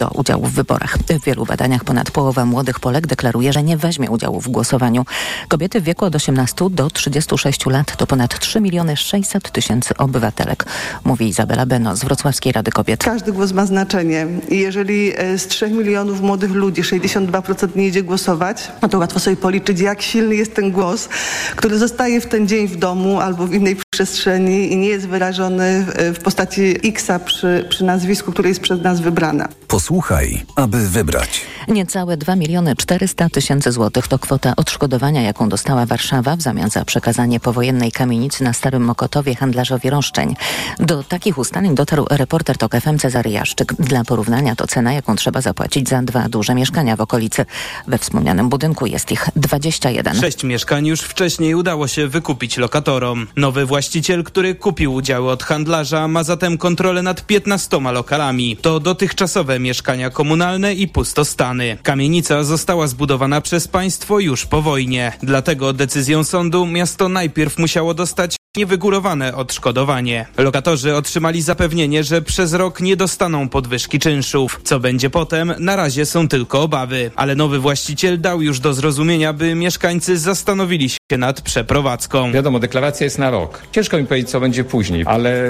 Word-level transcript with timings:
do 0.00 0.08
udziału 0.08 0.46
w 0.46 0.52
wyborach. 0.52 0.98
W 0.98 1.24
wielu 1.24 1.46
badaniach 1.46 1.84
ponad 1.84 2.10
połowa 2.10 2.44
młodych 2.44 2.80
Polek 2.80 3.06
deklaruje, 3.06 3.52
że 3.52 3.62
nie 3.62 3.76
weźmie 3.76 4.10
udziału 4.10 4.40
w 4.40 4.48
głosowaniu. 4.48 5.04
Kobiety 5.48 5.80
w 5.80 5.84
wieku 5.84 6.04
od 6.04 6.14
18 6.14 6.70
do 6.70 6.90
36 6.90 7.66
lat 7.66 7.96
to 7.96 8.06
ponad 8.06 8.38
3 8.38 8.60
miliony 8.60 8.96
600 8.96 9.50
tysięcy 9.50 9.96
obywatelek, 9.96 10.64
mówi 11.04 11.28
Izabela 11.28 11.66
Beno 11.66 11.96
z 11.96 12.04
Wrocławskiej 12.04 12.52
Rady 12.52 12.70
Kobiet. 12.70 13.04
Każdy 13.04 13.32
głos 13.32 13.52
ma 13.52 13.66
znaczenie 13.66 14.26
i 14.48 14.58
jeżeli 14.58 15.12
e, 15.16 15.38
z 15.38 15.46
3 15.46 15.70
milionów 15.70 16.20
młodych 16.20 16.50
ludzi 16.50 16.82
62% 16.82 17.76
nie 17.76 17.86
idzie 17.86 18.02
głosować, 18.02 18.72
no 18.82 18.88
to 18.88 18.98
łatwo 18.98 19.20
sobie 19.20 19.36
policzyć, 19.36 19.80
jak 19.80 20.02
silny 20.02 20.34
jest 20.34 20.54
ten 20.54 20.70
głos, 20.70 21.08
który 21.56 21.78
zostaje 21.78 22.20
w 22.20 22.26
ten 22.26 22.48
dzień 22.48 22.68
w 22.68 22.76
domu 22.76 23.20
albo 23.20 23.46
w 23.46 23.54
innej 23.54 23.76
przestrzeni 23.90 24.72
i 24.72 24.76
nie 24.76 24.88
jest 24.88 25.08
wyrażony 25.08 25.86
w 26.14 26.18
postaci 26.24 26.76
X 26.84 27.08
przy, 27.24 27.66
przy 27.68 27.84
nazwisku, 27.84 28.32
które 28.32 28.48
jest 28.48 28.60
przez 28.60 28.82
nas 28.82 29.00
wybrana. 29.00 29.48
Posłuchaj, 29.90 30.42
aby 30.56 30.88
wybrać. 30.88 31.40
Niecałe 31.68 32.16
2 32.16 32.36
miliony 32.36 32.76
400 32.76 33.28
tysięcy 33.28 33.72
złotych 33.72 34.08
to 34.08 34.18
kwota 34.18 34.56
odszkodowania, 34.56 35.22
jaką 35.22 35.48
dostała 35.48 35.86
Warszawa 35.86 36.36
w 36.36 36.40
zamian 36.40 36.70
za 36.70 36.84
przekazanie 36.84 37.40
powojennej 37.40 37.92
kamienicy 37.92 38.44
na 38.44 38.52
Starym 38.52 38.82
Mokotowie 38.82 39.34
handlarzowi 39.34 39.90
roszczeń. 39.90 40.36
Do 40.78 41.02
takich 41.02 41.38
ustaleń 41.38 41.74
dotarł 41.74 42.06
reporter 42.10 42.58
TOK 42.58 42.72
FM 42.72 42.98
Cezary 42.98 43.30
Jaszczyk. 43.30 43.74
Dla 43.74 44.04
porównania 44.04 44.56
to 44.56 44.66
cena, 44.66 44.92
jaką 44.92 45.16
trzeba 45.16 45.40
zapłacić 45.40 45.88
za 45.88 46.02
dwa 46.02 46.28
duże 46.28 46.54
mieszkania 46.54 46.96
w 46.96 47.00
okolicy. 47.00 47.46
We 47.86 47.98
wspomnianym 47.98 48.48
budynku 48.48 48.86
jest 48.86 49.12
ich 49.12 49.28
21. 49.36 50.20
Sześć 50.20 50.44
mieszkań 50.44 50.86
już 50.86 51.00
wcześniej 51.00 51.54
udało 51.54 51.88
się 51.88 52.08
wykupić 52.08 52.56
lokatorom. 52.56 53.26
Nowy 53.36 53.66
właściciel, 53.66 54.24
który 54.24 54.54
kupił 54.54 54.94
udziały 54.94 55.30
od 55.30 55.42
handlarza, 55.42 56.08
ma 56.08 56.24
zatem 56.24 56.58
kontrolę 56.58 57.02
nad 57.02 57.26
15 57.26 57.80
lokalami. 57.80 58.56
To 58.56 58.80
dotychczasowe 58.80 59.58
mieszkania 59.58 59.79
komunalne 60.12 60.74
i 60.74 60.88
pustostany. 60.88 61.78
Kamienica 61.82 62.44
została 62.44 62.86
zbudowana 62.86 63.40
przez 63.40 63.68
państwo 63.68 64.18
już 64.18 64.46
po 64.46 64.62
wojnie. 64.62 65.12
Dlatego 65.22 65.72
decyzją 65.72 66.24
sądu 66.24 66.66
miasto 66.66 67.08
najpierw 67.08 67.58
musiało 67.58 67.94
dostać 67.94 68.36
niewygórowane 68.56 69.34
odszkodowanie. 69.34 70.26
Lokatorzy 70.36 70.96
otrzymali 70.96 71.42
zapewnienie, 71.42 72.04
że 72.04 72.22
przez 72.22 72.52
rok 72.52 72.80
nie 72.80 72.96
dostaną 72.96 73.48
podwyżki 73.48 73.98
czynszów. 73.98 74.60
Co 74.64 74.80
będzie 74.80 75.10
potem, 75.10 75.54
na 75.58 75.76
razie 75.76 76.06
są 76.06 76.28
tylko 76.28 76.62
obawy. 76.62 77.10
Ale 77.16 77.34
nowy 77.34 77.58
właściciel 77.58 78.20
dał 78.20 78.42
już 78.42 78.60
do 78.60 78.74
zrozumienia, 78.74 79.32
by 79.32 79.54
mieszkańcy 79.54 80.18
zastanowili 80.18 80.88
się 80.90 80.99
nad 81.18 81.40
przeprowadzką. 81.40 82.32
Wiadomo, 82.32 82.58
deklaracja 82.58 83.04
jest 83.04 83.18
na 83.18 83.30
rok. 83.30 83.62
Ciężko 83.72 83.98
mi 83.98 84.06
powiedzieć, 84.06 84.30
co 84.30 84.40
będzie 84.40 84.64
później, 84.64 85.04
ale 85.06 85.42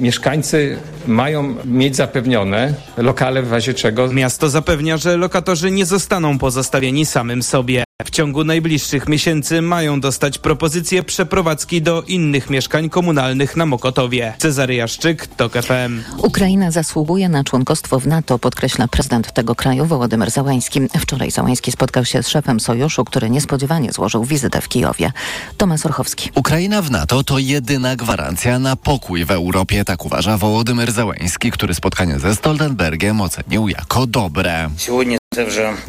mieszkańcy 0.00 0.78
mają 1.06 1.54
mieć 1.64 1.96
zapewnione 1.96 2.74
lokale 2.96 3.42
w 3.42 3.52
razie 3.52 3.74
czego. 3.74 4.12
Miasto 4.12 4.50
zapewnia, 4.50 4.96
że 4.96 5.16
lokatorzy 5.16 5.70
nie 5.70 5.86
zostaną 5.86 6.38
pozostawieni 6.38 7.06
samym 7.06 7.42
sobie. 7.42 7.84
W 8.04 8.10
ciągu 8.10 8.44
najbliższych 8.44 9.08
miesięcy 9.08 9.62
mają 9.62 10.00
dostać 10.00 10.38
propozycję 10.38 11.02
przeprowadzki 11.02 11.82
do 11.82 12.02
innych 12.02 12.50
mieszkań 12.50 12.90
komunalnych 12.90 13.56
na 13.56 13.66
Mokotowie. 13.66 14.34
Cezary 14.38 14.74
Jaszczyk, 14.74 15.26
TOK 15.26 15.52
FM. 15.52 16.02
Ukraina 16.22 16.70
zasługuje 16.70 17.28
na 17.28 17.44
członkostwo 17.44 18.00
w 18.00 18.06
NATO, 18.06 18.38
podkreśla 18.38 18.88
prezydent 18.88 19.32
tego 19.32 19.54
kraju 19.54 19.84
Wołodymyr 19.84 20.30
Załański. 20.30 20.80
Wczoraj 20.98 21.30
Załański 21.30 21.72
spotkał 21.72 22.04
się 22.04 22.22
z 22.22 22.28
szefem 22.28 22.60
sojuszu, 22.60 23.04
który 23.04 23.30
niespodziewanie 23.30 23.92
złożył 23.92 24.24
wizytę 24.24 24.60
w 24.60 24.68
Kijowie. 24.68 25.07
Tomasz 25.56 25.86
Orchowski. 25.86 26.30
Ukraina 26.34 26.82
w 26.82 26.90
NATO 26.90 27.24
to 27.24 27.38
jedyna 27.38 27.96
gwarancja 27.96 28.58
na 28.58 28.76
pokój 28.76 29.24
w 29.24 29.30
Europie, 29.30 29.84
tak 29.84 30.04
uważa 30.04 30.38
Wołodymyr 30.38 30.92
Załański, 30.92 31.50
który 31.50 31.74
spotkanie 31.74 32.18
ze 32.18 32.34
Stoltenbergiem 32.34 33.20
ocenił 33.20 33.68
jako 33.68 34.06
dobre. 34.06 34.70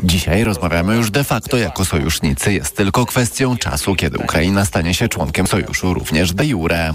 Dzisiaj 0.03 0.43
rozmawiamy 0.43 0.95
już 0.95 1.11
de 1.11 1.23
facto 1.23 1.57
jako 1.57 1.85
sojusznicy. 1.85 2.53
Jest 2.53 2.75
tylko 2.75 3.05
kwestią 3.05 3.57
czasu, 3.57 3.95
kiedy 3.95 4.17
Ukraina 4.17 4.65
stanie 4.65 4.93
się 4.93 5.07
członkiem 5.07 5.47
sojuszu 5.47 5.93
również 5.93 6.33
de 6.33 6.45
jure. 6.45 6.93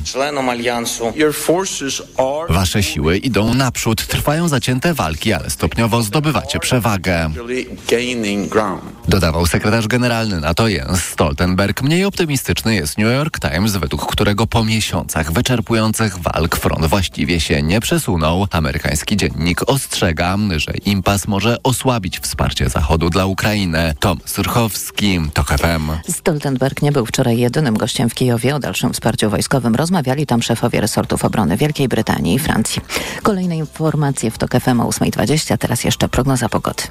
Wasze 2.48 2.82
siły 2.82 3.18
idą 3.18 3.54
naprzód, 3.54 4.06
trwają 4.06 4.48
zacięte 4.48 4.94
walki, 4.94 5.32
ale 5.32 5.50
stopniowo 5.50 6.02
zdobywacie 6.02 6.58
przewagę. 6.58 7.30
Dodawał 9.08 9.46
sekretarz 9.46 9.88
generalny 9.88 10.40
NATO 10.40 10.68
Jens 10.68 11.02
Stoltenberg. 11.02 11.82
Mniej 11.82 12.04
optymistyczny 12.04 12.74
jest 12.74 12.98
New 12.98 13.12
York 13.12 13.40
Times, 13.40 13.76
według 13.76 14.12
którego 14.12 14.46
po 14.46 14.64
miesiącach 14.64 15.32
wyczerpujących 15.32 16.18
walk 16.18 16.56
front 16.56 16.86
właściwie 16.86 17.40
się 17.40 17.62
nie 17.62 17.80
przesunął. 17.80 18.46
Amerykański 18.50 19.16
dziennik 19.16 19.60
ostrzega, 19.66 20.36
że 20.56 20.72
impas 20.84 21.28
może 21.28 21.56
osłabić 21.62 22.18
wsparcie 22.18 22.43
Zachodu 22.66 23.10
dla 23.10 23.26
Ukrainy. 23.26 23.94
Tom 24.00 24.18
Surchowski, 24.24 25.20
TOK 25.34 25.48
FM. 25.48 26.12
Stoltenberg 26.12 26.82
nie 26.82 26.92
był 26.92 27.06
wczoraj 27.06 27.38
jedynym 27.38 27.76
gościem 27.76 28.10
w 28.10 28.14
Kijowie. 28.14 28.54
O 28.54 28.58
dalszym 28.58 28.92
wsparciu 28.92 29.30
wojskowym 29.30 29.74
rozmawiali 29.74 30.26
tam 30.26 30.42
szefowie 30.42 30.80
resortów 30.80 31.24
obrony 31.24 31.56
Wielkiej 31.56 31.88
Brytanii 31.88 32.34
i 32.34 32.38
Francji. 32.38 32.82
Kolejne 33.22 33.56
informacje 33.56 34.30
w 34.30 34.38
TOK 34.38 34.50
FM 34.60 34.80
o 34.80 34.88
8.20. 34.88 35.58
Teraz 35.58 35.84
jeszcze 35.84 36.08
prognoza 36.08 36.48
pogody. 36.48 36.82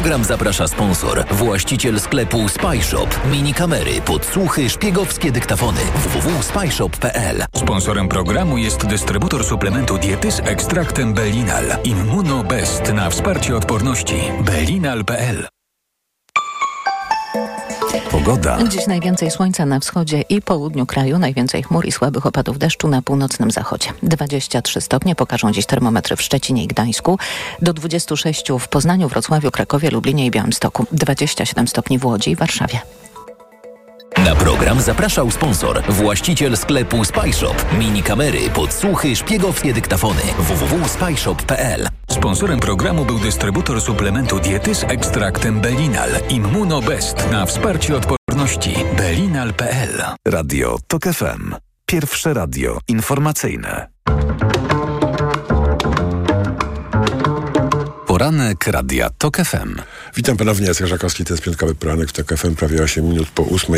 Program 0.00 0.24
zaprasza 0.24 0.68
sponsor, 0.68 1.24
właściciel 1.30 2.00
sklepu 2.00 2.48
Spyshop. 2.48 3.26
Mini 3.32 3.54
kamery, 3.54 4.00
podsłuchy, 4.00 4.70
szpiegowskie 4.70 5.32
dyktafony. 5.32 5.80
www.spyshop.pl 5.94 7.44
Sponsorem 7.56 8.08
programu 8.08 8.58
jest 8.58 8.86
dystrybutor 8.86 9.44
suplementu 9.44 9.98
diety 9.98 10.32
z 10.32 10.40
ekstraktem 10.40 11.14
Belinal. 11.14 11.64
Immunobest 11.84 12.92
na 12.92 13.10
wsparcie 13.10 13.56
odporności. 13.56 14.16
Belinal.pl 14.44 15.59
Pogoda. 18.10 18.58
Dziś 18.68 18.86
najwięcej 18.86 19.30
słońca 19.30 19.66
na 19.66 19.80
wschodzie 19.80 20.20
i 20.20 20.42
południu 20.42 20.86
kraju, 20.86 21.18
najwięcej 21.18 21.62
chmur 21.62 21.86
i 21.86 21.92
słabych 21.92 22.26
opadów 22.26 22.58
deszczu 22.58 22.88
na 22.88 23.02
północnym 23.02 23.50
zachodzie. 23.50 23.90
23 24.02 24.80
stopnie 24.80 25.14
pokażą 25.14 25.52
dziś 25.52 25.66
termometry 25.66 26.16
w 26.16 26.22
Szczecinie 26.22 26.64
i 26.64 26.66
Gdańsku, 26.66 27.18
do 27.62 27.72
26 27.72 28.44
w 28.60 28.68
Poznaniu, 28.68 29.08
Wrocławiu, 29.08 29.50
Krakowie, 29.50 29.90
Lublinie 29.90 30.26
i 30.26 30.30
Białymstoku, 30.30 30.86
27 30.92 31.68
stopni 31.68 31.98
w 31.98 32.04
Łodzi 32.04 32.30
i 32.30 32.36
Warszawie. 32.36 32.80
Na 34.24 34.34
program 34.34 34.80
zapraszał 34.80 35.30
sponsor, 35.30 35.82
właściciel 35.88 36.56
sklepu 36.56 37.04
Spyshop. 37.04 37.54
Mini 37.78 38.02
kamery, 38.02 38.50
podsłuchy, 38.54 39.16
szpiegowskie 39.16 39.72
dyktafony. 39.72 40.22
www.spyshop.pl 40.38 41.99
Sponsorem 42.20 42.60
programu 42.60 43.04
był 43.04 43.18
dystrybutor 43.18 43.80
suplementu 43.80 44.40
diety 44.40 44.74
z 44.74 44.84
ekstraktem 44.84 45.60
Belinal. 45.60 46.10
Immunobest 46.28 47.30
na 47.30 47.46
wsparcie 47.46 47.96
odporności. 47.96 48.74
Belinal.pl 48.96 50.02
Radio 50.28 50.76
TOK 50.86 51.02
FM. 51.02 51.54
Pierwsze 51.86 52.34
radio 52.34 52.78
informacyjne. 52.88 53.88
Poranek 58.06 58.66
Radia 58.66 59.10
TOK 59.18 59.36
FM. 59.36 59.80
Witam 60.16 60.36
ponownie, 60.36 60.66
Jacek 60.66 60.86
Żakowski, 60.86 61.24
to 61.24 61.34
jest 61.34 61.44
piątkowy 61.44 61.74
poranek 61.74 62.08
w 62.08 62.12
TOK 62.12 62.34
prawie 62.56 62.82
8 62.82 63.08
minut 63.08 63.28
po 63.28 63.46
8 63.46 63.76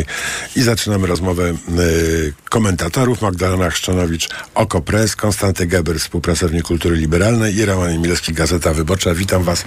i 0.56 0.62
zaczynamy 0.62 1.06
rozmowę 1.06 1.54
y, 1.78 2.32
komentatorów. 2.50 3.22
Magdalena 3.22 3.70
Chrzczanowicz, 3.70 4.28
Oko 4.54 4.82
Konstanty 5.16 5.66
Geber, 5.66 6.00
współpracownik 6.00 6.62
kultury 6.62 6.96
liberalnej 6.96 7.56
i 7.56 7.64
Roman 7.64 7.88
Emilski, 7.90 8.32
Gazeta 8.32 8.74
Wyborcza. 8.74 9.14
Witam 9.14 9.42
Was 9.42 9.64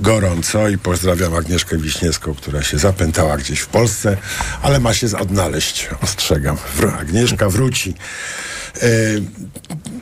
gorąco 0.00 0.68
i 0.68 0.78
pozdrawiam 0.78 1.34
Agnieszkę 1.34 1.78
Wiśniewską, 1.78 2.34
która 2.34 2.62
się 2.62 2.78
zapętała 2.78 3.36
gdzieś 3.36 3.60
w 3.60 3.66
Polsce, 3.66 4.16
ale 4.62 4.80
ma 4.80 4.94
się 4.94 5.06
odnaleźć, 5.18 5.88
ostrzegam. 6.00 6.56
Agnieszka 7.00 7.48
wróci. 7.48 7.94
E, 8.82 8.88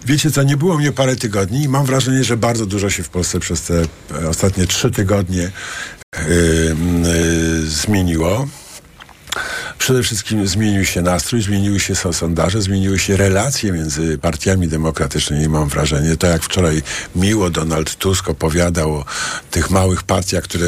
wiecie 0.07 0.31
co, 0.31 0.43
nie 0.43 0.57
było 0.57 0.79
mnie 0.79 0.93
parę 0.93 1.17
tygodni 1.17 1.63
i 1.63 1.69
mam 1.69 1.87
wrażenie, 1.87 2.25
że 2.25 2.37
bardzo 2.37 2.67
dużo 2.67 2.91
się 2.91 3.03
w 3.03 3.09
Polsce 3.09 3.41
przez 3.41 3.63
te 3.63 3.83
e, 4.23 4.29
ostatnie 4.29 4.67
trzy 4.67 4.91
tygodnie 4.91 5.51
e, 6.15 6.21
zmieniło. 7.65 8.49
Przede 9.79 10.03
wszystkim 10.03 10.49
zmienił 10.49 10.85
się 10.85 11.03
nastrój, 11.03 11.43
zmieniły 11.43 11.81
się 11.81 11.95
so- 11.95 12.13
sondaże, 12.13 12.63
zmieniły 12.63 12.99
się 12.99 13.17
relacje 13.17 13.73
między 13.73 14.19
partiami 14.19 14.69
demokratycznymi, 14.69 15.49
mam 15.49 15.69
wrażenie. 15.69 16.17
To 16.17 16.27
jak 16.27 16.43
wczoraj 16.43 16.83
miło 17.17 17.51
Donald 17.51 17.97
Tusk 17.97 18.29
opowiadał 18.29 18.95
o 18.95 19.05
tych 19.51 19.71
małych 19.71 20.03
partiach, 20.03 20.45
które 20.45 20.67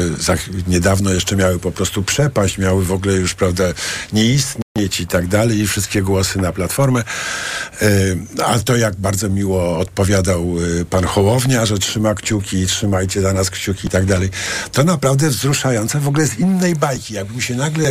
niedawno 0.67 1.13
jeszcze 1.13 1.35
miały 1.35 1.59
po 1.59 1.71
prostu 1.71 2.03
przepaść, 2.03 2.57
miały 2.57 2.85
w 2.85 2.91
ogóle 2.91 3.13
już, 3.13 3.33
prawda, 3.33 3.63
nie 4.13 4.25
istnieć 4.25 4.64
i 4.75 5.07
tak 5.07 5.27
dalej 5.27 5.59
i 5.59 5.67
wszystkie 5.67 6.01
głosy 6.01 6.39
na 6.39 6.51
Platformę. 6.51 7.03
A 8.45 8.59
to 8.59 8.75
jak 8.75 8.95
bardzo 8.95 9.29
miło 9.29 9.77
odpowiadał 9.77 10.55
pan 10.89 11.03
Hołownia, 11.03 11.65
że 11.65 11.77
trzyma 11.77 12.15
kciuki, 12.15 12.65
trzymajcie 12.65 13.21
za 13.21 13.33
nas 13.33 13.49
kciuki 13.49 13.87
i 13.87 13.89
tak 13.89 14.05
dalej. 14.05 14.29
To 14.71 14.83
naprawdę 14.83 15.29
wzruszające 15.29 15.99
w 15.99 16.07
ogóle 16.07 16.27
z 16.27 16.39
innej 16.39 16.75
bajki. 16.75 17.13
Jakbym 17.13 17.41
się 17.41 17.55
nagle 17.55 17.89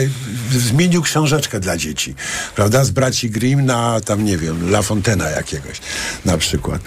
zmienił 0.50 1.02
książeczkę 1.02 1.60
dla 1.60 1.76
dzieci, 1.76 2.14
prawda? 2.56 2.84
Z 2.84 2.90
braci 2.90 3.30
Grimm 3.30 3.66
na 3.66 4.00
tam, 4.00 4.24
nie 4.24 4.38
wiem, 4.38 4.68
La 4.70 4.82
Fontena 4.82 5.30
jakiegoś 5.30 5.80
na 6.24 6.38
przykład. 6.38 6.80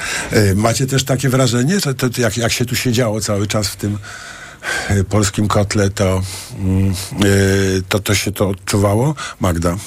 Macie 0.56 0.88
też 0.88 1.04
takie 1.04 1.30
wrażenie, 1.30 1.80
że 1.80 1.96
to, 1.96 2.10
jak, 2.18 2.38
jak 2.38 2.52
się 2.52 2.66
tu 2.66 2.76
siedziało 2.76 3.22
cały 3.22 3.48
czas 3.48 3.68
w 3.68 3.76
tym 3.76 3.98
polskim 5.10 5.48
kotle, 5.48 5.90
to, 5.90 6.22
mm, 6.60 6.94
to, 7.90 8.00
to 8.00 8.16
się 8.16 8.32
to 8.32 8.50
odczuwało? 8.50 9.16
Magda? 9.40 9.78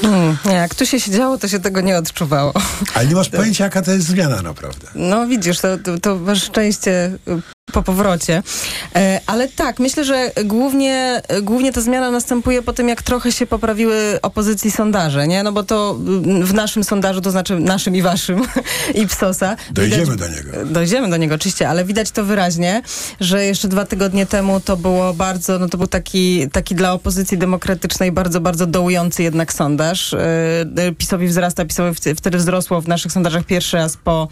Hmm, 0.00 0.36
nie, 0.44 0.52
jak 0.52 0.74
tu 0.74 0.86
się 0.86 1.00
siedziało, 1.00 1.38
to 1.38 1.48
się 1.48 1.60
tego 1.60 1.80
nie 1.80 1.98
odczuwało. 1.98 2.52
Ale 2.94 3.06
nie 3.06 3.14
masz 3.14 3.28
pojęcia, 3.28 3.64
jaka 3.64 3.82
to 3.82 3.90
jest 3.90 4.06
zmiana 4.06 4.42
naprawdę. 4.42 4.86
No 4.94 5.26
widzisz, 5.26 5.60
to, 5.60 5.78
to, 5.78 5.98
to 5.98 6.16
masz 6.16 6.42
szczęście 6.42 7.18
po 7.72 7.82
powrocie. 7.82 8.42
E, 8.94 9.20
ale 9.26 9.48
tak, 9.48 9.78
myślę, 9.78 10.04
że 10.04 10.30
głównie, 10.44 11.22
głównie 11.42 11.72
ta 11.72 11.80
zmiana 11.80 12.10
następuje 12.10 12.62
po 12.62 12.72
tym, 12.72 12.88
jak 12.88 13.02
trochę 13.02 13.32
się 13.32 13.46
poprawiły 13.46 14.18
opozycji 14.22 14.70
sondaże, 14.70 15.28
nie? 15.28 15.42
No 15.42 15.52
bo 15.52 15.62
to 15.62 15.96
w 16.42 16.54
naszym 16.54 16.84
sondażu, 16.84 17.20
to 17.20 17.30
znaczy 17.30 17.60
naszym 17.60 17.96
i 17.96 18.02
waszym, 18.02 18.42
i 19.02 19.06
PSOSa. 19.06 19.56
Dojdziemy 19.70 20.12
widać, 20.12 20.18
do 20.18 20.36
niego. 20.36 20.66
Dojdziemy 20.66 21.10
do 21.10 21.16
niego, 21.16 21.34
oczywiście, 21.34 21.68
ale 21.68 21.84
widać 21.84 22.10
to 22.10 22.24
wyraźnie, 22.24 22.82
że 23.20 23.44
jeszcze 23.44 23.68
dwa 23.68 23.84
tygodnie 23.84 24.26
temu 24.26 24.60
to 24.60 24.76
było 24.76 25.14
bardzo, 25.14 25.58
no 25.58 25.68
to 25.68 25.78
był 25.78 25.86
taki, 25.86 26.50
taki 26.50 26.74
dla 26.74 26.92
opozycji 26.92 27.38
demokratycznej 27.38 28.12
bardzo, 28.12 28.40
bardzo 28.40 28.66
dołujący 28.66 29.22
jednak 29.22 29.52
sondaż. 29.52 30.14
E, 30.14 30.92
PiSowi 30.98 31.26
wzrasta, 31.26 31.64
PiSowi 31.64 31.96
wtedy 32.16 32.38
wzrosło 32.38 32.80
w 32.80 32.88
naszych 32.88 33.12
sondażach 33.12 33.44
pierwszy 33.44 33.76
raz 33.76 33.96
po, 33.96 34.28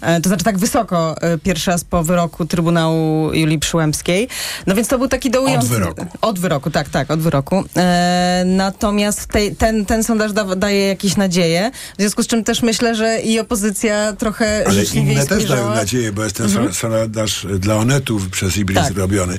e, 0.00 0.20
to 0.20 0.28
znaczy 0.28 0.44
tak 0.44 0.58
wysoko 0.58 1.14
pierwszy 1.42 1.70
raz 1.70 1.84
po 1.84 2.04
wyroku 2.04 2.44
Trybunału 2.44 2.63
Trybunału 2.64 3.32
Julii 3.32 3.58
Przyłębskiej. 3.58 4.28
No 4.66 4.74
więc 4.74 4.88
to 4.88 4.98
był 4.98 5.08
taki 5.08 5.30
dołujący... 5.30 5.66
Od 5.66 5.72
wyroku. 5.72 6.06
Od 6.20 6.38
wyroku, 6.38 6.70
tak, 6.70 6.88
tak, 6.88 7.10
od 7.10 7.20
wyroku. 7.20 7.64
E, 7.76 8.42
natomiast 8.46 9.28
ten, 9.58 9.86
ten 9.86 10.04
sondaż 10.04 10.32
da, 10.32 10.44
daje 10.56 10.86
jakieś 10.86 11.16
nadzieje, 11.16 11.70
w 11.98 12.00
związku 12.00 12.22
z 12.22 12.26
czym 12.26 12.44
też 12.44 12.62
myślę, 12.62 12.94
że 12.94 13.20
i 13.20 13.40
opozycja 13.40 14.12
trochę 14.12 14.64
Ale 14.66 14.84
inne 14.84 15.26
też 15.26 15.44
dają 15.44 15.74
nadzieję, 15.74 16.12
bo 16.12 16.24
jest 16.24 16.36
ten 16.36 16.46
mhm. 16.46 16.74
sondaż 16.74 17.46
dla 17.58 17.76
Onetu 17.76 18.20
przez 18.30 18.56
Ibris 18.56 18.78
tak. 18.78 18.96
robiony, 18.96 19.38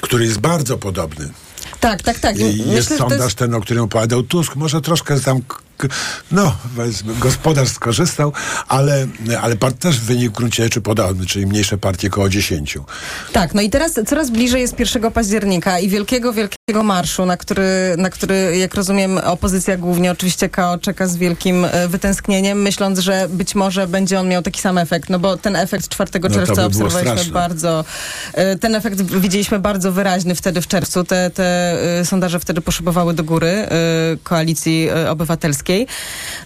który 0.00 0.24
jest 0.24 0.38
bardzo 0.38 0.78
podobny. 0.78 1.28
Tak, 1.80 2.02
tak, 2.02 2.18
tak. 2.18 2.34
Myślę, 2.34 2.74
jest 2.74 2.98
sondaż 2.98 3.20
jest... 3.20 3.38
ten, 3.38 3.54
o 3.54 3.60
którym 3.60 3.84
opowiadał 3.84 4.22
Tusk. 4.22 4.56
Może 4.56 4.80
troszkę 4.80 5.20
tam 5.20 5.40
no, 6.30 6.56
gospodarz 7.20 7.68
skorzystał, 7.68 8.32
ale, 8.68 9.06
ale 9.42 9.56
też 9.56 10.00
wynik 10.00 10.30
w 10.30 10.34
gruncie 10.34 10.62
rzeczy 10.62 10.80
podobny, 10.80 11.26
czyli 11.26 11.46
mniejsze 11.46 11.78
partie 11.78 12.08
około 12.08 12.28
10. 12.28 12.78
Tak, 13.32 13.54
no 13.54 13.62
i 13.62 13.70
teraz 13.70 14.00
coraz 14.06 14.30
bliżej 14.30 14.60
jest 14.60 14.78
1 14.78 15.12
października 15.12 15.78
i 15.78 15.88
wielkiego, 15.88 16.32
wielkiego 16.32 16.82
marszu, 16.82 17.26
na 17.26 17.36
który, 17.36 17.94
na 17.98 18.10
który, 18.10 18.56
jak 18.58 18.74
rozumiem, 18.74 19.18
opozycja 19.18 19.76
głównie 19.76 20.10
oczywiście 20.10 20.48
KO 20.48 20.78
czeka 20.78 21.06
z 21.06 21.16
wielkim 21.16 21.64
e, 21.64 21.88
wytęsknieniem, 21.88 22.62
myśląc, 22.62 22.98
że 22.98 23.28
być 23.30 23.54
może 23.54 23.86
będzie 23.86 24.20
on 24.20 24.28
miał 24.28 24.42
taki 24.42 24.60
sam 24.60 24.78
efekt, 24.78 25.10
no 25.10 25.18
bo 25.18 25.36
ten 25.36 25.56
efekt 25.56 25.88
4 25.88 26.10
no 26.22 26.30
czerwca 26.30 26.54
by 26.54 26.64
obserwowaliśmy 26.64 27.32
bardzo, 27.32 27.84
e, 28.34 28.58
ten 28.58 28.74
efekt 28.74 29.02
widzieliśmy 29.02 29.58
bardzo 29.58 29.92
wyraźny 29.92 30.34
wtedy 30.34 30.60
w 30.60 30.66
czerwcu, 30.66 31.04
te, 31.04 31.30
te 31.30 31.76
e, 32.00 32.04
sondaże 32.04 32.40
wtedy 32.40 32.60
poszybowały 32.60 33.14
do 33.14 33.24
góry 33.24 33.66
koalicji 34.22 34.88
obywatelskiej. 35.08 35.65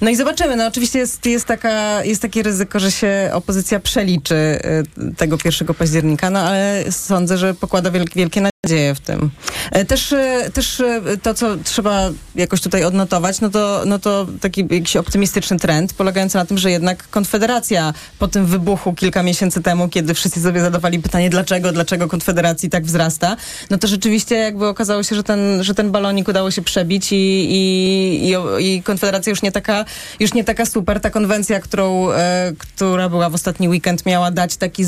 No 0.01 0.11
i 0.11 0.17
zobaczymy. 0.17 0.57
No 0.57 0.67
oczywiście 0.67 0.99
jest, 0.99 1.27
jest, 1.27 1.47
taka, 1.47 2.05
jest 2.05 2.23
takie 2.23 2.43
ryzyko, 2.43 2.81
że 2.81 2.91
się 2.91 3.31
opozycja 3.33 3.81
przeliczy 3.81 4.35
y, 4.35 5.15
tego 5.17 5.39
1 5.45 5.75
października, 5.75 6.31
no 6.31 6.41
ale 6.41 6.85
sądzę, 6.91 7.39
że 7.39 7.55
pokłada 7.55 7.91
wielkie, 7.91 8.21
wielkie 8.21 8.41
nadzieje 8.71 8.95
w 8.95 9.01
tym. 9.01 9.31
E, 9.71 9.85
też, 9.85 10.13
e, 10.13 10.51
też 10.53 10.81
e, 10.81 11.17
to, 11.23 11.35
co 11.35 11.57
trzeba 11.57 12.11
jakoś 12.35 12.61
tutaj 12.61 12.85
odnotować, 12.85 13.41
no 13.41 13.51
to, 13.51 13.83
no 13.87 13.99
to 13.99 14.27
taki 14.41 14.67
jakiś 14.71 14.97
optymistyczny 14.97 15.59
trend 15.59 15.93
polegający 15.93 16.37
na 16.39 16.45
tym, 16.45 16.59
że 16.59 16.71
jednak 16.71 17.09
Konfederacja 17.11 17.95
po 18.19 18.29
tym 18.29 18.47
wybuchu 18.47 18.95
kilka 18.95 19.23
miesięcy 19.23 19.63
temu, 19.63 19.89
kiedy 19.89 20.15
wszyscy 20.15 20.41
sobie 20.43 20.61
zadawali 20.61 20.99
pytanie, 20.99 21.31
dlaczego, 21.31 21.73
dlaczego 21.73 22.09
Konfederacji 22.09 22.71
tak 22.71 22.85
wzrasta, 22.85 23.37
no 23.71 23.79
to 23.79 23.89
rzeczywiście 23.89 24.35
jakby 24.35 24.67
okazało 24.67 25.03
się, 25.03 25.17
że 25.17 25.23
ten, 25.23 25.65
że 25.65 25.75
ten 25.75 25.91
balonik 25.91 26.29
udało 26.29 26.51
się 26.51 26.63
przebić 26.63 27.13
i, 27.13 27.17
i, 27.17 28.35
i, 28.61 28.77
i 28.77 28.83
Konfederacja 28.83 29.31
już 29.31 29.43
nie 29.43 29.53
taka, 29.53 29.85
już 30.21 30.35
nie 30.35 30.45
taka 30.45 30.67
super. 30.67 31.01
Ta 31.01 31.11
konwencja, 31.11 31.61
którą, 31.61 32.11
e, 32.11 32.53
która 32.59 33.09
była 33.09 33.31
w 33.31 33.35
ostatni 33.35 33.69
weekend, 33.69 34.07
miała 34.07 34.31
dać 34.31 34.57
taki 34.57 34.85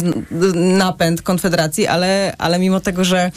napęd 0.55 1.23
Konfederacji, 1.23 1.87
ale, 1.87 2.35
ale 2.39 2.59
mimo 2.59 2.81
tego, 2.81 3.05
że 3.05 3.31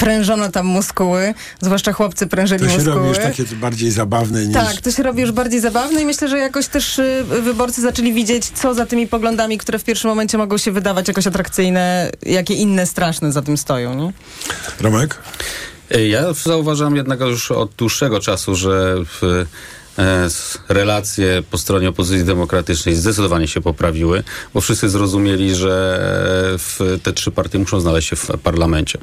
prężono 0.00 0.50
tam 0.50 0.66
muskuły, 0.66 1.34
zwłaszcza 1.60 1.92
chłopcy 1.92 2.26
prężyli 2.26 2.64
muskuły. 2.64 2.84
To 2.84 2.90
się 2.90 2.96
robi 2.96 3.08
już 3.08 3.18
takie 3.18 3.44
bardziej 3.44 3.90
zabawne 3.90 4.46
niż... 4.46 4.54
Tak, 4.54 4.80
to 4.80 4.90
się 4.90 5.02
robi 5.02 5.20
już 5.20 5.32
bardziej 5.32 5.60
zabawne 5.60 6.02
i 6.02 6.06
myślę, 6.06 6.28
że 6.28 6.38
jakoś 6.38 6.66
też 6.66 6.98
y, 6.98 7.24
wyborcy 7.24 7.80
zaczęli 7.80 8.12
widzieć, 8.12 8.46
co 8.46 8.74
za 8.74 8.86
tymi 8.86 9.06
poglądami, 9.06 9.58
które 9.58 9.78
w 9.78 9.84
pierwszym 9.84 10.10
momencie 10.10 10.38
mogą 10.38 10.58
się 10.58 10.72
wydawać 10.72 11.08
jakoś 11.08 11.26
atrakcyjne, 11.26 12.10
jakie 12.22 12.54
inne 12.54 12.86
straszne 12.86 13.32
za 13.32 13.42
tym 13.42 13.56
stoją, 13.56 13.94
nie? 13.94 14.12
Romek? 14.80 15.18
Ja 16.08 16.32
zauważam 16.32 16.96
jednak 16.96 17.20
już 17.20 17.50
od 17.50 17.70
dłuższego 17.74 18.20
czasu, 18.20 18.54
że 18.54 18.96
w 19.04 19.46
e, 19.98 20.28
relacje 20.68 21.42
po 21.50 21.58
stronie 21.58 21.88
opozycji 21.88 22.24
demokratycznej 22.24 22.94
zdecydowanie 22.94 23.48
się 23.48 23.60
poprawiły, 23.60 24.22
bo 24.54 24.60
wszyscy 24.60 24.88
zrozumieli, 24.88 25.54
że 25.54 26.00
te 27.02 27.12
trzy 27.12 27.30
partie 27.30 27.58
muszą 27.58 27.80
znaleźć 27.80 28.08
się 28.08 28.16
w 28.16 28.26
parlamencie. 28.42 28.98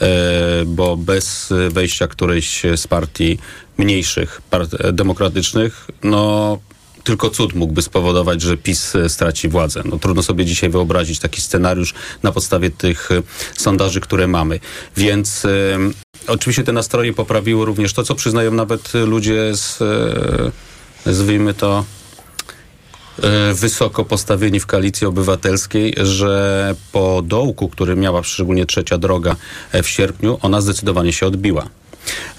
E, 0.00 0.64
bo 0.66 0.96
bez 0.96 1.52
wejścia 1.70 2.08
którejś 2.08 2.62
z 2.76 2.86
partii 2.86 3.38
mniejszych, 3.78 4.40
part 4.50 4.70
demokratycznych, 4.92 5.86
no 6.02 6.58
tylko 7.04 7.30
cud 7.30 7.54
mógłby 7.54 7.82
spowodować, 7.82 8.42
że 8.42 8.56
PiS 8.56 8.92
straci 9.08 9.48
władzę. 9.48 9.82
No, 9.84 9.98
trudno 9.98 10.22
sobie 10.22 10.44
dzisiaj 10.44 10.70
wyobrazić 10.70 11.18
taki 11.18 11.40
scenariusz 11.40 11.94
na 12.22 12.32
podstawie 12.32 12.70
tych 12.70 13.08
sondaży, 13.56 14.00
które 14.00 14.26
mamy. 14.26 14.60
Więc 14.96 15.44
e, 15.44 15.78
oczywiście 16.26 16.64
te 16.64 16.72
nastroje 16.72 17.12
poprawiły 17.12 17.66
również 17.66 17.92
to, 17.92 18.02
co 18.02 18.14
przyznają 18.14 18.50
nawet 18.50 18.92
ludzie 18.94 19.56
z, 19.56 19.82
e, 19.82 20.50
nazwijmy 21.06 21.54
to, 21.54 21.84
E, 21.97 21.97
wysoko 23.54 24.04
postawieni 24.04 24.60
w 24.60 24.66
koalicji 24.66 25.06
obywatelskiej, 25.06 25.94
że 25.96 26.74
po 26.92 27.22
dołku, 27.22 27.68
który 27.68 27.96
miała 27.96 28.22
szczególnie 28.22 28.66
trzecia 28.66 28.98
droga 28.98 29.36
e, 29.72 29.82
w 29.82 29.88
sierpniu, 29.88 30.38
ona 30.42 30.60
zdecydowanie 30.60 31.12
się 31.12 31.26
odbiła. 31.26 31.68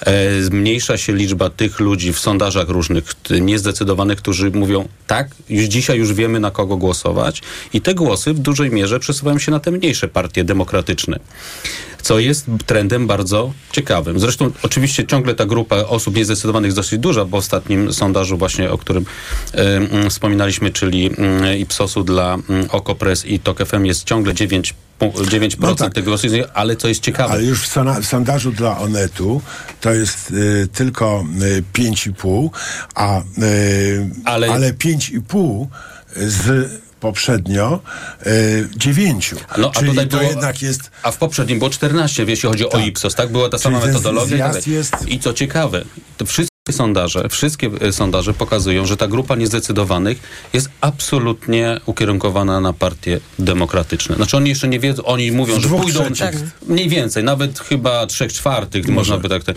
E, 0.02 0.44
zmniejsza 0.44 0.98
się 0.98 1.14
liczba 1.14 1.50
tych 1.50 1.80
ludzi 1.80 2.14
w 2.14 2.20
sondażach 2.20 2.70
różnych, 2.70 3.04
niezdecydowanych, 3.42 4.18
którzy 4.18 4.52
mówią 4.52 4.88
tak, 5.08 5.30
już 5.50 5.66
dzisiaj 5.66 5.98
już 5.98 6.14
wiemy 6.14 6.40
na 6.40 6.52
kogo 6.52 6.78
głosować 6.78 7.42
i 7.74 7.82
te 7.82 7.94
głosy 7.94 8.34
w 8.34 8.40
dużej 8.40 8.72
mierze 8.72 9.00
przesuwają 9.00 9.40
się 9.40 9.52
na 9.52 9.60
te 9.60 9.72
mniejsze 9.72 10.08
partie 10.08 10.44
demokratyczne 10.44 11.20
co 12.02 12.20
jest 12.20 12.46
trendem 12.66 13.08
bardzo 13.08 13.54
ciekawym. 13.72 14.20
Zresztą 14.20 14.52
oczywiście 14.64 15.08
ciągle 15.08 15.36
ta 15.36 15.46
grupa 15.46 15.76
osób 15.76 16.16
niezdecydowanych 16.16 16.68
jest 16.68 16.78
dosyć 16.78 17.00
duża, 17.00 17.26
bo 17.26 17.38
w 17.38 17.40
ostatnim 17.40 17.94
sondażu 17.94 18.38
właśnie, 18.38 18.72
o 18.72 18.78
którym 18.78 19.06
y, 20.06 20.10
wspominaliśmy, 20.10 20.72
czyli 20.72 21.12
y, 21.54 21.58
Ipsosu 21.58 22.04
dla 22.04 22.38
y, 22.38 22.72
Okopres 22.72 23.26
i 23.26 23.40
TOK 23.40 23.66
FM 23.66 23.86
jest 23.86 24.04
ciągle 24.04 24.34
9 24.34 24.74
9% 25.00 25.56
no 25.60 25.76
tak. 25.76 25.94
tego 25.94 26.12
głosów, 26.12 26.32
ale 26.54 26.76
co 26.76 26.88
jest 26.88 27.02
ciekawe. 27.02 27.34
Ale 27.34 27.44
już 27.44 27.68
w, 27.68 27.76
w 28.02 28.06
sondażu 28.06 28.52
dla 28.52 28.80
Onetu 28.80 29.42
to 29.82 29.94
jest 29.94 30.32
y, 30.32 30.68
tylko 30.74 31.26
y, 31.42 31.64
5,5, 31.74 32.50
a 32.96 33.20
y, 33.20 34.10
ale, 34.26 34.52
ale 34.52 34.74
5,5 34.74 35.68
z 36.16 36.72
poprzednio 37.00 37.80
e, 38.26 38.32
dziewięciu. 38.78 39.36
No, 39.58 39.70
a 39.70 39.80
Czyli 39.80 39.90
tutaj 39.90 40.08
to 40.08 40.18
było, 40.18 40.30
jednak 40.30 40.62
jest... 40.62 40.92
A 41.04 41.12
w 41.12 41.18
poprzednim 41.18 41.60
było 41.60 41.70
14, 41.70 42.24
jeśli 42.28 42.50
chodzi 42.50 42.64
tak. 42.64 42.76
o 42.76 42.80
Ipsos, 42.80 43.16
tak? 43.16 43.32
Była 43.32 43.50
ta 43.50 43.58
sama 43.58 43.80
metodologia. 43.80 44.54
Tak 44.54 44.68
jest... 44.68 44.96
I 45.08 45.20
co 45.20 45.34
ciekawe, 45.34 45.86
to 46.18 46.26
sondaże, 46.72 47.30
wszystkie 47.30 47.70
e, 47.82 47.92
sondaże 47.94 48.34
pokazują, 48.34 48.86
że 48.86 48.98
ta 48.98 49.08
grupa 49.08 49.36
niezdecydowanych 49.36 50.20
jest 50.54 50.70
absolutnie 50.82 51.80
ukierunkowana 51.86 52.60
na 52.60 52.74
partie 52.74 53.20
demokratyczne. 53.40 54.16
Znaczy 54.16 54.38
oni 54.38 54.50
jeszcze 54.50 54.68
nie 54.68 54.80
wiedzą, 54.80 55.04
oni 55.04 55.32
mówią, 55.32 55.60
że 55.60 55.70
pójdą 55.70 56.04
tak. 56.20 56.36
mniej 56.68 56.90
więcej, 56.90 57.24
nawet 57.24 57.60
chyba 57.60 58.08
trzech 58.08 58.34
czwartych, 58.34 58.88
Może. 58.88 58.96
można 58.96 59.18
by 59.18 59.30
tak. 59.30 59.44
Te, 59.44 59.54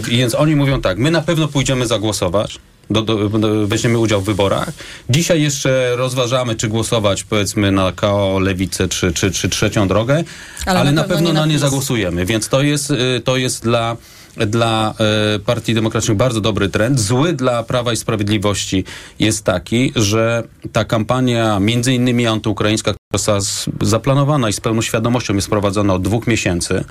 więc 0.00 0.34
oni 0.34 0.56
mówią 0.56 0.80
tak, 0.80 0.98
my 0.98 1.10
na 1.10 1.20
pewno 1.20 1.48
pójdziemy 1.48 1.86
zagłosować, 1.86 2.58
do, 2.90 3.02
do, 3.02 3.28
do, 3.28 3.66
weźmiemy 3.66 3.98
udział 3.98 4.20
w 4.20 4.24
wyborach. 4.24 4.72
Dzisiaj 5.10 5.42
jeszcze 5.42 5.96
rozważamy, 5.96 6.54
czy 6.54 6.68
głosować 6.68 7.24
powiedzmy 7.24 7.72
na 7.72 7.92
KO, 7.92 8.38
Lewicę, 8.40 8.88
czy, 8.88 9.12
czy, 9.12 9.30
czy 9.30 9.48
trzecią 9.48 9.88
drogę, 9.88 10.24
ale, 10.66 10.80
ale 10.80 10.92
na, 10.92 11.04
pewno, 11.04 11.22
na 11.22 11.28
nie, 11.28 11.40
na 11.40 11.46
nie 11.46 11.58
zagłosujemy. 11.58 12.26
Więc 12.26 12.48
to 12.48 12.62
jest, 12.62 12.90
y, 12.90 13.20
to 13.24 13.36
jest 13.36 13.62
dla 13.62 13.96
dla 14.36 14.94
e, 15.34 15.38
Partii 15.38 15.74
Demokratycznej 15.74 16.16
bardzo 16.16 16.40
dobry 16.40 16.68
trend. 16.68 17.00
Zły 17.00 17.32
dla 17.32 17.62
Prawa 17.62 17.92
i 17.92 17.96
Sprawiedliwości 17.96 18.84
jest 19.18 19.44
taki, 19.44 19.92
że 19.96 20.42
ta 20.72 20.84
kampania 20.84 21.60
między 21.60 21.94
innymi 21.94 22.26
antyukraińska, 22.26 22.94
która 22.94 23.38
zaplanowana 23.80 24.48
i 24.48 24.52
z 24.52 24.60
pełną 24.60 24.82
świadomością 24.82 25.34
jest 25.34 25.48
prowadzona 25.48 25.94
od 25.94 26.02
dwóch 26.02 26.26
miesięcy 26.26 26.84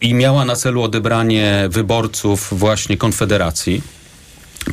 i 0.00 0.14
miała 0.14 0.44
na 0.44 0.56
celu 0.56 0.82
odebranie 0.82 1.66
wyborców 1.70 2.48
właśnie 2.52 2.96
Konfederacji, 2.96 3.82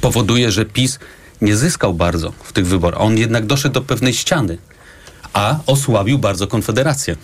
powoduje, 0.02 0.52
że 0.52 0.66
PiS 0.66 1.00
nie 1.42 1.58
zyskał 1.58 1.94
bardzo 1.94 2.34
w 2.44 2.54
tych 2.54 2.68
wyborach. 2.68 3.02
On 3.02 3.18
jednak 3.18 3.46
doszedł 3.46 3.74
do 3.74 3.82
pewnej 3.82 4.14
ściany, 4.14 4.58
a 5.34 5.60
osłabił 5.66 6.20
bardzo 6.20 6.48
Konfederację. 6.48 7.16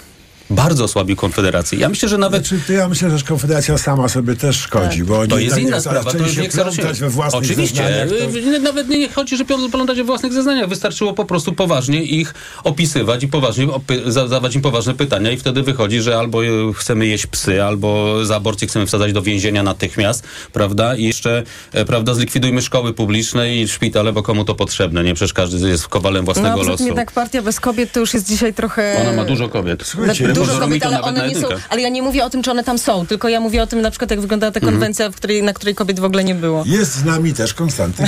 Bardzo 0.50 0.84
osłabił 0.84 1.16
Konfederację. 1.16 1.80
Ja 1.80 1.89
myślę, 1.89 2.10
że 2.10 2.18
nawet 2.18 2.48
Znaczy, 2.48 2.63
to 2.68 2.74
ja 2.74 2.88
myślę, 2.89 3.18
że 3.18 3.25
Konfederacja 3.25 3.77
sama 3.77 4.10
sobie 4.10 4.36
też 4.36 4.56
szkodzi, 4.56 5.04
bo 5.04 5.20
oni 5.20 5.30
to 5.30 5.39
jest 5.39 5.56
tak 5.56 5.63
inna 5.63 5.75
nie 5.75 5.82
sprawa. 5.82 6.12
To 6.12 6.18
już 6.18 6.38
nie 6.38 6.50
plątać 6.50 7.00
we 7.00 7.10
własnych 7.10 7.44
Oczywiście. 7.44 8.06
to- 8.10 8.39
Y, 8.56 8.60
Nawet 8.60 8.89
nie 8.89 9.10
chodzi, 9.10 9.38
że 9.38 9.46
plątać 9.46 9.98
we 9.98 10.04
własnych 10.04 10.34
zeznaniach. 10.34 10.70
Wystarczyło 10.70 11.13
po 11.13 11.25
prostu 11.25 11.54
poważnie 11.54 12.04
ich 12.04 12.34
opisywać 12.63 13.24
i 13.24 13.27
poważnie 13.27 13.68
zadawać 14.08 14.56
im 14.56 14.62
poważne 14.62 14.94
pytania 14.94 15.32
i 15.32 15.38
wtedy 15.38 15.63
wychodzi, 15.63 16.01
że 16.01 16.18
albo 16.18 16.44
y, 16.46 16.74
chcemy 16.75 17.08
jeść 17.08 17.27
psy, 17.27 17.63
albo 17.63 18.25
za 18.25 18.36
aborcję 18.36 18.68
chcemy 18.68 18.86
wsadzać 18.86 19.13
do 19.13 19.22
więzienia 19.22 19.63
natychmiast, 19.63 20.24
prawda? 20.54 20.96
I 20.96 21.04
jeszcze, 21.04 21.44
e, 21.74 21.86
prawda, 21.86 22.13
zlikwidujmy 22.13 22.62
szkoły 22.62 22.94
publiczne 22.94 23.56
i 23.56 23.68
szpitale, 23.68 24.13
bo 24.13 24.24
komu 24.24 24.46
to 24.46 24.56
potrzebne, 24.56 25.04
nie? 25.04 25.13
Przecież 25.13 25.34
każdy 25.34 25.70
jest 25.70 25.88
kowalem 25.88 26.22
No 26.22 26.25
własnego 26.25 26.58
poza 26.58 26.72
losu. 26.72 26.86
jednak 26.86 27.12
partia 27.12 27.42
bez 27.42 27.60
kobiet 27.60 27.92
to 27.92 28.00
już 28.00 28.13
jest 28.13 28.27
dzisiaj 28.27 28.54
trochę... 28.54 28.98
Ona 29.01 29.13
ma 29.13 29.25
dużo 29.25 29.50
kobiet. 29.50 29.84
Słuchajcie, 29.86 30.27
dużo 30.39 30.60
kobiet, 30.60 30.86
ale 30.86 31.01
one 31.01 31.27
nie 31.27 31.36
są. 31.36 31.48
Ale 31.70 31.82
ja 31.82 31.89
nie 31.89 32.01
mówię 32.01 32.25
o 32.25 32.29
tym, 32.29 32.44
czy 32.44 32.51
one 32.51 32.63
tam 32.63 32.79
są, 32.79 33.06
tylko 33.08 33.29
ja 33.29 33.39
mówię 33.39 33.63
o 33.63 33.67
tym 33.67 33.82
na 33.82 33.91
przykład, 33.91 34.12
jak 34.12 34.22
wygląda 34.22 34.51
ta 34.51 34.60
konwencja, 34.60 35.10
w 35.10 35.15
której, 35.15 35.44
na 35.44 35.53
której 35.53 35.75
kobiet 35.75 36.00
w 36.00 36.03
ogóle 36.03 36.24
nie 36.24 36.36
było. 36.36 36.63
Jest 36.67 36.94
z 36.96 37.03
nami 37.03 37.34
też 37.34 37.53
Konstanty. 37.53 38.03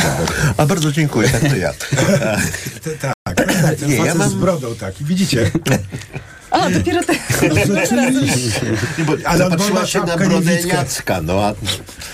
A 0.57 0.65
bardzo 0.65 0.91
dziękuję, 0.91 1.29
tak 1.29 1.41
to 1.41 1.55
ja. 1.55 1.73
Tak, 3.01 3.35
tak, 3.35 3.61
tak, 3.61 3.75
ten 3.75 3.89
Nie, 3.89 3.95
ja 3.95 4.15
mam- 4.15 4.29
z 4.29 4.33
brodą 4.33 4.75
taki, 4.75 5.05
widzicie? 5.05 5.51
A, 6.59 6.69
dopiero 6.69 6.99
bo 9.05 9.13
Ale 9.25 9.45
on 9.45 9.51
zapatrzyła 9.51 9.81
ma 9.81 9.87
się 9.87 9.99
na 9.99 10.17
brodę 10.17 10.51
niewidkę. 10.51 10.77
Jacka, 10.77 11.21
no 11.21 11.43
a 11.43 11.53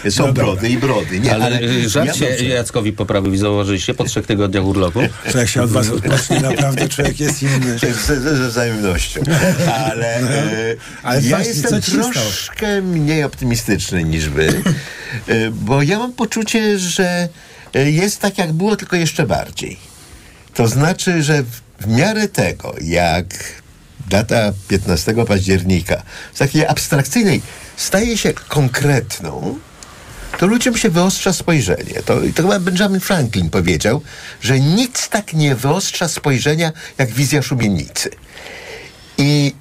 są 0.10 0.22
No 0.22 0.28
dobra. 0.28 0.44
brody 0.44 0.70
i 0.70 0.78
brody. 0.78 1.20
Nie, 1.20 1.34
Ale, 1.34 1.46
ale, 1.46 1.90
żart 1.90 2.08
ja 2.08 2.14
się 2.14 2.30
dobrze. 2.30 2.46
Jackowi 2.46 2.94
poprawił 2.94 3.34
i 3.34 3.38
założyliście 3.38 3.94
po 3.94 4.04
trzech 4.04 4.26
tygodniach 4.26 4.66
urlopu. 4.66 5.00
Człowiek 5.32 5.50
się 5.50 5.64
od 5.64 5.70
was 5.70 5.90
odpocznie, 5.90 6.40
naprawdę 6.40 6.90
człowiek 6.90 7.20
jest 7.20 7.44
inny. 7.44 7.78
Ze, 8.08 8.48
wzajemnością. 8.50 9.22
Ale, 9.92 10.16
e, 10.18 10.76
Ale 11.04 11.22
ja 11.22 11.38
właśnie, 11.38 11.54
jestem 11.54 11.82
troszkę 11.82 12.82
mniej 12.82 13.24
optymistyczny 13.24 14.04
niż 14.04 14.30
wy, 14.30 14.62
e, 15.28 15.52
bo 15.52 15.82
ja 15.82 16.00
mam 16.00 16.14
poczucie, 16.14 16.80
że 16.80 17.30
jest 17.74 18.22
tak, 18.22 18.38
jak 18.38 18.54
było, 18.54 18.76
tylko 18.76 18.96
jeszcze 18.96 19.28
bardziej. 19.28 19.78
To 20.54 20.68
znaczy, 20.68 21.24
że 21.24 21.44
w, 21.44 21.48
w 21.80 21.88
miarę 21.88 22.28
tego, 22.28 22.76
jak 22.82 23.26
data 24.10 24.54
15 24.68 25.26
października 25.28 26.04
z 26.34 26.38
takiej 26.38 26.66
abstrakcyjnej 26.66 27.42
staje 27.78 28.18
się 28.18 28.34
konkretną, 28.34 29.60
to 30.38 30.48
ludziom 30.48 30.78
się 30.78 30.90
wyostrza 30.90 31.34
spojrzenie. 31.34 31.94
To, 32.06 32.22
to 32.36 32.42
chyba 32.42 32.60
Benjamin 32.60 33.00
Franklin 33.00 33.50
powiedział, 33.50 34.02
że 34.42 34.60
nic 34.60 35.10
tak 35.10 35.34
nie 35.34 35.56
wyostrza 35.56 36.08
spojrzenia 36.08 36.72
jak 36.98 37.10
wizja 37.12 37.42
szumienicy. 37.42 38.10
I 39.18 39.54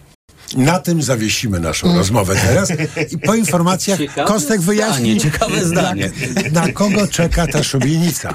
Na 0.57 0.79
tym 0.79 1.03
zawiesimy 1.03 1.61
naszą 1.61 1.97
rozmowę 1.97 2.37
teraz 2.37 2.69
i 3.11 3.19
po 3.19 3.35
informacjach 3.35 3.99
Ciekawe 4.05 4.29
Kostek 4.29 4.61
wyjaśni, 4.61 5.21
ciekawe 5.21 5.65
zdanie. 5.65 6.11
Na, 6.53 6.61
na 6.67 6.73
kogo 6.73 7.09
czeka 7.09 7.47
ta 7.47 7.65
szubienica. 7.65 8.35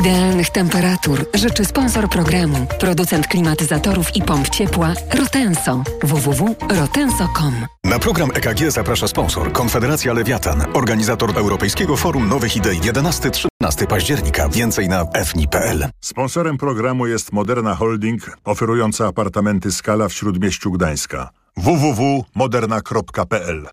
Idealnych 0.00 0.50
temperatur 0.50 1.26
życzy 1.34 1.64
sponsor 1.64 2.08
programu, 2.08 2.66
producent 2.78 3.26
klimatyzatorów 3.26 4.16
i 4.16 4.22
pomp 4.22 4.48
ciepła 4.48 4.92
Rotenso. 5.18 5.82
www.rotenso.com 6.02 7.66
Na 7.84 7.98
program 7.98 8.30
EKG 8.34 8.70
zaprasza 8.70 9.08
sponsor 9.08 9.52
Konfederacja 9.52 10.12
Lewiatan, 10.12 10.64
organizator 10.72 11.38
Europejskiego 11.38 11.96
Forum 11.96 12.28
Nowych 12.28 12.56
Idei 12.56 12.80
11-13 12.80 13.48
października. 13.88 14.48
Więcej 14.48 14.88
na 14.88 15.04
fni.pl. 15.24 15.88
Sponsorem 16.00 16.58
programu 16.58 17.06
jest 17.06 17.32
Moderna 17.32 17.74
Holding, 17.74 18.36
oferująca 18.44 19.06
apartamenty 19.06 19.72
Skala 19.72 20.08
w 20.08 20.12
Śródmieściu 20.12 20.72
Gdańska. 20.72 21.30
www.moderna.pl 21.56 23.68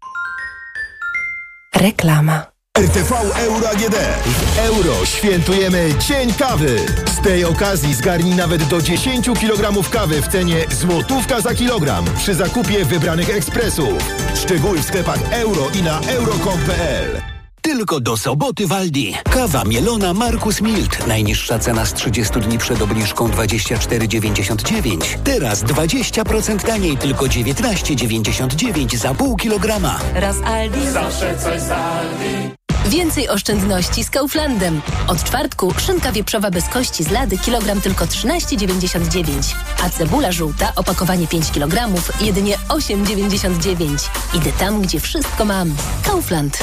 Reklama. 1.76 2.57
RTV 2.78 3.14
Euro 3.36 3.70
AGD. 3.70 3.96
W 4.26 4.60
euro 4.60 5.06
świętujemy 5.06 5.90
Dzień 6.00 6.34
Kawy. 6.34 6.86
Z 7.06 7.22
tej 7.22 7.46
okazji 7.46 7.94
zgarnij 7.94 8.36
nawet 8.36 8.64
do 8.64 8.82
10 8.82 9.26
kg 9.26 9.90
kawy 9.90 10.22
w 10.22 10.28
cenie 10.28 10.66
złotówka 10.72 11.42
za 11.42 11.56
kilogram 11.56 12.06
przy 12.18 12.36
zakupie 12.36 12.86
wybranych 12.86 13.30
ekspresów. 13.30 13.94
Szczegóły 14.36 14.80
w 14.80 14.86
sklepach 14.86 15.20
euro 15.32 15.70
i 15.80 15.84
na 15.84 16.00
euro.com.pl. 16.00 17.22
Tylko 17.62 18.00
do 18.00 18.18
soboty 18.18 18.68
w 18.68 18.72
Aldi. 18.72 19.16
Kawa 19.24 19.64
mielona 19.64 20.14
Markus 20.14 20.62
Milt. 20.62 21.08
Najniższa 21.08 21.60
cena 21.60 21.86
z 21.86 21.94
30 21.94 22.40
dni 22.40 22.58
przed 22.58 22.82
obniżką 22.82 23.28
24,99. 23.28 25.18
Teraz 25.24 25.64
20% 25.64 26.66
taniej, 26.66 26.98
tylko 26.98 27.26
19,99 27.26 28.98
za 28.98 29.14
pół 29.14 29.38
kilograma. 29.38 30.00
Raz 30.14 30.36
Aldi. 30.46 30.90
Zawsze 30.92 31.38
coś 31.38 31.62
z 31.62 31.72
Aldi. 31.72 32.67
Więcej 32.90 33.30
oszczędności 33.30 34.04
z 34.04 34.10
Kauflandem. 34.10 34.82
Od 35.08 35.24
czwartku 35.24 35.74
szynka 35.78 36.12
wieprzowa 36.12 36.52
bez 36.52 36.70
kości 36.70 37.04
z 37.04 37.12
lady 37.12 37.38
kilogram 37.38 37.82
tylko 37.82 38.06
13,99. 38.06 39.56
A 39.84 39.90
cebula 39.90 40.32
żółta 40.32 40.72
opakowanie 40.76 41.28
5 41.28 41.52
kg 41.52 42.02
jedynie 42.22 42.58
8,99. 42.70 44.10
Idę 44.34 44.52
tam, 44.52 44.82
gdzie 44.82 45.00
wszystko 45.00 45.46
mam. 45.46 45.76
Kaufland. 46.06 46.60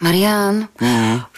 Marian, 0.00 0.66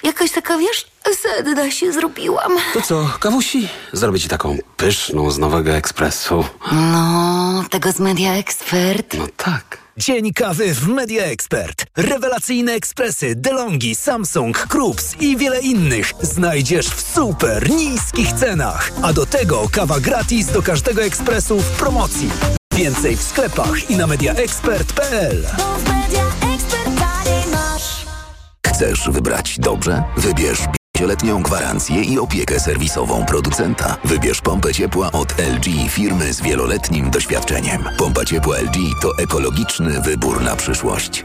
jakaś 0.02 0.32
taka, 0.32 0.58
wiesz, 0.58 0.87
sedna 1.15 1.71
się 1.71 1.93
zrobiłam. 1.93 2.53
To 2.75 2.83
co, 2.83 3.11
kawusi? 3.21 3.69
Zrobię 3.93 4.21
ci 4.21 4.29
taką 4.29 4.59
pyszną 4.77 5.31
z 5.31 5.38
nowego 5.38 5.71
ekspresu. 5.71 6.45
No, 6.73 7.65
tego 7.71 7.93
z 7.93 8.00
Media 8.00 8.35
Expert. 8.35 9.15
No 9.19 9.27
tak. 9.37 9.79
Dzień 9.99 10.33
kawy 10.33 10.75
w 10.75 10.88
Media 10.88 11.25
Expert. 11.25 11.87
Rewelacyjne 11.97 12.73
ekspresy, 12.73 13.35
DeLonghi, 13.37 13.95
Samsung, 13.95 14.59
Krups 14.59 15.21
i 15.21 15.37
wiele 15.37 15.61
innych 15.61 16.12
znajdziesz 16.23 16.87
w 16.87 17.15
super 17.15 17.71
niskich 17.71 18.33
cenach. 18.33 18.91
A 19.03 19.12
do 19.12 19.27
tego 19.27 19.69
kawa 19.73 20.00
gratis 20.00 20.47
do 20.47 20.62
każdego 20.62 21.03
ekspresu 21.03 21.61
w 21.61 21.71
promocji. 21.71 22.31
Więcej 22.75 23.17
w 23.17 23.23
sklepach 23.23 23.91
i 23.91 23.97
na 23.97 24.07
mediaexpert.pl. 24.07 25.47
Chcesz 28.67 29.11
wybrać 29.11 29.59
dobrze? 29.59 30.03
Wybierz 30.17 30.59
pięcioletnią 30.99 31.43
gwarancję 31.43 32.02
i 32.02 32.19
opiekę 32.19 32.61
serwisową 32.61 33.25
producenta. 33.25 33.97
Wybierz 34.05 34.40
pompę 34.40 34.75
ciepła 34.75 35.12
od 35.12 35.35
LG, 35.38 35.90
firmy 35.90 36.33
z 36.33 36.40
wieloletnim 36.40 37.11
doświadczeniem. 37.11 37.85
Pompa 37.99 38.25
ciepła 38.25 38.57
LG 38.57 38.76
to 39.02 39.19
ekologiczny 39.19 40.00
wybór 40.00 40.43
na 40.43 40.57
przyszłość. 40.57 41.25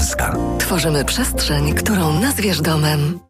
Gdańska. 0.00 0.36
Tworzymy 0.58 1.04
przestrzeń, 1.04 1.74
którą 1.74 2.20
nazwiesz 2.20 2.60
domem. 2.60 3.20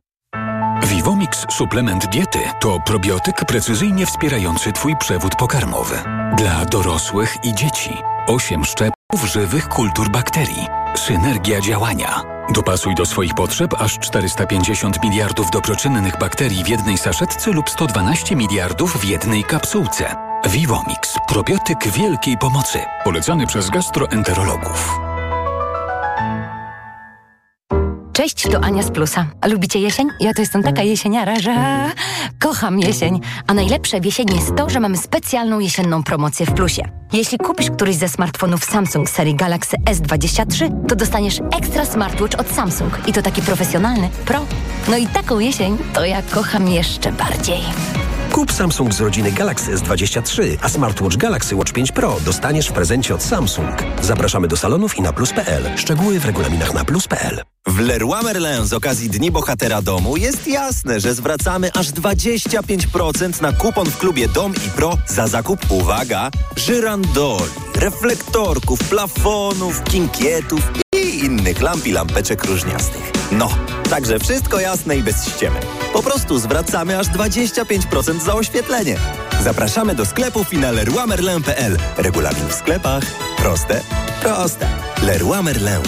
Vivomix 0.83 1.47
suplement 1.51 2.07
diety 2.07 2.39
to 2.61 2.79
probiotyk 2.87 3.45
precyzyjnie 3.45 4.07
wspierający 4.07 4.73
Twój 4.73 4.97
przewód 4.97 5.37
pokarmowy. 5.37 5.95
Dla 6.37 6.65
dorosłych 6.65 7.37
i 7.45 7.55
dzieci. 7.55 7.91
8 8.27 8.65
szczepów 8.65 9.25
żywych 9.33 9.69
kultur 9.69 10.11
bakterii. 10.11 10.67
Synergia 10.97 11.61
działania. 11.61 12.23
Dopasuj 12.55 12.95
do 12.95 13.07
swoich 13.07 13.35
potrzeb 13.35 13.75
aż 13.79 13.99
450 13.99 15.03
miliardów 15.03 15.51
dobroczynnych 15.51 16.19
bakterii 16.19 16.65
w 16.65 16.69
jednej 16.69 16.99
saszetce 16.99 17.51
lub 17.51 17.71
112 17.71 18.37
miliardów 18.37 18.97
w 19.01 19.05
jednej 19.05 19.45
kapsułce. 19.45 20.15
Vivomix. 20.49 21.17
Probiotyk 21.29 21.89
wielkiej 21.89 22.39
pomocy. 22.39 22.79
Polecany 23.05 23.47
przez 23.47 23.71
gastroenterologów. 23.71 25.10
Cześć, 28.13 28.43
to 28.43 28.61
Ania 28.61 28.83
z 28.83 28.91
Plusa. 28.91 29.27
A 29.41 29.47
lubicie 29.47 29.79
jesień? 29.79 30.09
Ja 30.21 30.35
to 30.35 30.43
jestem 30.43 30.63
taka 30.63 30.83
jesieniara, 30.83 31.41
że 31.41 31.55
kocham 32.39 32.79
jesień. 32.81 33.21
A 33.47 33.55
najlepsze 33.55 34.01
w 34.01 34.05
jesieni 34.05 34.37
jest 34.37 34.57
to, 34.57 34.71
że 34.71 34.81
mamy 34.81 34.97
specjalną 34.97 35.59
jesienną 35.59 36.03
promocję 36.03 36.47
w 36.47 36.53
Plusie. 36.53 36.83
Jeśli 37.13 37.39
kupisz 37.39 37.71
któryś 37.71 37.97
ze 37.97 38.09
smartfonów 38.09 38.65
Samsung 38.65 39.11
serii 39.11 39.35
Galaxy 39.35 39.77
S23, 39.77 40.87
to 40.89 40.97
dostaniesz 40.97 41.41
ekstra 41.59 41.85
smartwatch 41.85 42.41
od 42.41 42.51
Samsung. 42.51 43.09
I 43.09 43.13
to 43.13 43.23
taki 43.23 43.43
profesjonalny, 43.43 44.09
pro. 44.25 44.41
No 44.89 44.97
i 44.97 45.07
taką 45.07 45.39
jesień 45.39 45.79
to 45.95 46.05
ja 46.05 46.23
kocham 46.23 46.69
jeszcze 46.69 47.13
bardziej. 47.13 47.61
Kup 48.33 48.53
Samsung 48.53 48.95
z 48.95 49.01
rodziny 49.01 49.33
Galaxy 49.33 49.75
S23, 49.75 50.57
a 50.63 50.69
smartwatch 50.69 51.17
Galaxy 51.17 51.57
Watch 51.57 51.73
5 51.73 51.93
Pro 51.93 52.17
dostaniesz 52.25 52.69
w 52.69 52.73
prezencie 52.73 53.15
od 53.15 53.23
Samsung. 53.23 53.83
Zapraszamy 54.03 54.49
do 54.49 54.57
salonów 54.57 54.99
i 54.99 55.03
na 55.03 55.13
plus.pl. 55.13 55.63
Szczegóły 55.77 56.21
w 56.21 56.25
regulaminach 56.25 56.75
na 56.75 56.85
plus.pl. 56.85 57.43
W 57.67 57.79
Leroy 57.79 58.23
Merlin 58.23 58.67
z 58.67 58.73
okazji 58.73 59.11
Dni 59.11 59.31
Bohatera 59.31 59.83
Domu 59.83 60.17
jest 60.17 60.49
jasne, 60.49 61.01
że 61.01 61.15
zwracamy 61.15 61.71
aż 61.75 61.91
25% 61.91 63.43
na 63.43 63.53
kupon 63.53 63.87
w 63.87 63.99
klubie 63.99 64.29
Dom 64.29 64.55
i 64.67 64.71
Pro 64.71 64.99
za 65.07 65.27
zakup, 65.27 65.71
uwaga, 65.71 66.31
żyrandoli, 66.57 67.45
reflektorków, 67.75 68.79
plafonów, 68.79 69.85
kinkietów 69.85 70.71
i 70.97 71.25
innych 71.25 71.63
lamp 71.63 71.87
i 71.87 71.93
lampeczek 71.93 72.45
różniastych. 72.45 73.13
No, 73.33 73.51
także 73.91 74.19
wszystko 74.19 74.61
jasne 74.61 74.97
i 74.97 75.03
bez 75.03 75.29
ściemy. 75.29 75.61
Po 75.93 76.03
prostu 76.03 76.39
zwracamy 76.39 76.99
aż 76.99 77.07
25% 77.07 78.21
za 78.21 78.35
oświetlenie. 78.35 78.97
Zapraszamy 79.41 79.95
do 79.95 80.07
sklepów 80.07 80.53
i 80.53 80.59
na. 80.59 80.71
Regulamin 81.97 82.49
w 82.49 82.55
sklepach. 82.55 83.03
Proste, 83.37 83.81
proste. 84.23 84.69
Leroy 85.03 85.43
Merlin. 85.43 85.83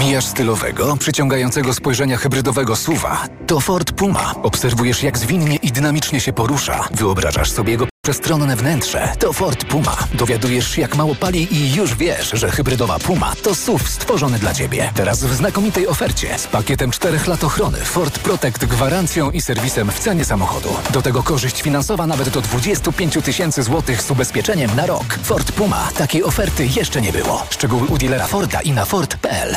Mijasz 0.00 0.24
stylowego, 0.24 0.96
przyciągającego 0.96 1.74
spojrzenia 1.74 2.16
hybrydowego 2.16 2.76
suwa. 2.76 3.26
To 3.46 3.60
Ford 3.60 3.92
Puma. 3.92 4.34
Obserwujesz, 4.42 5.02
jak 5.02 5.18
zwinnie 5.18 5.56
i 5.56 5.72
dynamicznie 5.72 6.20
się 6.20 6.32
porusza. 6.32 6.88
Wyobrażasz 6.90 7.50
sobie 7.50 7.72
jego 7.72 7.86
przestronne 8.06 8.56
wnętrze. 8.56 9.12
To 9.18 9.32
Ford 9.32 9.64
Puma. 9.64 9.96
Dowiadujesz 10.14 10.70
się, 10.70 10.80
jak 10.80 10.96
mało 10.96 11.14
pali 11.14 11.54
i 11.54 11.74
już 11.74 11.94
wiesz, 11.94 12.30
że 12.30 12.50
hybrydowa 12.50 12.98
Puma 12.98 13.32
to 13.42 13.54
SUV 13.54 13.84
stworzony 13.88 14.38
dla 14.38 14.54
Ciebie. 14.54 14.92
Teraz 14.94 15.24
w 15.24 15.34
znakomitej 15.34 15.88
ofercie 15.88 16.38
z 16.38 16.46
pakietem 16.46 16.90
4 16.90 17.18
lat 17.26 17.44
ochrony 17.44 17.78
Ford 17.78 18.18
Protect 18.18 18.64
gwarancją 18.64 19.30
i 19.30 19.40
serwisem 19.40 19.90
w 19.90 19.98
cenie 19.98 20.24
samochodu. 20.24 20.68
Do 20.92 21.02
tego 21.02 21.22
korzyść 21.22 21.62
finansowa 21.62 22.06
nawet 22.06 22.28
do 22.28 22.40
25 22.40 23.18
tysięcy 23.24 23.62
złotych 23.62 24.02
z 24.02 24.10
ubezpieczeniem 24.10 24.76
na 24.76 24.86
rok. 24.86 25.18
Ford 25.22 25.52
Puma. 25.52 25.88
Takiej 25.98 26.24
oferty 26.24 26.66
jeszcze 26.66 27.00
nie 27.00 27.12
było. 27.12 27.46
Szczegóły 27.50 27.86
u 27.86 27.98
dealera 27.98 28.26
Forda 28.26 28.60
i 28.60 28.70
na 28.72 28.84
Ford.pl. 28.84 29.56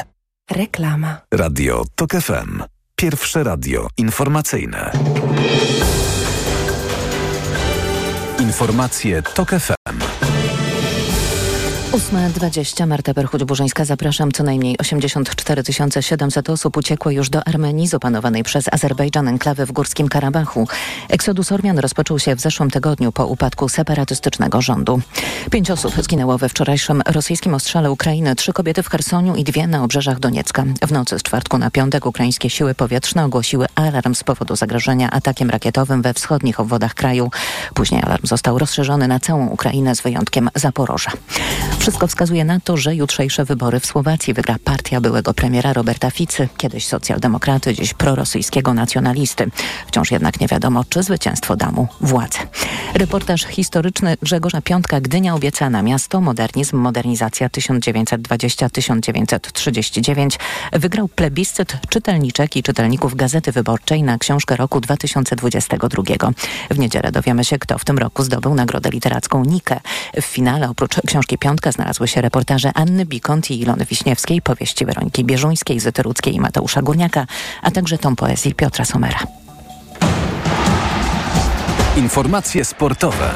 Reklama. 0.52 1.18
Radio 1.34 1.84
TOK 1.96 2.12
FM. 2.12 2.64
Pierwsze 2.96 3.44
radio 3.44 3.88
informacyjne. 3.98 4.92
Informacje 8.50 9.22
TOK 9.22 9.50
FM. 9.50 10.29
8.20 11.92 12.88
Marta 12.88 13.14
Perchuć-Burzyńska. 13.14 13.86
Zapraszam. 13.86 14.32
Co 14.32 14.44
najmniej 14.44 14.78
84 14.78 15.64
700 16.02 16.50
osób 16.50 16.78
uciekło 16.78 17.12
już 17.12 17.30
do 17.30 17.48
Armenii 17.48 17.88
z 17.88 17.94
opanowanej 17.94 18.44
przez 18.44 18.74
Azerbejdżan 18.74 19.28
enklawy 19.28 19.66
w 19.66 19.72
Górskim 19.72 20.10
Karabachu. 20.10 20.68
Eksodus 21.10 21.52
Ormian 21.52 21.80
rozpoczął 21.80 22.20
się 22.20 22.36
w 22.36 22.40
zeszłym 22.40 22.72
tygodniu 22.72 23.12
po 23.12 23.28
upadku 23.28 23.70
separatystycznego 23.70 24.62
rządu. 24.62 25.02
Pięć 25.52 25.72
osób 25.72 25.94
zginęło 26.02 26.38
we 26.38 26.50
wczorajszym 26.50 27.02
rosyjskim 27.06 27.54
ostrzale 27.54 27.92
Ukrainy. 27.92 28.36
Trzy 28.36 28.54
kobiety 28.54 28.84
w 28.84 28.90
Chersoniu 28.90 29.36
i 29.36 29.44
dwie 29.44 29.68
na 29.68 29.84
obrzeżach 29.84 30.20
Doniecka. 30.20 30.66
W 30.88 30.92
nocy 30.92 31.20
z 31.20 31.24
czwartku 31.24 31.58
na 31.58 31.72
piątek 31.72 32.06
ukraińskie 32.06 32.50
siły 32.50 32.76
powietrzne 32.76 33.26
ogłosiły 33.26 33.66
alarm 33.76 34.16
z 34.16 34.24
powodu 34.24 34.56
zagrożenia 34.56 35.12
atakiem 35.12 35.50
rakietowym 35.50 36.02
we 36.02 36.14
wschodnich 36.14 36.60
obwodach 36.60 36.94
kraju. 36.94 37.32
Później 37.74 38.04
alarm 38.04 38.28
został 38.28 38.60
rozszerzony 38.60 39.08
na 39.08 39.20
całą 39.20 39.48
Ukrainę 39.48 39.96
z 39.96 40.02
wyjątkiem 40.02 40.50
Zaporoża. 40.56 41.12
Wszystko 41.80 42.08
wskazuje 42.08 42.46
na 42.46 42.60
to, 42.60 42.78
że 42.78 42.96
jutrzejsze 42.96 43.46
wybory 43.46 43.80
w 43.80 43.86
Słowacji 43.86 44.34
wygra 44.34 44.56
partia 44.64 45.02
byłego 45.02 45.34
premiera 45.34 45.74
Roberta 45.74 46.12
Ficy, 46.12 46.50
kiedyś 46.58 46.88
socjaldemokraty, 46.88 47.74
dziś 47.74 47.94
prorosyjskiego 47.94 48.74
nacjonalisty. 48.74 49.46
Wciąż 49.88 50.12
jednak 50.12 50.40
nie 50.40 50.48
wiadomo, 50.48 50.84
czy 50.90 51.04
zwycięstwo 51.04 51.56
da 51.56 51.72
mu 51.72 51.88
władzę. 52.02 52.40
Reportaż 52.94 53.46
historyczny 53.46 54.18
Grzegorza 54.22 54.62
Piątka 54.62 55.02
Gdynia 55.02 55.36
obiecana 55.36 55.82
miasto, 55.82 56.22
modernizm, 56.22 56.78
modernizacja 56.78 57.48
1920-1939 57.48 60.40
wygrał 60.74 61.08
plebiscyt 61.08 61.78
czytelniczek 61.90 62.56
i 62.56 62.64
czytelników 62.64 63.16
Gazety 63.16 63.52
Wyborczej 63.52 64.04
na 64.04 64.18
książkę 64.18 64.56
roku 64.56 64.82
2022. 64.82 66.04
W 66.72 66.80
niedzielę 66.80 67.12
dowiemy 67.12 67.44
się, 67.44 67.60
kto 67.60 67.78
w 67.78 67.86
tym 67.86 67.98
roku 67.98 68.24
zdobył 68.24 68.56
nagrodę 68.56 68.90
literacką 68.90 69.46
Nikę. 69.46 69.80
W 70.22 70.26
finale 70.26 70.70
oprócz 70.70 70.96
książki 71.08 71.38
Piątka 71.38 71.69
znalazły 71.72 72.08
się 72.08 72.22
reportaże 72.22 72.72
Anny 72.74 73.06
Bikont 73.06 73.52
i 73.52 73.62
Ilony 73.62 73.86
Wiśniewskiej, 73.86 74.42
powieści 74.42 74.86
Weroniki 74.86 75.24
Bieżuńskiej, 75.24 75.80
Zyty 75.80 76.04
Rudzkiej 76.04 76.36
i 76.36 76.40
Mateusza 76.40 76.82
Górniaka, 76.82 77.28
a 77.62 77.72
także 77.72 77.98
tom 77.98 78.16
poezji 78.16 78.56
Piotra 78.56 78.86
Somera. 78.86 79.20
Informacje 81.98 82.66
sportowe. 82.66 83.34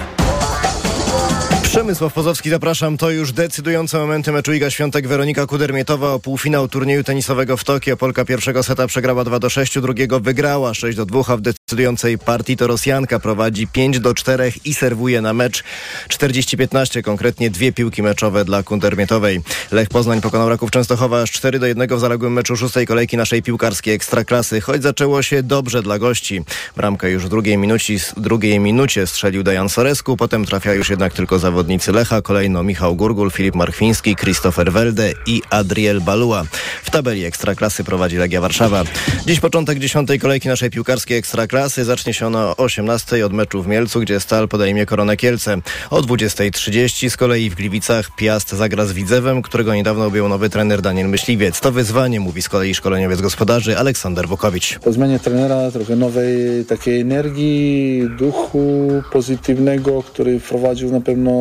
Przemysław 1.74 2.14
Pozowski, 2.14 2.50
zapraszam. 2.50 2.98
To 2.98 3.10
już 3.10 3.32
decydujące 3.32 3.98
momenty 3.98 4.32
meczu 4.32 4.54
Iga 4.54 4.70
Świątek 4.70 5.08
Weronika 5.08 5.46
Kudermietowa 5.46 6.14
o 6.14 6.20
półfinał 6.20 6.68
turnieju 6.68 7.04
tenisowego 7.04 7.58
w 7.58 7.64
Tokio. 7.64 7.98
Polka 7.98 8.26
pierwszego 8.26 8.64
seta 8.64 8.88
przegrała 8.88 9.24
2 9.24 9.40
do 9.40 9.50
6, 9.50 9.80
drugiego 9.80 10.20
wygrała 10.20 10.74
6 10.74 10.98
do 10.98 11.06
2, 11.06 11.22
a 11.28 11.38
w 11.38 11.42
decydującej 11.74 12.18
partii 12.18 12.58
to 12.58 12.68
Rosjanka 12.68 13.20
prowadzi 13.20 13.68
5 13.68 14.00
do 14.00 14.14
4 14.14 14.54
i 14.66 14.74
serwuje 14.74 15.22
na 15.22 15.34
mecz 15.34 15.64
40-15, 16.10 17.02
konkretnie 17.02 17.50
dwie 17.50 17.74
piłki 17.74 18.04
meczowe 18.04 18.46
dla 18.46 18.64
Kudermietowej. 18.64 19.42
Lech 19.72 19.90
Poznań 19.90 20.22
pokonał 20.22 20.50
Raków 20.50 20.72
Częstochowa 20.72 21.22
aż 21.22 21.32
4 21.32 21.60
do 21.60 21.66
1 21.66 21.98
w 21.98 22.00
zaległym 22.00 22.34
meczu 22.34 22.58
szóstej 22.58 22.88
kolejki 22.88 23.18
naszej 23.18 23.44
piłkarskiej 23.44 23.94
ekstraklasy, 23.94 24.62
choć 24.62 24.84
zaczęło 24.84 25.22
się 25.22 25.44
dobrze 25.44 25.82
dla 25.84 26.00
gości. 26.00 26.42
Bramkę 26.76 27.12
już 27.12 27.26
w 27.26 27.30
drugiej 27.30 27.58
minucie, 27.58 27.94
drugiej 28.18 28.60
minucie 28.60 29.08
strzelił 29.08 29.44
Dejan 29.44 29.70
Soresku, 29.70 30.18
potem 30.18 30.46
trafia 30.46 30.74
już 30.74 30.90
jednak 30.90 31.14
tylko 31.14 31.40
zawodnicy 31.40 31.92
Lecha, 31.92 32.22
kolejno 32.22 32.64
Michał 32.64 32.96
Gurgul, 32.96 33.32
Filip 33.32 33.56
Marchwiński, 33.56 34.16
Christopher 34.16 34.72
Welde 34.72 35.14
i 35.26 35.42
Adriel 35.50 36.02
Balua. 36.02 36.46
W 36.84 36.90
tabeli 36.90 37.26
Ekstraklasy 37.26 37.84
prowadzi 37.84 38.18
Legia 38.18 38.42
Warszawa. 38.42 38.84
Dziś 39.26 39.40
początek 39.40 39.80
dziesiątej 39.80 40.20
kolejki 40.20 40.48
naszej 40.48 40.70
piłkarskiej 40.70 41.18
Ekstraklasy. 41.18 41.63
Zacznie 41.70 42.14
się 42.14 42.28
ona 42.28 42.48
o 42.48 42.58
18 42.58 43.26
od 43.26 43.34
meczu 43.34 43.64
w 43.64 43.68
Mielcu, 43.68 44.00
gdzie 44.00 44.20
Stal 44.20 44.48
podejmie 44.48 44.86
Koronę 44.86 45.18
Kielce. 45.18 45.58
O 45.90 46.02
20.30 46.02 47.10
z 47.10 47.18
kolei 47.18 47.50
w 47.50 47.56
Gliwicach 47.56 48.16
Piast 48.16 48.50
zagra 48.50 48.86
z 48.86 48.94
Widzewem, 48.94 49.42
którego 49.42 49.76
niedawno 49.76 50.06
objął 50.06 50.30
nowy 50.30 50.50
trener 50.50 50.82
Daniel 50.82 51.10
Myśliwiec. 51.10 51.60
To 51.60 51.72
wyzwanie, 51.72 52.20
mówi 52.20 52.42
z 52.42 52.50
kolei 52.50 52.76
szkoleniowiec 52.76 53.22
gospodarzy 53.22 53.78
Aleksander 53.78 54.28
Wukowicz. 54.28 54.80
Po 54.80 54.94
zmianie 54.94 55.20
trenera 55.20 55.72
trochę 55.72 55.96
nowej 55.96 56.66
takiej 56.66 57.02
energii, 57.02 58.10
duchu 58.18 58.90
pozytywnego, 59.12 60.04
który 60.04 60.40
wprowadził 60.40 60.92
na 60.92 61.02
pewno 61.02 61.32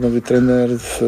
nowy 0.00 0.22
trener 0.22 0.70
w 0.70 1.00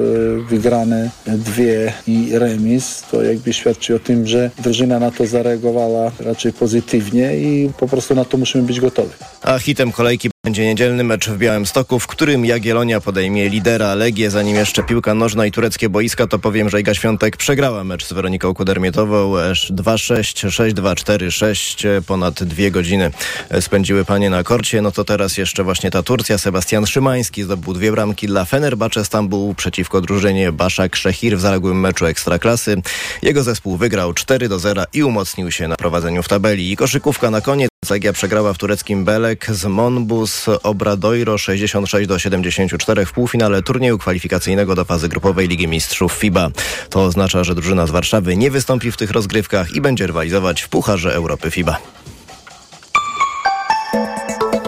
wygrane 0.49 1.11
dwie 1.27 1.93
i 2.07 2.31
remis, 2.33 3.03
to 3.11 3.23
jakby 3.23 3.53
świadczy 3.53 3.95
o 3.95 3.99
tym, 3.99 4.27
że 4.27 4.51
drużyna 4.59 4.99
na 4.99 5.11
to 5.11 5.27
zareagowała 5.27 6.13
raczej 6.21 6.53
pozytywnie 6.53 7.37
i 7.39 7.71
po 7.79 7.89
prostu 7.89 8.15
na 8.15 8.25
to 8.29 8.37
musimy 8.37 8.65
być 8.65 8.81
gotowi. 8.81 9.11
A 9.43 9.59
hitem 9.59 9.93
kolejki 9.93 10.31
będzie 10.45 10.67
niedzielny 10.67 11.05
mecz 11.05 11.29
w 11.29 11.39
Białymstoku, 11.39 11.99
w 11.99 12.07
którym 12.07 12.45
Jagiellonia 12.45 13.01
podejmie 13.01 13.49
lidera 13.49 13.95
Legię. 13.95 14.31
Zanim 14.31 14.57
jeszcze 14.57 14.83
piłka 14.83 15.15
nożna 15.15 15.47
i 15.47 15.53
tureckie 15.53 15.89
boiska, 15.89 16.27
to 16.27 16.39
powiem, 16.39 16.71
że 16.71 16.81
Iga 16.81 16.95
Świątek 16.95 17.37
przegrała 17.37 17.85
mecz 17.85 18.07
z 18.07 18.13
Weroniką 18.13 18.55
Kudermietową 18.55 19.33
2-6, 19.33 20.49
6-2, 20.49 20.95
4-6. 20.95 22.03
Ponad 22.03 22.43
dwie 22.45 22.71
godziny 22.71 23.11
spędziły 23.61 24.05
panie 24.05 24.31
na 24.31 24.45
korcie. 24.45 24.83
No 24.83 24.93
to 24.93 25.05
teraz 25.05 25.39
jeszcze 25.39 25.65
właśnie 25.65 25.91
ta 25.91 26.03
Turcja. 26.03 26.39
Sebastian 26.39 26.87
Szymański 26.87 27.43
zdobył 27.43 27.75
dwie 27.75 27.93
bramki 27.93 28.27
dla 28.27 28.45
Fenerbahce 28.45 29.05
Stambuł 29.05 29.55
przeciwko 29.55 30.01
drużynie 30.01 30.53
Baszak 30.53 30.97
Szechir 30.97 31.39
w 31.39 31.41
zaległym 31.41 31.81
meczu 31.81 32.07
Ekstraklasy. 32.07 32.83
Jego 33.23 33.43
zespół 33.43 33.77
wygrał 33.77 34.13
4-0 34.13 34.85
i 34.93 35.03
umocnił 35.03 35.51
się 35.51 35.69
na 35.69 35.77
prowadzeniu 35.77 36.23
w 36.23 36.29
tabeli. 36.29 36.73
I 36.73 36.77
koszykówka 36.77 37.31
na 37.31 37.41
koniec. 37.41 37.69
Legia 37.91 38.13
przegrała 38.13 38.53
w 38.53 38.59
tureckim 38.59 39.05
Belek 39.05 39.47
z 39.51 39.65
Monbus 40.29 40.63
Obradoiro 40.63 41.39
66 41.39 42.09
do 42.09 42.19
74 42.19 43.07
w 43.07 43.13
półfinale 43.13 43.63
turnieju 43.63 43.99
kwalifikacyjnego 43.99 44.75
do 44.75 44.85
fazy 44.85 45.09
grupowej 45.09 45.49
Ligi 45.49 45.69
Mistrzów 45.69 46.13
FIBA. 46.13 46.51
To 46.91 47.05
oznacza, 47.05 47.45
że 47.45 47.55
drużyna 47.55 47.87
z 47.87 47.91
Warszawy 47.91 48.37
nie 48.37 48.51
wystąpi 48.51 48.93
w 48.93 48.97
tych 48.97 49.11
rozgrywkach 49.11 49.75
i 49.75 49.81
będzie 49.81 50.07
rywalizować 50.07 50.63
w 50.63 50.69
Pucharze 50.69 51.15
Europy 51.15 51.51
FIBA. 51.51 51.79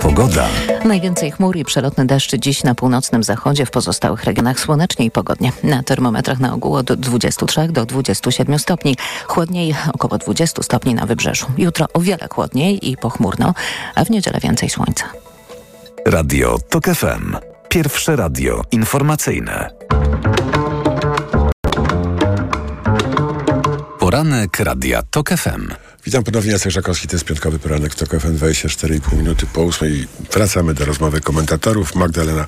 Pogoda. 0.01 0.49
Najwięcej 0.85 1.31
chmur 1.31 1.57
i 1.57 1.65
przelotny 1.65 2.07
deszcz 2.07 2.37
dziś 2.37 2.65
na 2.65 2.75
północnym 2.75 3.23
zachodzie, 3.23 3.67
w 3.67 3.71
pozostałych 3.71 4.25
regionach 4.25 4.61
słonecznie 4.61 5.07
i 5.07 5.11
pogodnie. 5.11 5.53
Na 5.63 5.83
termometrach 5.83 6.41
na 6.41 6.55
ogół 6.55 6.75
od 6.75 6.93
23 6.93 7.69
do 7.69 7.87
27 7.87 8.59
stopni. 8.59 8.97
Chłodniej 9.27 9.75
około 9.93 10.19
20 10.19 10.63
stopni 10.63 10.95
na 10.95 11.07
wybrzeżu. 11.07 11.47
Jutro 11.59 11.87
o 11.95 12.01
wiele 12.01 12.29
chłodniej 12.31 12.91
i 12.91 12.97
pochmurno, 12.97 13.55
a 13.95 14.05
w 14.05 14.11
niedzielę 14.11 14.39
więcej 14.43 14.71
słońca. 14.71 15.30
Radio 16.07 16.59
TOK 16.59 16.85
FM. 16.85 17.37
Pierwsze 17.69 18.17
radio 18.17 18.63
informacyjne. 18.71 19.71
Poranek 23.99 24.61
Radia 24.61 25.03
TOK 25.03 25.31
FM. 25.31 25.90
Witam 26.07 26.25
ponownie, 26.25 26.53
Jacek 26.53 26.73
Żakowski, 26.73 27.09
to 27.09 27.17
jest 27.17 27.25
piątkowy 27.25 27.59
poranek 27.59 27.95
w 27.95 27.97
TOK 27.97 28.21
FM, 28.21 28.37
24,5 28.39 29.17
minuty 29.17 29.47
po 29.53 29.63
8. 29.63 30.07
Wracamy 30.33 30.75
do 30.75 30.85
rozmowy 30.85 31.21
komentatorów. 31.21 31.95
Magdalena 31.95 32.47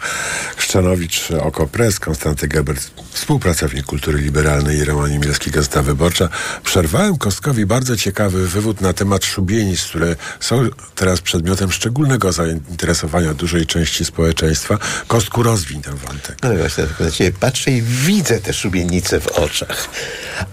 Chrzczanowicz, 0.57 1.29
Oko 1.41 1.67
Press, 1.67 2.01
Konstanty 2.01 2.49
Gebert, 2.49 2.91
współpracownik 3.11 3.87
kultury 3.87 4.19
liberalnej 4.19 4.79
i 4.79 4.85
Roman 4.85 5.19
Milski, 5.19 5.51
Gazeta 5.51 5.83
Wyborcza. 5.83 6.29
Przerwałem 6.65 7.19
Kostkowi 7.19 7.67
bardzo 7.67 7.97
ciekawy 7.97 8.49
wywód 8.49 8.81
na 8.81 8.93
temat 8.93 9.25
szubienic, 9.25 9.83
które 9.83 10.17
są 10.41 10.69
teraz 10.95 11.21
przedmiotem 11.21 11.73
szczególnego 11.73 12.33
zainteresowania 12.33 13.35
dużej 13.35 13.67
części 13.67 14.05
społeczeństwa. 14.05 14.79
Kostku, 15.07 15.43
rozwiń 15.43 15.83
ten 15.83 15.95
wątek. 15.97 16.37
No 16.43 16.55
właśnie, 16.57 16.85
na 17.01 17.11
ciebie 17.11 17.33
patrzę 17.41 17.71
i 17.71 17.83
widzę 17.83 18.41
te 18.41 18.53
szubienice 18.53 19.21
w 19.21 19.27
oczach, 19.27 19.89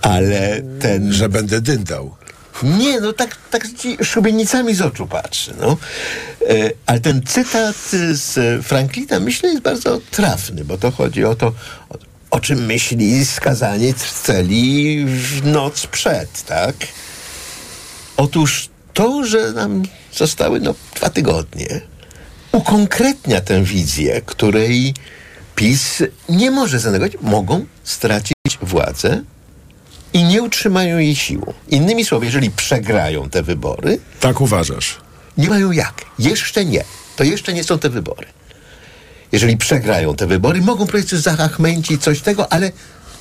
ale 0.01 0.61
ten... 0.79 1.13
Że 1.13 1.29
będę 1.29 1.61
dyndał. 1.61 2.15
Nie, 2.63 3.01
no 3.01 3.13
tak, 3.13 3.37
tak 3.51 3.73
ci 3.77 3.97
szubienicami 4.03 4.75
z 4.75 4.81
oczu 4.81 5.07
patrzy. 5.07 5.53
No. 5.61 5.77
E, 6.49 6.71
ale 6.85 6.99
ten 6.99 7.21
cytat 7.25 7.75
z 8.11 8.65
Franklina 8.65 9.19
myślę 9.19 9.49
jest 9.49 9.61
bardzo 9.61 9.99
trafny, 10.11 10.65
bo 10.65 10.77
to 10.77 10.91
chodzi 10.91 11.25
o 11.25 11.35
to, 11.35 11.47
o, 11.89 11.95
o 12.31 12.39
czym 12.39 12.65
myśli 12.65 13.25
skazaniec 13.25 13.97
w 14.03 14.21
celi 14.21 15.05
w 15.05 15.45
noc 15.45 15.87
przed, 15.87 16.43
tak? 16.43 16.75
Otóż 18.17 18.69
to, 18.93 19.25
że 19.25 19.53
nam 19.53 19.83
zostały 20.13 20.59
no, 20.59 20.75
dwa 20.95 21.09
tygodnie, 21.09 21.81
ukonkretnia 22.51 23.41
tę 23.41 23.63
wizję, 23.63 24.21
której 24.25 24.93
PiS 25.55 26.03
nie 26.29 26.51
może 26.51 26.79
zanegować. 26.79 27.13
Mogą 27.21 27.65
stracić 27.83 28.33
władzę, 28.61 29.23
i 30.13 30.23
nie 30.23 30.41
utrzymają 30.41 30.97
jej 30.97 31.15
siłą. 31.15 31.53
Innymi 31.67 32.05
słowy, 32.05 32.25
jeżeli 32.25 32.51
przegrają 32.51 33.29
te 33.29 33.43
wybory. 33.43 33.99
Tak 34.19 34.41
uważasz? 34.41 34.97
Nie 35.37 35.49
mają 35.49 35.71
jak. 35.71 36.05
Jeszcze 36.19 36.65
nie. 36.65 36.83
To 37.15 37.23
jeszcze 37.23 37.53
nie 37.53 37.63
są 37.63 37.79
te 37.79 37.89
wybory. 37.89 38.27
Jeżeli 39.31 39.57
przegrają 39.57 40.15
te 40.15 40.27
wybory, 40.27 40.61
mogą 40.61 40.87
powiedzieć 40.87 41.11
zachachmęcić 41.11 42.01
coś 42.01 42.21
tego, 42.21 42.53
ale 42.53 42.71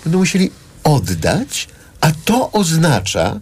będą 0.05 0.19
musieli 0.19 0.51
oddać, 0.85 1.69
a 2.01 2.11
to 2.25 2.53
oznacza, 2.53 3.41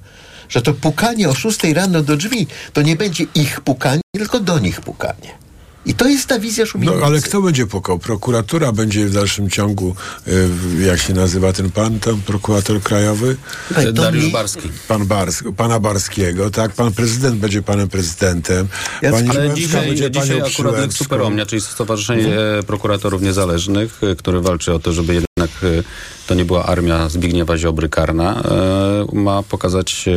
że 0.48 0.62
to 0.62 0.74
pukanie 0.74 1.28
o 1.28 1.34
6 1.34 1.64
rano 1.64 2.02
do 2.02 2.16
drzwi 2.16 2.46
to 2.72 2.82
nie 2.82 2.96
będzie 2.96 3.24
ich 3.34 3.60
pukanie, 3.60 4.00
tylko 4.14 4.40
do 4.40 4.58
nich 4.58 4.80
pukanie. 4.80 5.45
I 5.86 5.94
to 5.94 6.08
jest 6.08 6.26
ta 6.28 6.38
wizja 6.38 6.66
szubienicy. 6.66 7.00
No 7.00 7.06
ale 7.06 7.20
kto 7.20 7.42
będzie 7.42 7.66
pukał? 7.66 7.98
Prokuratura 7.98 8.72
będzie 8.72 9.06
w 9.06 9.12
dalszym 9.12 9.50
ciągu, 9.50 9.94
y, 10.28 10.48
jak 10.86 11.00
się 11.00 11.14
nazywa 11.14 11.52
ten 11.52 11.70
pan, 11.70 12.00
ten 12.00 12.22
prokurator 12.22 12.82
krajowy? 12.82 13.36
To 13.74 13.92
Dariusz 13.92 14.24
mi... 14.24 14.30
Barski. 14.30 14.68
Pan 14.88 15.06
Bars, 15.06 15.42
pana 15.56 15.80
Barskiego, 15.80 16.50
tak? 16.50 16.72
Pan 16.72 16.92
prezydent 16.92 17.36
będzie 17.36 17.62
panem 17.62 17.88
prezydentem. 17.88 18.68
Ja 19.02 19.12
Pani 19.12 19.30
ale 19.30 19.54
dzisiaj, 19.54 19.86
będzie 19.86 20.10
dzisiaj 20.10 20.40
akurat 20.40 20.92
Superomnia, 20.92 21.46
czyli 21.46 21.62
Stowarzyszenie 21.62 22.26
mhm. 22.26 22.64
Prokuratorów 22.64 23.22
Niezależnych, 23.22 24.02
y, 24.02 24.16
które 24.16 24.40
walczy 24.40 24.72
o 24.72 24.78
to, 24.78 24.92
żeby 24.92 25.14
jednak 25.14 25.50
y, 25.62 25.84
to 26.26 26.34
nie 26.34 26.44
była 26.44 26.64
armia 26.64 27.08
Zbigniewa 27.08 27.58
Ziobry 27.58 27.88
karna, 27.88 28.42
ma 29.12 29.42
pokazać 29.42 30.08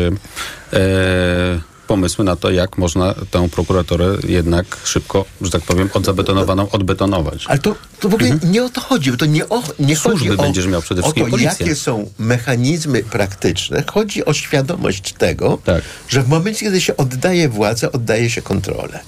pomysły 1.90 2.26
na 2.26 2.36
to, 2.36 2.52
jak 2.52 2.78
można 2.78 3.16
tę 3.32 3.50
prokuraturę 3.50 4.18
jednak 4.28 4.78
szybko, 4.84 5.26
że 5.42 5.52
tak 5.52 5.62
powiem, 5.62 5.90
odzabetonowaną 5.94 6.72
odbetonować. 6.72 7.46
Ale 7.48 7.60
to, 7.60 7.76
to 8.00 8.10
w 8.10 8.14
ogóle 8.14 8.30
mhm. 8.30 8.52
nie 8.52 8.64
o 8.64 8.70
to 8.70 8.82
chodzi, 8.82 9.12
bo 9.12 9.18
to 9.18 9.26
nie, 9.26 9.50
o, 9.50 9.64
nie 9.80 9.96
chodzi 9.96 10.32
o, 10.32 10.38
będziesz 10.38 10.68
miał 10.68 10.82
przede 10.82 11.02
wszystkim 11.02 11.26
o 11.26 11.30
to, 11.30 11.38
jakie 11.38 11.76
są 11.76 12.10
mechanizmy 12.20 13.04
praktyczne. 13.04 13.84
Chodzi 13.92 14.26
o 14.26 14.34
świadomość 14.34 15.14
tego, 15.14 15.58
tak. 15.66 15.84
że 16.10 16.24
w 16.24 16.28
momencie, 16.28 16.66
kiedy 16.66 16.82
się 16.82 16.98
oddaje 16.98 17.50
władzę, 17.50 17.92
oddaje 17.92 18.30
się 18.30 18.42
kontrolę. 18.42 19.00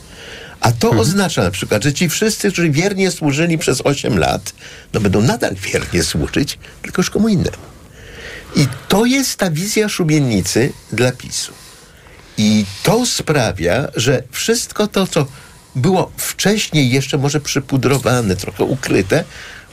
A 0.59 0.71
to 0.71 0.87
mhm. 0.87 1.01
oznacza 1.01 1.43
na 1.43 1.51
przykład, 1.51 1.83
że 1.83 1.93
ci 1.93 2.09
wszyscy, 2.09 2.51
którzy 2.51 2.69
wiernie 2.69 3.11
służyli 3.11 3.57
przez 3.57 3.81
8 3.81 4.17
lat, 4.19 4.53
no 4.93 4.99
będą 4.99 5.21
nadal 5.21 5.55
wiernie 5.55 6.03
służyć, 6.03 6.59
tylko 6.81 7.01
już 7.01 7.09
komu 7.09 7.27
innemu. 7.27 7.65
I 8.55 8.67
to 8.87 9.05
jest 9.05 9.37
ta 9.37 9.51
wizja 9.51 9.89
szubienicy 9.89 10.73
dla 10.91 11.11
PiSu. 11.11 11.60
I 12.37 12.65
to 12.83 13.05
sprawia, 13.05 13.87
że 13.95 14.23
wszystko 14.31 14.87
to, 14.87 15.07
co 15.07 15.25
było 15.75 16.11
wcześniej 16.17 16.91
jeszcze 16.91 17.17
może 17.17 17.41
przypudrowane, 17.41 18.35
trochę 18.35 18.63
ukryte, 18.63 19.23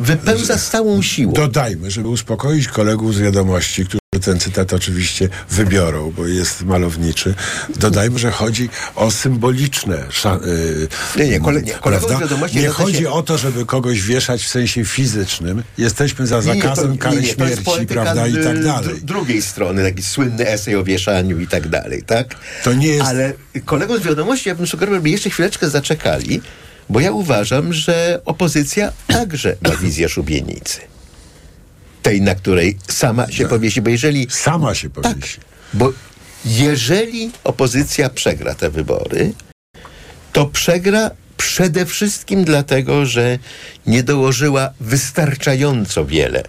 wypełza 0.01 0.59
z 0.59 0.71
całą 0.71 1.03
siłą. 1.03 1.33
Dodajmy, 1.33 1.91
żeby 1.91 2.09
uspokoić 2.09 2.69
kolegów 2.69 3.15
z 3.15 3.19
wiadomości, 3.19 3.85
którzy 3.85 3.99
ten 4.25 4.41
cytat 4.41 4.73
oczywiście 4.73 5.29
wybiorą, 5.51 6.13
bo 6.17 6.27
jest 6.27 6.63
malowniczy. 6.63 7.35
Dodajmy, 7.77 8.19
że 8.19 8.31
chodzi 8.31 8.69
o 8.95 9.11
symboliczne. 9.11 10.05
Yy, 11.17 11.25
nie, 11.25 11.31
nie, 11.31 11.41
kole, 11.41 11.63
nie, 11.63 11.75
nie, 12.55 12.63
nie 12.63 12.69
chodzi 12.69 12.99
się... 12.99 13.11
o 13.11 13.23
to, 13.23 13.39
żeby 13.39 13.67
kogoś 13.67 14.03
wieszać 14.03 14.43
w 14.43 14.49
sensie 14.49 14.85
fizycznym. 14.85 15.63
Jesteśmy 15.79 16.27
za 16.27 16.43
zakazem 16.43 16.99
kary 16.99 17.25
śmierci, 17.25 17.87
prawda, 17.89 18.27
i 18.27 18.35
tak 18.35 18.65
dalej. 18.65 18.95
drugiej 19.03 19.43
strony, 19.43 19.83
taki 19.83 20.03
słynny 20.03 20.49
esej 20.49 20.77
o 20.77 20.85
wieszaniu 20.85 21.41
i 21.41 21.47
tak 21.47 21.69
dalej, 21.69 22.03
tak? 22.03 22.35
To 22.65 22.73
nie 22.73 22.89
jest... 22.89 23.07
Ale 23.07 23.33
kolegom 23.65 23.99
z 23.99 24.03
wiadomości 24.03 24.49
ja 24.49 24.55
bym 24.55 24.67
sugerował, 24.67 24.99
żeby 24.99 25.11
jeszcze 25.11 25.31
chwileczkę 25.31 25.71
zaczekali, 25.71 26.41
bo 26.91 27.01
ja 27.01 27.13
uważam, 27.13 27.73
że 27.73 28.21
opozycja 28.25 28.93
także 29.07 29.57
ma 29.63 29.77
wizję 29.77 30.09
szubienicy 30.09 30.81
tej, 32.03 32.23
na 32.23 32.35
której 32.35 32.77
sama 32.89 33.31
się 33.31 33.45
tak. 33.45 33.51
powiesi, 33.51 33.83
bo 33.83 33.91
jeżeli... 33.91 34.27
Sama 34.31 34.75
się 34.75 34.91
powiesi. 34.91 35.21
Tak, 35.21 35.47
bo 35.75 35.93
jeżeli 36.45 37.31
opozycja 37.45 38.11
przegra 38.11 38.55
te 38.55 38.71
wybory, 38.71 39.33
to 40.33 40.47
przegra 40.47 41.11
przede 41.37 41.87
wszystkim 41.87 42.45
dlatego, 42.45 43.07
że 43.07 43.39
nie 43.87 44.03
dołożyła 44.03 44.71
wystarczająco 44.81 46.05
wiele 46.05 46.43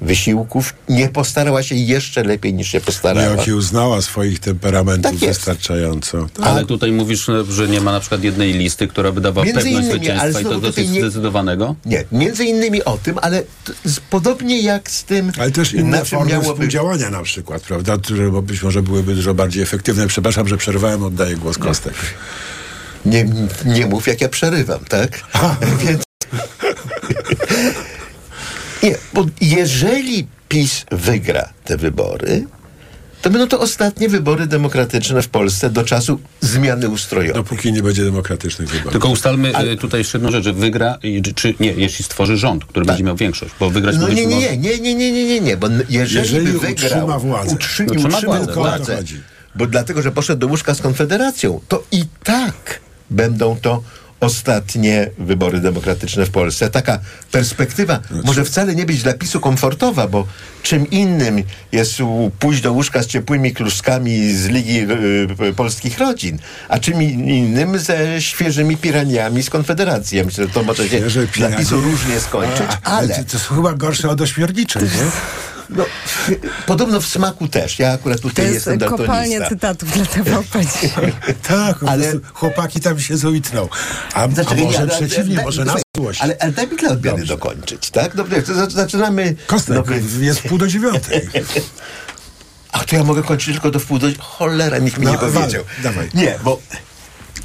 wysiłków, 0.00 0.74
nie 0.88 1.08
postarała 1.08 1.62
się 1.62 1.74
jeszcze 1.74 2.24
lepiej 2.24 2.54
niż 2.54 2.68
się 2.68 2.80
postarała. 2.80 3.26
Jak 3.26 3.56
uznała 3.56 4.02
swoich 4.02 4.38
temperamentów 4.38 5.20
tak 5.20 5.28
wystarczająco. 5.28 6.28
Tak. 6.34 6.46
Ale 6.46 6.64
tutaj 6.66 6.92
mówisz, 6.92 7.30
że 7.48 7.68
nie 7.68 7.80
ma 7.80 7.92
na 7.92 8.00
przykład 8.00 8.24
jednej 8.24 8.52
listy, 8.52 8.88
która 8.88 9.12
by 9.12 9.20
dawała 9.20 9.44
między 9.44 9.60
pewność 9.60 9.86
innymi, 9.86 9.98
zwycięstwa 9.98 10.40
i 10.40 10.44
to 10.44 10.60
dosyć 10.60 10.90
nie, 10.90 11.00
zdecydowanego? 11.00 11.76
Nie, 11.86 12.04
między 12.12 12.44
innymi 12.44 12.84
o 12.84 12.98
tym, 12.98 13.18
ale 13.22 13.42
podobnie 14.10 14.60
jak 14.60 14.90
z 14.90 15.04
tym... 15.04 15.32
Ale 15.38 15.50
też 15.50 15.72
inne 15.72 16.04
formy 16.04 16.32
miałoby... 16.32 16.48
współdziałania 16.48 17.10
na 17.10 17.22
przykład, 17.22 17.62
prawda, 17.62 17.98
które 17.98 18.42
być 18.42 18.62
może 18.62 18.82
byłyby 18.82 19.14
dużo 19.14 19.34
bardziej 19.34 19.62
efektywne. 19.62 20.06
Przepraszam, 20.06 20.48
że 20.48 20.56
przerwałem, 20.56 21.02
oddaję 21.02 21.36
głos 21.36 21.58
Kostek. 21.58 21.94
Nie, 23.06 23.26
nie 23.64 23.86
mów, 23.86 24.06
jak 24.06 24.20
ja 24.20 24.28
przerywam, 24.28 24.84
tak? 24.84 25.20
Więc... 25.84 26.04
Nie, 28.84 28.96
bo 29.14 29.26
jeżeli 29.40 30.26
PiS 30.48 30.84
wygra 30.90 31.48
te 31.64 31.76
wybory, 31.76 32.46
to 33.22 33.30
będą 33.30 33.48
to 33.48 33.60
ostatnie 33.60 34.08
wybory 34.08 34.46
demokratyczne 34.46 35.22
w 35.22 35.28
Polsce 35.28 35.70
do 35.70 35.84
czasu 35.84 36.20
zmiany 36.40 36.88
ustrojowej. 36.88 37.42
Dopóki 37.42 37.72
nie 37.72 37.82
będzie 37.82 38.04
demokratycznych 38.04 38.68
wyborów. 38.68 38.92
Tylko 38.92 39.08
ustalmy 39.08 39.56
Ale... 39.56 39.76
tutaj 39.76 40.00
jeszcze 40.00 40.18
jedną 40.18 40.30
rzecz, 40.30 40.44
że 40.44 40.52
wygra, 40.52 40.98
czy 41.34 41.54
nie, 41.60 41.72
jeśli 41.72 42.04
stworzy 42.04 42.36
rząd, 42.36 42.64
który 42.64 42.86
tak. 42.86 42.92
będzie 42.92 43.04
miał 43.04 43.16
większość, 43.16 43.54
bo 43.60 43.70
wygrać 43.70 43.96
no 44.00 44.08
nie, 44.08 44.26
nie, 44.26 44.56
nie, 44.56 44.58
nie, 44.58 44.78
nie, 44.78 44.94
nie, 44.94 45.12
nie, 45.12 45.24
nie, 45.24 45.40
nie, 45.40 45.56
bo 45.56 45.68
jeżeli, 45.88 46.18
jeżeli 46.18 46.46
by 46.46 46.58
wygrał, 46.58 46.74
utrzyma 46.74 47.18
władzę, 47.18 47.54
utrzy, 47.54 47.84
utrzyma 47.84 48.20
władzę, 48.20 48.52
władzę 48.52 49.02
bo 49.54 49.66
dlatego, 49.66 50.02
że 50.02 50.12
poszedł 50.12 50.40
do 50.40 50.46
łóżka 50.46 50.74
z 50.74 50.80
Konfederacją, 50.80 51.60
to 51.68 51.84
i 51.92 52.04
tak 52.24 52.80
będą 53.10 53.56
to 53.56 53.82
ostatnie 54.24 55.10
wybory 55.18 55.60
demokratyczne 55.60 56.26
w 56.26 56.30
Polsce. 56.30 56.70
Taka 56.70 56.98
perspektywa 57.32 58.00
znaczy... 58.10 58.26
może 58.26 58.44
wcale 58.44 58.74
nie 58.74 58.86
być 58.86 59.02
dla 59.02 59.12
PiSu 59.12 59.40
komfortowa, 59.40 60.08
bo 60.08 60.26
czym 60.62 60.90
innym 60.90 61.42
jest 61.72 61.92
pójść 62.38 62.62
do 62.62 62.72
łóżka 62.72 63.02
z 63.02 63.06
ciepłymi 63.06 63.52
kluskami 63.52 64.32
z 64.32 64.46
Ligi 64.46 64.80
y, 65.48 65.54
Polskich 65.56 65.98
Rodzin, 65.98 66.38
a 66.68 66.78
czym 66.78 67.02
innym 67.02 67.78
ze 67.78 68.22
świeżymi 68.22 68.76
piraniami 68.76 69.42
z 69.42 69.50
Konfederacji. 69.50 70.18
Ja 70.18 70.24
myślę, 70.24 70.44
że 70.44 70.50
to 70.50 70.62
może 70.62 70.88
się 70.88 71.00
dla 71.36 71.50
PiSu 71.50 71.80
różnie 71.80 72.20
skończyć, 72.20 72.66
a, 72.84 72.90
ale... 72.90 73.08
To, 73.08 73.14
to 73.14 73.32
jest 73.32 73.46
chyba 73.46 73.72
gorsze 73.74 74.10
od 74.10 74.20
ośmiorniczych, 74.20 74.82
nie? 74.82 75.10
No, 75.70 75.84
podobno 76.66 77.00
w 77.00 77.06
smaku 77.06 77.48
też. 77.48 77.78
Ja 77.78 77.92
akurat 77.92 78.20
tutaj 78.20 78.34
to 78.34 78.42
jest 78.42 78.54
jestem 78.54 78.78
daltonista. 78.78 79.06
kopalnia 79.06 79.48
cytatów 79.48 79.92
dla 79.92 80.06
TVP 80.06 80.60
Tak, 81.48 81.76
ale 81.86 82.12
chłopaki 82.32 82.80
tam 82.80 83.00
się 83.00 83.16
zuitną. 83.16 83.68
A, 84.14 84.28
znaczy, 84.28 84.50
a 84.50 84.64
może 84.64 84.80
ja, 84.80 84.86
przeciwnie, 84.86 85.42
może 85.42 85.64
na 85.64 85.74
złość. 85.96 86.20
Ale, 86.22 86.36
ale 86.40 86.52
daj 86.52 86.68
mi 86.68 86.76
dla 86.76 86.90
odmiany 86.90 87.18
Dobrze. 87.18 87.34
dokończyć, 87.34 87.90
tak? 87.90 88.16
Dobrze, 88.16 88.42
to 88.42 88.70
zaczynamy... 88.70 89.36
Kostek, 89.46 89.74
dobry. 89.74 90.02
jest 90.20 90.42
pół 90.42 90.58
do 90.58 90.66
dziewiątej. 90.66 91.28
Ach, 92.72 92.84
to 92.84 92.96
ja 92.96 93.04
mogę 93.04 93.22
kończyć 93.22 93.54
tylko 93.54 93.70
do 93.70 93.80
wpół 93.80 93.98
do... 93.98 94.06
Cholera, 94.18 94.78
nikt 94.78 94.98
mi 94.98 95.04
no, 95.04 95.12
nie 95.12 95.18
powiedział. 95.18 95.64
Dawaj. 95.82 96.08
Nie, 96.14 96.38
bo 96.44 96.60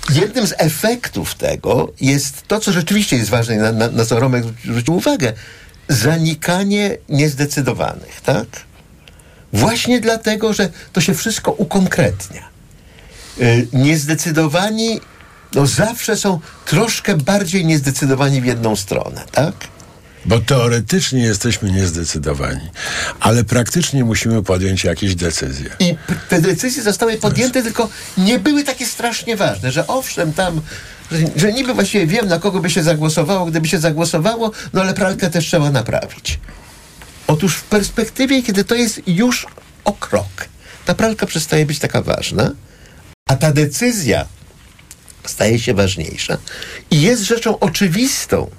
jednym 0.09 0.47
z 0.47 0.53
efektów 0.57 1.35
tego 1.35 1.93
jest 2.01 2.47
to, 2.47 2.59
co 2.59 2.71
rzeczywiście 2.71 3.17
jest 3.17 3.29
ważne, 3.29 3.55
na, 3.55 3.71
na, 3.71 3.87
na 3.87 4.05
co 4.05 4.19
Romek 4.19 4.43
zwrócił 4.65 4.95
uwagę, 4.95 5.33
zanikanie 5.89 6.97
niezdecydowanych, 7.09 8.21
tak? 8.21 8.47
Właśnie 9.53 10.01
dlatego, 10.01 10.53
że 10.53 10.69
to 10.93 11.01
się 11.01 11.13
wszystko 11.13 11.51
ukonkretnia. 11.51 12.49
Yy, 13.37 13.67
niezdecydowani 13.73 14.99
no 15.55 15.67
zawsze 15.67 16.17
są 16.17 16.39
troszkę 16.65 17.17
bardziej 17.17 17.65
niezdecydowani 17.65 18.41
w 18.41 18.45
jedną 18.45 18.75
stronę, 18.75 19.23
tak? 19.31 19.53
Bo 20.25 20.39
teoretycznie 20.39 21.21
jesteśmy 21.21 21.71
niezdecydowani, 21.71 22.69
ale 23.19 23.43
praktycznie 23.43 24.05
musimy 24.05 24.43
podjąć 24.43 24.83
jakieś 24.83 25.15
decyzje. 25.15 25.69
I 25.79 25.95
te 26.29 26.41
decyzje 26.41 26.83
zostały 26.83 27.17
podjęte, 27.17 27.63
tylko 27.63 27.89
nie 28.17 28.39
były 28.39 28.63
takie 28.63 28.85
strasznie 28.85 29.37
ważne, 29.37 29.71
że 29.71 29.87
owszem, 29.87 30.33
tam 30.33 30.61
że, 31.35 31.53
niby 31.53 31.73
właściwie 31.73 32.07
wiem, 32.07 32.27
na 32.27 32.39
kogo 32.39 32.59
by 32.59 32.69
się 32.69 32.83
zagłosowało, 32.83 33.45
gdyby 33.45 33.67
się 33.67 33.79
zagłosowało, 33.79 34.51
no 34.73 34.81
ale 34.81 34.93
pralkę 34.93 35.29
też 35.29 35.45
trzeba 35.45 35.71
naprawić. 35.71 36.39
Otóż 37.27 37.55
w 37.55 37.63
perspektywie, 37.63 38.43
kiedy 38.43 38.63
to 38.63 38.75
jest 38.75 39.01
już 39.07 39.47
o 39.85 39.93
krok, 39.93 40.47
ta 40.85 40.93
pralka 40.93 41.25
przestaje 41.25 41.65
być 41.65 41.79
taka 41.79 42.01
ważna, 42.01 42.51
a 43.29 43.35
ta 43.35 43.51
decyzja 43.51 44.25
staje 45.25 45.59
się 45.59 45.73
ważniejsza 45.73 46.37
i 46.91 47.01
jest 47.01 47.23
rzeczą 47.23 47.59
oczywistą, 47.59 48.49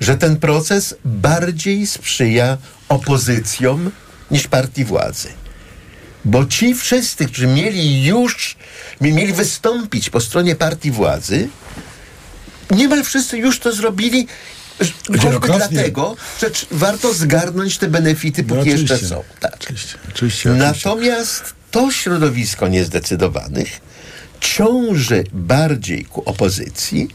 że 0.00 0.16
ten 0.16 0.36
proces 0.36 0.94
bardziej 1.04 1.86
sprzyja 1.86 2.58
opozycjom 2.88 3.90
niż 4.30 4.48
partii 4.48 4.84
władzy. 4.84 5.28
Bo 6.24 6.46
ci 6.46 6.74
wszyscy, 6.74 7.26
którzy 7.26 7.46
mieli 7.46 8.04
już, 8.04 8.56
mieli 9.00 9.32
wystąpić 9.32 10.10
po 10.10 10.20
stronie 10.20 10.56
partii 10.56 10.90
władzy, 10.90 11.48
niemal 12.70 13.04
wszyscy 13.04 13.38
już 13.38 13.58
to 13.58 13.72
zrobili 13.72 14.26
choćby 15.20 15.46
dlatego, 15.46 16.16
że 16.40 16.50
warto 16.70 17.14
zgarnąć 17.14 17.78
te 17.78 17.88
benefity, 17.88 18.44
póki 18.44 18.68
no, 18.68 18.76
jeszcze 18.76 18.98
są. 18.98 19.22
Tak. 19.40 19.54
Oczywiście, 19.54 19.98
oczywiście, 20.08 20.50
Natomiast 20.50 21.54
to 21.70 21.90
środowisko 21.90 22.68
niezdecydowanych 22.68 23.80
ciąży 24.40 25.24
bardziej 25.32 26.04
ku 26.04 26.22
opozycji, 26.28 27.08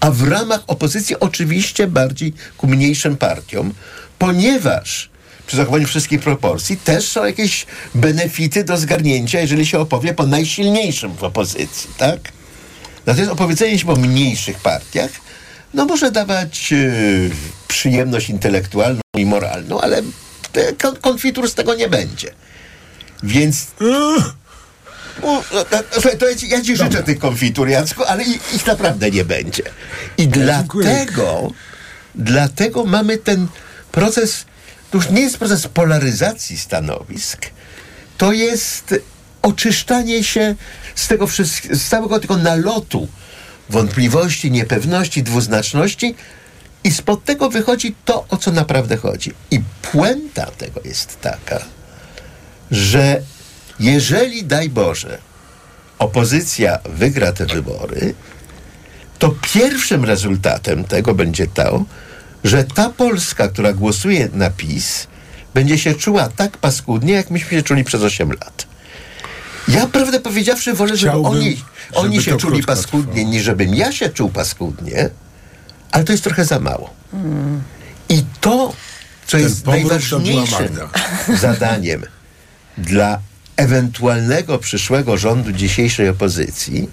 a 0.00 0.10
w 0.10 0.28
ramach 0.28 0.60
opozycji 0.66 1.20
oczywiście 1.20 1.86
bardziej 1.86 2.32
ku 2.56 2.66
mniejszym 2.66 3.16
partiom, 3.16 3.72
ponieważ 4.18 5.10
przy 5.52 5.56
zachowaniu 5.56 5.86
wszystkich 5.86 6.20
proporcji 6.20 6.76
też 6.76 7.08
są 7.08 7.24
jakieś 7.24 7.66
benefity 7.94 8.64
do 8.64 8.76
zgarnięcia, 8.76 9.40
jeżeli 9.40 9.66
się 9.66 9.78
opowie 9.78 10.14
po 10.14 10.26
najsilniejszym 10.26 11.16
w 11.16 11.24
opozycji, 11.24 11.90
tak? 11.98 12.18
Natomiast 13.06 13.32
opowiedzenie 13.32 13.78
się 13.78 13.86
po 13.86 13.96
mniejszych 13.96 14.56
partiach 14.56 15.10
no 15.74 15.84
może 15.84 16.10
dawać 16.10 16.70
yy, 16.70 17.30
przyjemność 17.68 18.30
intelektualną 18.30 19.00
i 19.16 19.26
moralną, 19.26 19.80
ale 19.80 20.02
konfitur 21.00 21.50
z 21.50 21.54
tego 21.54 21.74
nie 21.74 21.88
będzie. 21.88 22.30
Więc... 23.22 23.66
No, 23.80 25.44
to 26.18 26.28
ja 26.28 26.36
ci, 26.36 26.48
ja 26.48 26.62
ci 26.62 26.76
życzę 26.76 27.02
tych 27.02 27.18
konfitur, 27.18 27.68
Jacku, 27.68 28.02
ale 28.04 28.24
ich 28.24 28.66
naprawdę 28.66 29.10
nie 29.10 29.24
będzie. 29.24 29.62
I 30.18 30.28
dlatego, 30.28 31.52
dlatego 32.14 32.84
mamy 32.84 33.18
ten 33.18 33.46
proces, 33.92 34.44
to 34.92 34.98
już 34.98 35.10
nie 35.10 35.20
jest 35.20 35.38
proces 35.38 35.68
polaryzacji 35.68 36.58
stanowisk, 36.58 37.46
to 38.18 38.32
jest 38.32 38.94
oczyszczanie 39.42 40.24
się 40.24 40.54
z 40.94 41.08
tego 41.08 41.26
wszystkiego, 41.26 41.76
z 41.76 41.88
całego 41.88 42.20
tego 42.20 42.36
nalotu 42.36 43.08
wątpliwości, 43.70 44.50
niepewności, 44.50 45.22
dwuznaczności 45.22 46.14
i 46.84 46.90
spod 46.90 47.24
tego 47.24 47.50
wychodzi 47.50 47.94
to, 48.04 48.26
o 48.28 48.36
co 48.36 48.52
naprawdę 48.52 48.96
chodzi. 48.96 49.32
I 49.50 49.60
puenta 49.92 50.46
tego 50.46 50.80
jest 50.84 51.20
taka, 51.20 51.58
że 52.70 53.22
jeżeli, 53.80 54.44
daj 54.44 54.68
Boże, 54.68 55.18
opozycja 55.98 56.78
wygra 56.84 57.32
te 57.32 57.46
wybory, 57.46 58.14
to 59.18 59.34
pierwszym 59.52 60.04
rezultatem 60.04 60.84
tego 60.84 61.14
będzie 61.14 61.46
to, 61.46 61.84
że 62.44 62.64
ta 62.64 62.90
Polska, 62.90 63.48
która 63.48 63.72
głosuje 63.72 64.28
na 64.32 64.50
PiS, 64.50 65.06
będzie 65.54 65.78
się 65.78 65.94
czuła 65.94 66.28
tak 66.28 66.58
paskudnie, 66.58 67.12
jak 67.12 67.30
myśmy 67.30 67.50
się 67.50 67.62
czuli 67.62 67.84
przez 67.84 68.02
8 68.02 68.30
lat. 68.30 68.66
Ja 69.68 69.86
prawdę 69.86 70.20
powiedziawszy 70.20 70.74
wolę, 70.74 70.96
żeby 70.96 71.12
Chciałbym, 71.12 71.32
oni, 71.32 71.62
oni 71.92 72.20
żeby 72.20 72.24
się 72.24 72.36
czuli 72.36 72.62
paskudnie, 72.62 73.24
niż 73.24 73.42
żebym 73.42 73.74
ja 73.74 73.92
się 73.92 74.08
czuł 74.08 74.30
paskudnie, 74.30 75.08
ale 75.92 76.04
to 76.04 76.12
jest 76.12 76.24
trochę 76.24 76.44
za 76.44 76.58
mało. 76.58 76.90
I 78.08 78.24
to, 78.40 78.72
co 79.26 79.36
Ten 79.36 79.40
jest 79.40 79.66
najważniejszym 79.66 80.78
zadaniem 81.40 82.02
dla 82.78 83.18
ewentualnego 83.56 84.58
przyszłego 84.58 85.16
rządu 85.16 85.52
dzisiejszej 85.52 86.08
opozycji, 86.08 86.88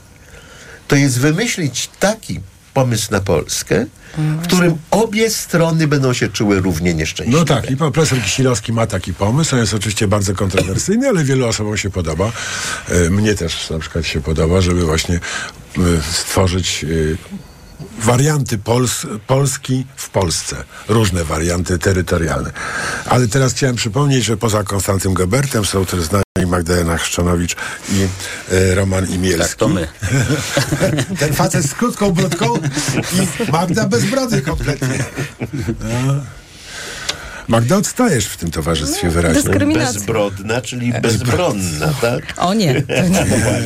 to 0.88 0.96
jest 0.96 1.20
wymyślić 1.20 1.90
taki 2.00 2.40
pomysł 2.73 3.08
na 3.12 3.21
Polskę, 3.21 3.86
w 4.17 4.43
którym 4.43 4.77
obie 4.91 5.29
strony 5.29 5.88
będą 5.88 6.13
się 6.13 6.27
czuły 6.27 6.62
równie 6.62 6.93
nieszczęśliwe. 6.93 7.39
No 7.39 7.45
tak, 7.45 7.71
i 7.71 7.77
pan 7.77 7.91
profesor 7.91 8.23
Kisilowski 8.23 8.73
ma 8.73 8.88
taki 8.88 9.13
pomysł, 9.13 9.55
on 9.55 9.62
jest 9.62 9.73
oczywiście 9.73 10.08
bardzo 10.08 10.36
kontrowersyjny, 10.36 11.08
ale 11.08 11.23
wielu 11.23 11.47
osobom 11.47 11.77
się 11.77 11.89
podoba. 11.89 12.32
E, 12.89 13.10
mnie 13.10 13.36
też 13.36 13.69
na 13.69 13.79
przykład 13.79 14.05
się 14.05 14.21
podoba, 14.21 14.62
żeby 14.62 14.86
właśnie 14.86 15.15
e, 15.15 15.79
stworzyć 16.12 16.84
e, 16.84 16.88
warianty 18.01 18.58
Pols 18.58 19.05
Polski 19.27 19.86
w 19.95 20.10
Polsce. 20.10 20.63
Różne 20.88 21.23
warianty 21.23 21.79
terytorialne. 21.79 22.51
Ale 23.05 23.27
teraz 23.27 23.53
chciałem 23.53 23.75
przypomnieć, 23.75 24.25
że 24.25 24.38
poza 24.38 24.63
Konstancym 24.63 25.13
Gebertem 25.13 25.65
są 25.65 25.86
też 25.86 26.01
znani 26.01 26.23
Magdalena 26.50 26.98
Chrzczanowicz 26.98 27.56
i 27.90 28.08
e, 28.52 28.76
Roman 28.76 29.06
Imielski. 29.06 29.50
Tak, 29.50 29.56
to 29.56 29.68
my. 29.68 29.88
Ten 31.20 31.34
facet 31.34 31.66
z 31.66 31.74
krótką 31.74 32.12
brudką 32.12 32.46
i 33.14 33.52
Magda 33.52 33.88
bez 33.88 34.06
brody 34.06 34.42
kompletnie. 34.42 35.06
No. 35.80 36.14
Magda, 37.50 37.78
odstajesz 37.78 38.26
w 38.26 38.38
tym 38.38 38.52
towarzystwie 38.52 39.08
no, 39.08 39.14
wyraźnie. 39.14 39.54
Bezbrodna, 39.74 40.62
czyli 40.62 40.94
bezbronna, 41.02 41.94
tak? 42.02 42.24
O 42.38 42.54
nie. 42.54 42.74
nie 42.74 42.84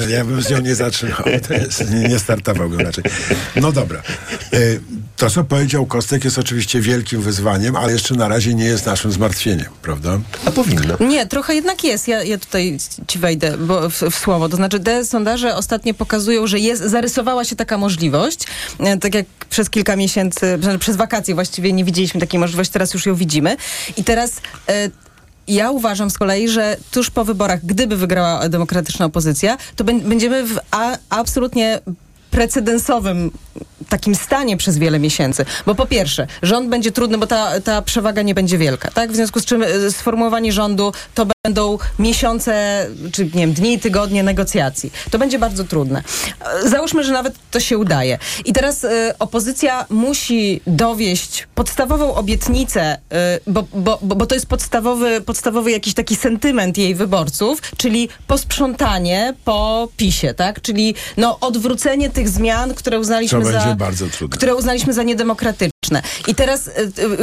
ja 0.15 0.25
bym 0.25 0.41
z 0.41 0.49
nią 0.49 0.61
nie 0.61 0.75
zaczynał. 0.75 1.23
Jest, 1.49 1.91
nie, 1.91 2.09
nie 2.09 2.19
startowałbym 2.19 2.79
raczej. 2.79 3.03
No 3.55 3.71
dobra. 3.71 4.01
E, 4.53 4.57
to, 5.17 5.29
co 5.29 5.43
powiedział 5.43 5.85
Kostek, 5.85 6.23
jest 6.23 6.39
oczywiście 6.39 6.81
wielkim 6.81 7.21
wyzwaniem, 7.21 7.75
ale 7.75 7.93
jeszcze 7.93 8.15
na 8.15 8.27
razie 8.27 8.53
nie 8.53 8.65
jest 8.65 8.85
naszym 8.85 9.11
zmartwieniem, 9.11 9.67
prawda? 9.81 10.19
A 10.45 10.51
powinno. 10.51 10.97
Nie, 10.99 11.27
trochę 11.27 11.55
jednak 11.55 11.83
jest. 11.83 12.07
Ja, 12.07 12.23
ja 12.23 12.37
tutaj 12.37 12.77
ci 13.07 13.19
wejdę 13.19 13.57
bo 13.57 13.89
w, 13.89 14.01
w 14.01 14.15
słowo. 14.15 14.49
To 14.49 14.55
znaczy, 14.55 14.79
te 14.79 15.05
sondaże 15.05 15.55
ostatnio 15.55 15.93
pokazują, 15.93 16.47
że 16.47 16.59
jest, 16.59 16.81
zarysowała 16.81 17.43
się 17.43 17.55
taka 17.55 17.77
możliwość. 17.77 18.39
E, 18.79 18.97
tak 18.97 19.15
jak 19.15 19.25
przez 19.49 19.69
kilka 19.69 19.95
miesięcy, 19.95 20.59
przez 20.79 20.95
wakacje 20.95 21.35
właściwie 21.35 21.73
nie 21.73 21.85
widzieliśmy 21.85 22.19
takiej 22.19 22.39
możliwości, 22.39 22.73
teraz 22.73 22.93
już 22.93 23.05
ją 23.05 23.15
widzimy. 23.15 23.57
I 23.97 24.03
teraz... 24.03 24.31
E, 24.69 24.89
ja 25.47 25.71
uważam 25.71 26.09
z 26.09 26.17
kolei, 26.17 26.47
że 26.47 26.77
tuż 26.91 27.09
po 27.09 27.25
wyborach, 27.25 27.65
gdyby 27.65 27.97
wygrała 27.97 28.49
demokratyczna 28.49 29.05
opozycja, 29.05 29.57
to 29.75 29.83
bę- 29.83 30.01
będziemy 30.01 30.43
w 30.43 30.59
absolutnie 31.09 31.79
precedensowym 32.33 33.31
takim 33.89 34.15
stanie 34.15 34.57
przez 34.57 34.77
wiele 34.77 34.99
miesięcy. 34.99 35.45
Bo 35.65 35.75
po 35.75 35.85
pierwsze, 35.85 36.27
rząd 36.41 36.69
będzie 36.69 36.91
trudny, 36.91 37.17
bo 37.17 37.27
ta, 37.27 37.61
ta 37.61 37.81
przewaga 37.81 38.21
nie 38.21 38.35
będzie 38.35 38.57
wielka, 38.57 38.91
tak? 38.91 39.11
W 39.11 39.15
związku 39.15 39.39
z 39.39 39.45
czym 39.45 39.63
y, 39.63 39.91
sformułowanie 39.91 40.51
rządu 40.51 40.93
to 41.15 41.25
będą 41.45 41.77
miesiące, 41.99 42.85
czy 43.11 43.25
nie 43.25 43.31
wiem, 43.31 43.53
dni, 43.53 43.79
tygodnie 43.79 44.23
negocjacji. 44.23 44.91
To 45.11 45.19
będzie 45.19 45.39
bardzo 45.39 45.63
trudne. 45.63 46.03
E, 46.63 46.69
Załóżmy, 46.69 47.03
że 47.03 47.13
nawet 47.13 47.35
to 47.51 47.59
się 47.59 47.77
udaje. 47.77 48.17
I 48.45 48.53
teraz 48.53 48.83
y, 48.83 48.89
opozycja 49.19 49.85
musi 49.89 50.61
dowieść 50.67 51.47
podstawową 51.55 52.15
obietnicę, 52.15 52.95
y, 52.95 52.97
bo, 53.47 53.63
bo, 53.73 53.99
bo 54.01 54.25
to 54.25 54.35
jest 54.35 54.47
podstawowy, 54.47 55.21
podstawowy 55.21 55.71
jakiś 55.71 55.93
taki 55.93 56.15
sentyment 56.15 56.77
jej 56.77 56.95
wyborców, 56.95 57.61
czyli 57.77 58.09
posprzątanie 58.27 59.33
po 59.45 59.87
PiSie, 59.97 60.33
tak? 60.33 60.61
Czyli 60.61 60.95
no, 61.17 61.39
odwrócenie 61.39 62.09
tych 62.09 62.22
zmian, 62.29 62.73
które 62.73 62.99
uznaliśmy 62.99 63.45
za 63.45 63.75
które 64.31 64.55
uznaliśmy 64.55 64.93
za 64.93 65.03
niedemokratyczne. 65.03 65.72
I 66.27 66.35
teraz 66.35 66.67
y, 66.67 66.71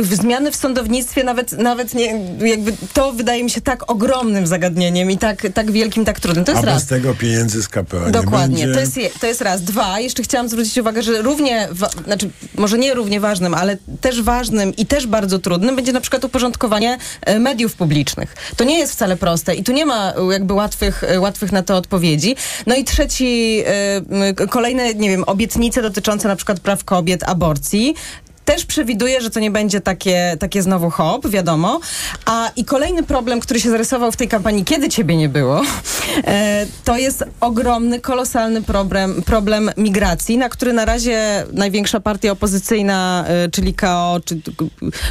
w 0.03 0.15
zmiany 0.15 0.51
w 0.53 0.57
sądownictwie 0.57 1.25
nawet, 1.25 1.53
nawet 1.53 1.95
nie, 1.95 2.21
jakby 2.41 2.73
to 2.93 3.13
wydaje 3.13 3.45
mi 3.45 3.51
się 3.51 3.61
tak 3.61 3.91
ogromnym 3.91 4.47
zagadnieniem 4.47 5.11
i 5.11 5.19
tak, 5.19 5.47
tak 5.55 5.71
wielkim, 5.71 6.05
tak 6.05 6.21
trudnym. 6.21 6.45
To 6.45 6.53
A 6.53 6.55
jest 6.55 6.67
raz. 6.67 6.75
bez 6.75 6.87
tego 6.87 7.15
pieniędzy 7.15 7.63
z 7.63 7.69
KPO 7.69 8.07
nie 8.07 8.11
Dokładnie, 8.13 8.69
to 8.69 8.81
jest, 8.81 8.97
je- 8.97 9.11
to 9.21 9.27
jest 9.27 9.41
raz. 9.41 9.63
Dwa, 9.63 10.01
jeszcze 10.01 10.23
chciałam 10.23 10.49
zwrócić 10.49 10.79
uwagę, 10.79 11.03
że 11.03 11.23
równie, 11.23 11.69
wa- 11.71 11.91
znaczy 12.05 12.31
może 12.55 12.79
nie 12.79 12.95
równie 12.95 13.21
ważnym, 13.21 13.55
ale 13.55 13.77
też 14.01 14.23
ważnym 14.23 14.77
i 14.77 14.87
też 14.87 15.07
bardzo 15.07 15.39
trudnym 15.39 15.77
będzie 15.77 15.93
na 15.93 16.01
przykład 16.01 16.25
uporządkowanie 16.25 16.99
e, 17.23 17.39
mediów 17.39 17.75
publicznych. 17.75 18.35
To 18.57 18.65
nie 18.65 18.79
jest 18.79 18.93
wcale 18.93 19.17
proste 19.17 19.55
i 19.55 19.65
tu 19.65 19.73
nie 19.73 19.87
ma 19.87 20.13
e, 20.13 20.33
jakby 20.33 20.55
łatwych, 20.55 21.05
e, 21.05 21.21
łatwych 21.21 21.53
na 21.53 21.63
to 21.63 21.77
odpowiedzi. 21.77 22.37
No 22.67 22.75
i 22.77 22.85
trzeci, 22.85 23.63
e, 23.67 24.47
kolejne, 24.49 24.95
nie 24.95 25.11
wiem, 25.11 25.25
obietnice 25.27 25.83
dotyczące 25.83 26.29
na 26.29 26.37
przykład 26.37 26.61
praw 26.61 26.85
kobiet, 26.85 27.23
aborcji. 27.29 27.95
Też 28.51 28.65
przewiduję, 28.65 29.21
że 29.21 29.31
to 29.31 29.41
nie 29.41 29.51
będzie 29.51 29.81
takie, 29.81 30.37
takie 30.41 30.63
znowu 30.63 30.91
hop, 30.91 31.29
wiadomo. 31.29 31.81
A 32.25 32.51
i 32.57 32.65
kolejny 32.65 33.03
problem, 33.03 33.41
który 33.41 33.61
się 33.61 33.71
zarysował 33.71 34.13
w 34.13 34.17
tej 34.17 34.29
kampanii, 34.29 34.65
kiedy 34.65 34.89
ciebie 34.89 35.17
nie 35.17 35.29
było, 35.29 35.63
e, 36.25 36.67
to 36.85 36.97
jest 36.97 37.25
ogromny, 37.41 38.01
kolosalny 38.01 38.63
problem, 38.63 39.23
problem 39.23 39.71
migracji, 39.77 40.39
na 40.39 40.49
który 40.49 40.73
na 40.73 40.85
razie 40.85 41.45
największa 41.53 42.01
partia 42.01 42.33
opozycyjna, 42.33 43.25
e, 43.29 43.49
czyli 43.49 43.75
KO, 43.75 44.21
czy 44.25 44.41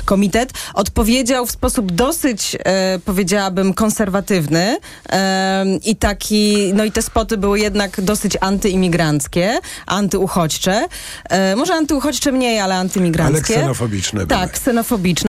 komitet, 0.06 0.54
odpowiedział 0.74 1.46
w 1.46 1.52
sposób 1.52 1.92
dosyć, 1.92 2.58
e, 2.66 3.00
powiedziałabym, 3.06 3.74
konserwatywny 3.74 4.78
e, 5.10 5.66
i 5.86 5.96
taki, 5.96 6.74
no 6.74 6.84
i 6.84 6.92
te 6.92 7.02
spoty 7.02 7.38
były 7.38 7.60
jednak 7.60 8.02
dosyć 8.02 8.38
antyimigranckie, 8.42 9.60
antyuchodźcze. 9.86 10.86
E, 11.30 11.56
może 11.56 11.74
antyuchodźcze 11.74 12.32
mniej, 12.32 12.60
ale 12.60 12.76
antymigranckie. 12.76 13.29
Ale 13.30 13.42
ksenofobiczne 13.42 14.18
były. 14.26 14.40
Tak, 14.40 14.52
ksenofobiczne. 14.52 15.29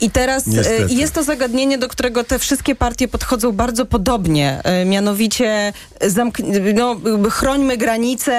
I 0.00 0.10
teraz 0.10 0.46
e, 0.46 0.50
Niestety. 0.50 0.94
jest 0.94 1.12
to 1.14 1.22
zagadnienie, 1.22 1.78
do 1.78 1.88
którego 1.88 2.24
te 2.24 2.38
wszystkie 2.38 2.74
partie 2.74 3.08
podchodzą 3.08 3.52
bardzo 3.52 3.86
podobnie. 3.86 4.60
E, 4.64 4.84
Mianowicie 4.84 5.72
zamk- 6.00 6.74
no, 6.74 6.96
chrońmy 7.30 7.76
granice, 7.76 8.32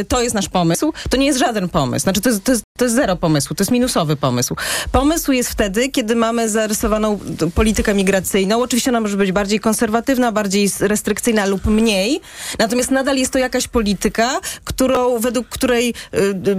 y, 0.00 0.04
to 0.04 0.22
jest 0.22 0.34
nasz 0.34 0.48
pomysł. 0.48 0.92
To 1.10 1.16
nie 1.16 1.26
jest 1.26 1.38
żaden 1.38 1.68
pomysł. 1.68 2.02
Znaczy 2.02 2.20
to 2.20 2.28
jest, 2.30 2.44
to 2.44 2.52
jest, 2.52 2.64
to 2.78 2.84
jest 2.84 2.96
zero 2.96 3.16
pomysłu, 3.16 3.56
to 3.56 3.62
jest 3.62 3.70
minusowy 3.70 4.16
pomysł. 4.16 4.56
Pomysł 4.92 5.32
jest 5.32 5.50
wtedy, 5.50 5.88
kiedy 5.88 6.16
mamy 6.16 6.48
zarysowaną 6.48 7.18
politykę 7.54 7.94
migracyjną. 7.94 8.62
Oczywiście 8.62 8.90
ona 8.90 9.00
może 9.00 9.16
być 9.16 9.32
bardziej 9.32 9.60
konserwatywna, 9.60 10.32
bardziej 10.32 10.70
restrykcyjna 10.80 11.46
lub 11.46 11.64
mniej. 11.66 12.20
Natomiast 12.58 12.90
nadal 12.90 13.16
jest 13.16 13.32
to 13.32 13.38
jakaś 13.38 13.68
polityka, 13.68 14.40
którą, 14.64 15.18
według 15.18 15.48
której 15.48 15.94
y, 16.14 16.18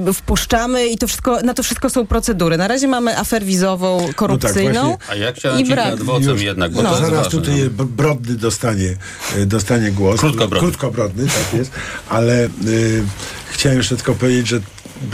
y, 0.09 0.13
wpuszczamy 0.13 0.87
i 0.87 0.97
to 0.97 1.07
wszystko, 1.07 1.41
na 1.41 1.53
to 1.53 1.63
wszystko 1.63 1.89
są 1.89 2.07
procedury. 2.07 2.57
Na 2.57 2.67
razie 2.67 2.87
mamy 2.87 3.17
afer 3.17 3.43
wizową, 3.43 3.98
korupcyjną. 4.15 4.81
właśnie. 4.87 4.97
A 5.09 5.15
ja 5.15 5.31
chciałem 5.33 5.59
i 5.59 5.65
brak. 5.65 5.93
adwocem 5.93 6.37
jednak, 6.37 6.71
bo 6.71 6.81
No. 6.81 6.89
to 6.89 6.95
jest 6.99 7.09
Zaraz 7.09 7.23
ważne. 7.25 7.39
tutaj 7.41 7.69
Brodny 7.69 8.35
dostanie, 8.35 8.95
e, 9.37 9.45
dostanie 9.45 9.91
głos. 9.91 10.19
Krótkobrodny. 10.19 10.59
Krótkobrodny, 10.59 11.27
tak 11.27 11.59
jest. 11.59 11.71
Ale 12.09 12.45
y, 12.67 13.03
chciałem 13.51 13.77
jeszcze 13.77 13.95
tylko 13.95 14.15
powiedzieć, 14.15 14.47
że 14.47 14.61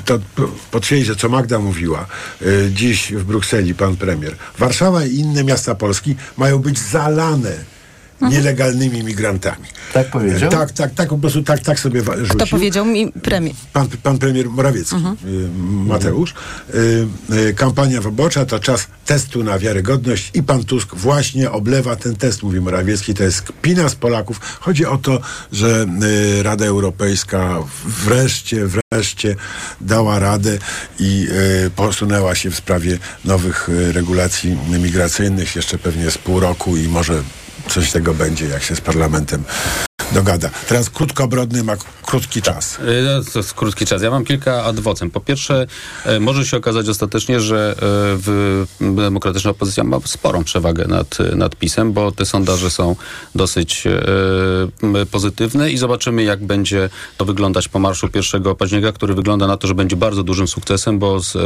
to 0.06 0.20
p- 0.20 0.44
potwierdzić, 0.72 1.08
że 1.08 1.16
co 1.16 1.30
Magda 1.30 1.60
mówiła 1.60 2.06
y, 2.42 2.70
dziś 2.74 3.12
w 3.14 3.24
Brukseli, 3.24 3.76
pan 3.76 3.96
premier. 3.96 4.36
Warszawa 4.60 5.06
i 5.06 5.16
inne 5.16 5.44
miasta 5.44 5.76
Polski 5.76 6.16
mają 6.38 6.60
być 6.60 6.80
zalane 6.80 7.75
nielegalnymi 8.22 9.04
migrantami. 9.04 9.68
Tak 9.94 10.08
powiedział? 10.12 10.50
Tak, 10.52 10.72
tak, 10.72 10.94
tak, 10.94 11.10
po 11.10 11.18
prostu 11.18 11.44
tak, 11.44 11.60
tak 11.60 11.80
sobie 11.80 12.02
rzucił. 12.18 12.40
To 12.40 12.48
powiedział 12.48 12.86
mi 12.86 13.12
premier. 13.12 13.56
Pan, 13.74 13.88
pan 14.04 14.18
premier 14.18 14.50
Morawiecki, 14.50 14.96
Mhm. 14.96 15.16
y, 15.26 15.50
Mateusz. 15.88 16.34
Y, 16.74 17.08
y, 17.36 17.54
kampania 17.54 18.02
wyborcza 18.02 18.46
to 18.46 18.60
czas 18.60 18.88
testu 19.06 19.44
na 19.44 19.60
wiarygodność 19.60 20.32
i 20.34 20.44
pan 20.44 20.64
Tusk 20.64 20.96
właśnie 20.96 21.52
oblewa 21.52 21.96
ten 21.96 22.16
test, 22.16 22.44
mówi 22.44 22.62
Morawiecki. 22.62 23.14
To 23.14 23.24
jest 23.24 23.42
kpina 23.42 23.90
z 23.90 23.96
Polaków. 23.96 24.40
Chodzi 24.60 24.86
o 24.86 24.98
to, 24.98 25.20
że 25.52 25.86
Rada 26.42 26.66
Europejska 26.66 27.60
wreszcie, 27.86 28.68
wreszcie 28.92 29.36
dała 29.82 30.20
radę 30.20 30.58
i 31.00 31.28
posunęła 31.76 32.36
się 32.36 32.52
w 32.52 32.56
sprawie 32.56 32.98
nowych 33.26 33.70
regulacji 33.92 34.58
migracyjnych. 34.80 35.56
Jeszcze 35.56 35.78
pewnie 35.78 36.12
z 36.12 36.18
pół 36.18 36.40
roku 36.40 36.78
i 36.78 36.88
może 36.88 37.24
coś 37.70 37.92
tego 37.92 38.14
będzie, 38.14 38.48
jak 38.48 38.64
się 38.64 38.76
z 38.76 38.82
parlamentem 38.82 39.44
dogada. 40.12 40.50
Teraz 40.68 40.90
krótkobrodny 40.90 41.64
ma 41.64 41.74
krótki 42.06 42.42
czas. 42.42 42.80
Y, 42.80 42.82
no, 43.04 43.32
To 43.34 43.40
jest 43.40 43.54
krótki 43.54 43.86
czas. 43.86 44.02
Ja 44.02 44.12
mam 44.12 44.26
kilka 44.26 44.64
adwocem. 44.64 45.12
Po 45.12 45.20
pierwsze, 45.20 45.68
e, 46.06 46.20
może 46.20 46.46
się 46.46 46.58
okazać 46.58 46.90
ostatecznie, 46.90 47.40
że 47.40 47.72
e, 47.72 47.76
w 48.18 48.66
demokratyczna 48.82 49.52
opozycja 49.52 49.84
ma 49.84 50.00
sporą 50.06 50.44
przewagę 50.44 50.88
nad, 50.88 51.18
nad 51.36 51.56
PiSem, 51.56 51.94
bo 51.94 52.12
te 52.12 52.26
sondaże 52.26 52.70
są 52.70 52.96
dosyć 53.36 53.88
e, 53.88 55.06
pozytywne 55.06 55.72
i 55.72 55.78
zobaczymy, 55.78 56.24
jak 56.24 56.46
będzie 56.46 56.90
to 57.18 57.26
wyglądać 57.26 57.68
po 57.68 57.80
marszu 57.80 58.10
1 58.34 58.56
października, 58.56 58.92
który 58.92 59.14
wygląda 59.14 59.48
na 59.48 59.58
to, 59.58 59.68
że 59.68 59.76
będzie 59.76 59.96
bardzo 59.96 60.24
dużym 60.24 60.48
sukcesem, 60.48 61.00
bo 61.00 61.20
z, 61.20 61.38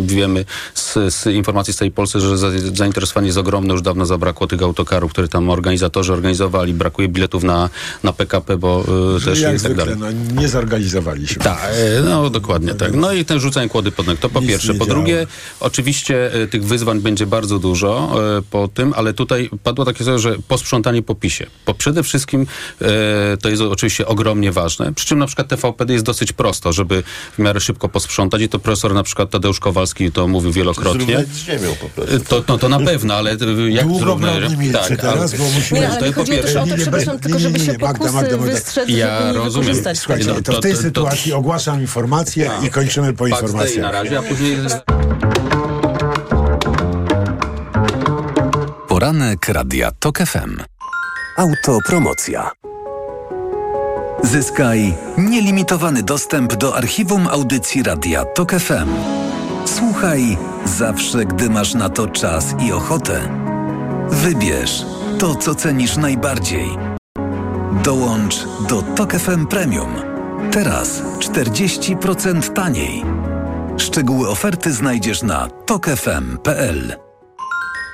wiemy 0.00 0.44
z, 0.74 1.14
z 1.14 1.26
informacji 1.26 1.72
z 1.72 1.76
tej 1.76 1.90
Polsce, 1.90 2.20
że 2.20 2.38
za, 2.38 2.48
zainteresowanie 2.74 3.26
jest 3.26 3.38
ogromne. 3.38 3.72
Już 3.72 3.82
dawno 3.82 4.06
zabrakło 4.06 4.46
tych 4.46 4.62
autokarów, 4.62 5.12
które 5.12 5.28
tam 5.28 5.50
organizatorzy 5.50 6.12
organizowali. 6.12 6.74
Brakuje 6.74 7.08
biletów 7.08 7.42
na, 7.42 7.70
na 8.02 8.12
PKP, 8.12 8.56
bo 8.56 8.84
e, 9.16 9.20
też 9.24 9.40
Jak 9.40 9.50
i 9.50 9.54
tak 9.54 9.60
zwykle, 9.60 9.96
dalej. 9.96 10.14
no, 10.34 10.40
nie 10.40 10.48
zorganizowaliśmy. 10.48 11.44
Tak, 11.44 11.58
e, 11.98 12.02
no 12.02 12.30
dokładnie 12.30 12.74
tak. 12.74 12.94
No 12.94 13.12
i 13.12 13.24
ten 13.24 13.40
rzucanie 13.40 13.68
kłody 13.68 13.92
pod 13.92 14.06
nogi, 14.06 14.18
to 14.18 14.28
po 14.28 14.40
Nic 14.40 14.48
pierwsze. 14.48 14.74
Po 14.74 14.86
drugie, 14.86 15.26
oczywiście 15.60 16.32
e, 16.34 16.46
tych 16.46 16.64
wyzwań 16.64 17.00
będzie 17.00 17.26
bardzo 17.26 17.58
dużo 17.58 18.14
e, 18.38 18.42
po 18.50 18.68
tym, 18.68 18.92
ale 18.96 19.12
tutaj 19.12 19.50
padło 19.62 19.84
takie 19.84 20.04
słowo, 20.04 20.18
że 20.18 20.36
posprzątanie 20.48 21.02
po 21.02 21.14
PiSie. 21.14 21.46
Bo 21.66 21.74
przede 21.74 22.02
wszystkim 22.02 22.46
e, 22.82 23.36
to 23.36 23.48
jest 23.48 23.62
oczywiście 23.62 24.06
ogromnie 24.06 24.52
ważne. 24.52 24.94
Przy 24.94 25.06
czym 25.06 25.18
na 25.18 25.26
przykład 25.26 25.48
TVPD 25.48 25.92
jest 25.92 26.04
dosyć 26.04 26.32
prosto, 26.32 26.72
żeby 26.72 27.02
w 27.34 27.38
miarę 27.38 27.60
szybko 27.60 27.88
posprzątać 27.88 28.42
i 28.42 28.48
to 28.48 28.58
profesor 28.58 28.94
na 28.94 29.02
przykład 29.02 29.30
Tadeusz 29.30 29.60
Kowalski 29.60 30.12
to 30.12 30.28
mówił 30.28 30.52
wielokrotnie. 30.52 31.04
Zrównać 31.06 31.28
z 31.28 31.38
ziemią 31.38 31.74
po 31.80 31.88
prostu. 31.88 32.18
To, 32.28 32.44
no, 32.48 32.58
to 32.58 32.68
na 32.68 32.80
pewno, 32.80 33.14
ale 33.14 33.30
jak 33.68 33.86
zrównać? 33.98 34.56
milczy 34.58 34.96
teraz, 34.96 35.34
bo 35.34 35.44
musimy- 35.44 35.80
Nie, 35.80 35.88
ale 35.90 36.12
też 36.12 36.28
pierwsze. 36.28 36.62
o 36.62 36.66
to, 36.66 36.76
przepraszam, 36.76 37.18
tylko 37.18 37.38
żeby 37.38 37.60
się 37.60 37.73
Magda, 37.78 37.98
pokusy 37.98 38.14
Magda, 38.14 38.36
Magda. 38.36 38.52
wystrzec, 38.52 38.88
Ja 38.88 39.20
nie 39.26 39.32
rozumiem. 39.38 39.74
Słuchajcie, 39.94 40.24
tego. 40.26 40.42
to 40.42 40.52
w 40.52 40.54
to- 40.54 40.60
tej 40.60 40.72
to- 40.72 40.76
to- 40.78 40.82
sytuacji 40.82 41.32
ogłaszam 41.32 41.80
informację 41.80 42.50
i 42.62 42.70
kończymy 42.70 43.12
po 43.12 43.26
informacjach. 43.26 43.82
na 43.82 43.90
razie, 43.90 44.18
a 44.18 44.22
później... 44.22 44.56
Poranek 48.88 49.48
Radia 49.48 49.90
TOK 49.98 50.18
FM. 50.18 50.56
Autopromocja. 51.36 52.50
Zyskaj 54.22 54.94
nielimitowany 55.18 56.02
dostęp 56.02 56.54
do 56.54 56.76
archiwum 56.76 57.28
audycji 57.28 57.82
Radia 57.82 58.24
TOK 58.24 58.52
FM. 58.52 58.88
Słuchaj 59.64 60.38
zawsze, 60.64 61.24
gdy 61.24 61.50
masz 61.50 61.74
na 61.74 61.88
to 61.88 62.06
czas 62.08 62.54
i 62.66 62.72
ochotę. 62.72 63.20
Wybierz 64.10 64.82
to, 65.18 65.34
co 65.34 65.54
cenisz 65.54 65.96
najbardziej. 65.96 66.68
Dołącz 67.84 68.46
do 68.68 68.82
TOK 68.82 69.12
FM 69.12 69.46
Premium. 69.46 69.94
Teraz 70.52 71.02
40% 71.02 72.52
taniej. 72.52 73.04
Szczegóły 73.76 74.28
oferty 74.28 74.72
znajdziesz 74.72 75.22
na 75.22 75.48
tokefm.pl. 75.66 76.96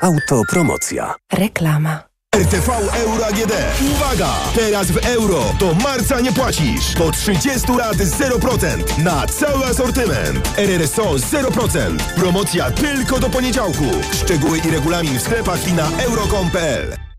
Autopromocja. 0.02 1.14
Reklama. 1.32 2.02
RTV 2.36 2.72
Euro 3.04 3.26
AGD. 3.26 3.52
Uwaga! 3.92 4.34
Teraz 4.54 4.90
w 4.90 5.06
euro 5.06 5.44
do 5.58 5.74
marca 5.74 6.20
nie 6.20 6.32
płacisz. 6.32 6.94
Do 6.94 7.10
30 7.10 7.72
lat 7.72 7.96
0% 7.96 9.04
na 9.04 9.26
cały 9.26 9.64
asortyment. 9.66 10.58
RRSO 10.58 11.14
0%. 11.14 11.96
Promocja 12.16 12.70
tylko 12.70 13.18
do 13.18 13.30
poniedziałku. 13.30 13.84
Szczegóły 14.12 14.58
i 14.58 14.70
regulamin 14.70 15.18
w 15.18 15.22
sklepach 15.22 15.68
i 15.68 15.72
na 15.72 15.88
euro.com.pl. 15.98 17.09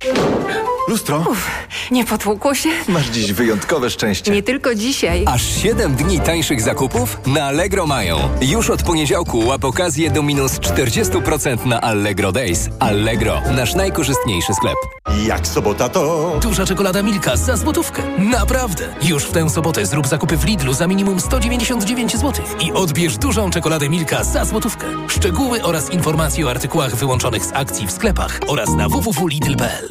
Lustro? 0.87 1.23
Nie 1.91 2.05
potłukło 2.05 2.55
się? 2.55 2.69
Masz 2.87 3.07
dziś 3.09 3.33
wyjątkowe 3.33 3.89
szczęście. 3.89 4.31
Nie 4.31 4.43
tylko 4.43 4.75
dzisiaj. 4.75 5.23
Aż 5.27 5.43
7 5.61 5.95
dni 5.95 6.19
tańszych 6.19 6.61
zakupów 6.61 7.17
na 7.27 7.45
Allegro 7.45 7.87
mają. 7.87 8.19
Już 8.41 8.69
od 8.69 8.83
poniedziałku 8.83 9.39
łap 9.39 9.65
okazję 9.65 10.11
do 10.11 10.23
minus 10.23 10.51
40% 10.51 11.65
na 11.65 11.81
Allegro 11.81 12.31
Days. 12.31 12.69
Allegro, 12.79 13.41
nasz 13.51 13.75
najkorzystniejszy 13.75 14.53
sklep. 14.53 14.75
Jak 15.25 15.47
sobota 15.47 15.89
to... 15.89 16.31
Duża 16.41 16.65
czekolada 16.65 17.03
Milka 17.03 17.35
za 17.37 17.57
złotówkę. 17.57 18.03
Naprawdę. 18.17 18.95
Już 19.01 19.23
w 19.25 19.31
tę 19.31 19.49
sobotę 19.49 19.85
zrób 19.85 20.07
zakupy 20.07 20.37
w 20.37 20.45
Lidlu 20.45 20.73
za 20.73 20.87
minimum 20.87 21.19
199 21.19 22.11
zł 22.17 22.45
i 22.59 22.71
odbierz 22.71 23.17
dużą 23.17 23.49
czekoladę 23.51 23.89
Milka 23.89 24.23
za 24.23 24.45
złotówkę. 24.45 24.87
Szczegóły 25.07 25.63
oraz 25.63 25.89
informacje 25.91 26.47
o 26.47 26.49
artykułach 26.49 26.95
wyłączonych 26.95 27.45
z 27.45 27.51
akcji 27.53 27.87
w 27.87 27.91
sklepach 27.91 28.39
oraz 28.47 28.69
na 28.69 28.89
www.lidl.pl. 28.89 29.90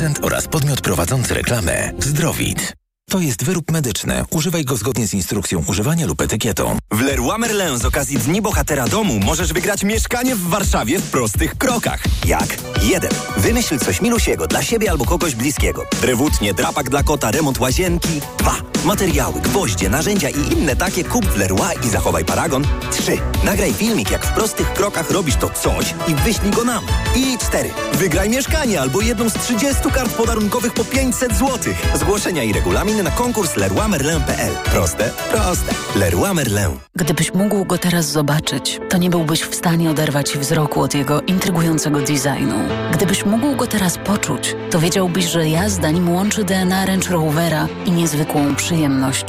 Producent 0.00 0.24
oraz 0.24 0.48
podmiot 0.48 0.80
prowadzący 0.80 1.34
reklamę 1.34 1.92
Zdrowit. 1.98 2.72
To 3.10 3.18
jest 3.18 3.44
wyrób 3.44 3.70
medyczny. 3.70 4.24
Używaj 4.30 4.64
go 4.64 4.76
zgodnie 4.76 5.06
z 5.06 5.14
instrukcją 5.14 5.64
używania 5.66 6.06
lub 6.06 6.20
etykietą. 6.20 6.78
W 6.90 7.00
Leroy 7.00 7.38
Merlin 7.38 7.78
z 7.78 7.84
okazji 7.84 8.18
Dni 8.18 8.42
Bohatera 8.42 8.88
Domu 8.88 9.18
możesz 9.18 9.52
wygrać 9.52 9.84
mieszkanie 9.84 10.36
w 10.36 10.48
Warszawie 10.48 10.98
w 10.98 11.10
prostych 11.10 11.54
krokach. 11.58 12.04
Jak? 12.26 12.56
1. 12.82 13.10
Wymyśl 13.36 13.78
coś 13.78 14.00
milusiego 14.00 14.46
dla 14.46 14.62
siebie 14.62 14.90
albo 14.90 15.04
kogoś 15.04 15.34
bliskiego. 15.34 15.84
Drewutnie, 16.02 16.54
drapak 16.54 16.90
dla 16.90 17.02
kota, 17.02 17.30
remont 17.30 17.60
łazienki. 17.60 18.20
2. 18.38 18.56
Materiały, 18.84 19.40
gwoździe, 19.40 19.88
narzędzia 19.88 20.28
i 20.28 20.52
inne 20.52 20.76
takie 20.76 21.04
kup 21.04 21.26
w 21.26 21.36
Leroy 21.36 21.74
i 21.84 21.88
zachowaj 21.88 22.24
paragon. 22.24 22.64
3. 22.90 23.18
Nagraj 23.44 23.74
filmik, 23.74 24.10
jak 24.10 24.26
w 24.26 24.32
prostych 24.32 24.72
krokach 24.72 25.10
robisz 25.10 25.36
to 25.36 25.50
coś 25.50 25.94
i 26.08 26.14
wyślij 26.14 26.50
go 26.50 26.64
nam. 26.64 26.84
I 27.16 27.38
4. 27.38 27.70
Wygraj 27.92 28.30
mieszkanie 28.30 28.80
albo 28.80 29.00
jedną 29.00 29.30
z 29.30 29.34
30 29.34 29.90
kart 29.94 30.12
podarunkowych 30.12 30.72
po 30.72 30.84
500 30.84 31.32
zł. 31.32 31.74
Zgłoszenia 31.94 32.42
i 32.42 32.52
regulamin 32.52 33.02
na 33.02 33.10
konkurs 33.10 33.56
leroymerlin.pl. 33.56 34.52
Proste? 34.64 35.10
Proste. 35.30 35.74
Leroy 35.96 36.34
Merlin. 36.34 36.78
Gdybyś 36.96 37.34
mógł 37.34 37.64
go 37.64 37.78
teraz 37.78 38.06
zobaczyć, 38.06 38.80
to 38.88 38.98
nie 38.98 39.10
byłbyś 39.10 39.42
w 39.42 39.54
stanie 39.54 39.90
oderwać 39.90 40.38
wzroku 40.38 40.80
od 40.80 40.94
jego 40.94 41.20
intrygującego 41.20 42.00
designu. 42.00 42.56
Gdybyś 42.92 43.24
mógł 43.26 43.56
go 43.56 43.66
teraz 43.66 43.98
poczuć, 43.98 44.56
to 44.70 44.78
wiedziałbyś, 44.78 45.24
że 45.24 45.48
jazda 45.48 45.90
nim 45.90 46.08
łączy 46.14 46.44
DNA 46.44 46.86
Range 46.86 47.10
Rovera 47.10 47.68
i 47.86 47.90
niezwykłą 47.90 48.54
przyjemność 48.54 48.69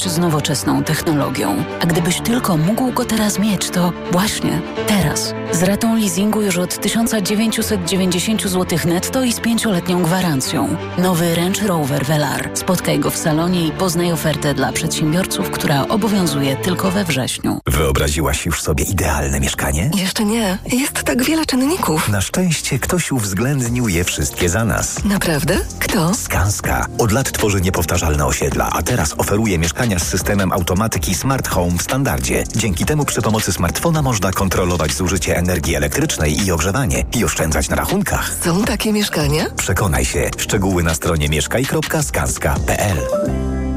z 0.06 0.18
nowoczesną 0.18 0.84
technologią. 0.84 1.64
A 1.80 1.86
gdybyś 1.86 2.20
tylko 2.20 2.56
mógł 2.56 2.92
go 2.92 3.04
teraz 3.04 3.38
mieć, 3.38 3.70
to 3.70 3.92
właśnie 4.12 4.60
teraz. 4.86 5.34
Z 5.52 5.62
ratą 5.62 5.96
leasingu 5.96 6.42
już 6.42 6.58
od 6.58 6.80
1990 6.80 8.42
zł 8.42 8.78
netto 8.84 9.24
i 9.24 9.32
z 9.32 9.40
pięcioletnią 9.40 10.02
gwarancją. 10.02 10.76
Nowy 10.98 11.34
Range 11.34 11.66
Rover 11.66 12.06
Velar. 12.06 12.50
Spotkaj 12.54 12.98
go 12.98 13.10
w 13.10 13.16
salonie 13.16 13.66
i 13.66 13.72
poznaj 13.72 14.12
ofertę 14.12 14.54
dla 14.54 14.72
przedsiębiorców, 14.72 15.50
która 15.50 15.88
obowiązuje 15.88 16.56
tylko 16.56 16.90
we 16.90 17.04
wrześniu. 17.04 17.60
Wyobraziłaś 17.66 18.46
już 18.46 18.62
sobie 18.62 18.84
idealne 18.84 19.40
mieszkanie? 19.40 19.90
Jeszcze 19.94 20.24
nie. 20.24 20.58
Jest 20.72 21.02
tak 21.02 21.22
wiele 21.22 21.46
czynników. 21.46 22.08
Na 22.08 22.20
szczęście 22.20 22.78
ktoś 22.78 23.12
uwzględnił 23.12 23.88
je 23.88 24.04
wszystkie 24.04 24.48
za 24.48 24.64
nas. 24.64 25.04
Naprawdę? 25.04 25.56
Kto? 25.78 26.14
Skanska. 26.14 26.86
Od 26.98 27.12
lat 27.12 27.32
tworzy 27.32 27.60
niepowtarzalne 27.60 28.26
osiedla, 28.26 28.70
a 28.72 28.82
teraz 28.82 29.14
oferuje 29.32 29.58
mieszkania 29.58 29.98
z 29.98 30.08
systemem 30.08 30.52
automatyki 30.52 31.14
Smart 31.14 31.48
Home 31.48 31.78
w 31.78 31.82
standardzie. 31.82 32.44
Dzięki 32.56 32.84
temu 32.84 33.04
przy 33.04 33.22
pomocy 33.22 33.52
smartfona 33.52 34.02
można 34.02 34.32
kontrolować 34.32 34.92
zużycie 34.94 35.36
energii 35.36 35.74
elektrycznej 35.74 36.46
i 36.46 36.52
ogrzewanie 36.52 37.04
i 37.16 37.24
oszczędzać 37.24 37.68
na 37.68 37.76
rachunkach. 37.76 38.34
Są 38.44 38.64
takie 38.64 38.92
mieszkania? 38.92 39.44
Przekonaj 39.56 40.04
się. 40.04 40.30
Szczegóły 40.36 40.82
na 40.82 40.94
stronie 40.94 41.28
mieszkaj.skanska.pl 41.28 42.96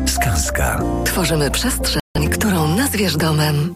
Skanska. 0.08 0.82
Tworzymy 1.06 1.52
przestrzeń, 1.52 2.30
którą 2.32 2.76
nazwiesz 2.76 3.18
domem. 3.18 3.76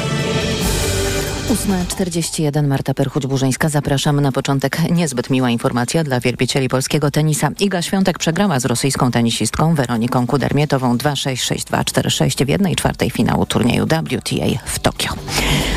8.41 1.51 2.67
Marta 2.67 2.93
Perchuć-Burzyńska. 2.93 3.69
Zapraszam 3.69 4.21
na 4.21 4.31
początek. 4.31 4.89
Niezbyt 4.91 5.29
miła 5.29 5.49
informacja 5.49 6.03
dla 6.03 6.19
wielbicieli 6.19 6.69
polskiego 6.69 7.11
tenisa. 7.11 7.49
Iga 7.59 7.81
Świątek 7.81 8.19
przegrała 8.19 8.59
z 8.59 8.65
rosyjską 8.65 9.11
tenisistką 9.11 9.75
Weroniką 9.75 10.27
Kudermietową 10.27 10.97
2-6-6-2-4-6 10.97 12.45
w 12.45 12.49
jednej 12.49 12.75
czwartej 12.75 13.09
finału 13.09 13.45
turnieju 13.45 13.85
WTA 13.85 14.65
w 14.65 14.79
Tokio. 14.79 15.13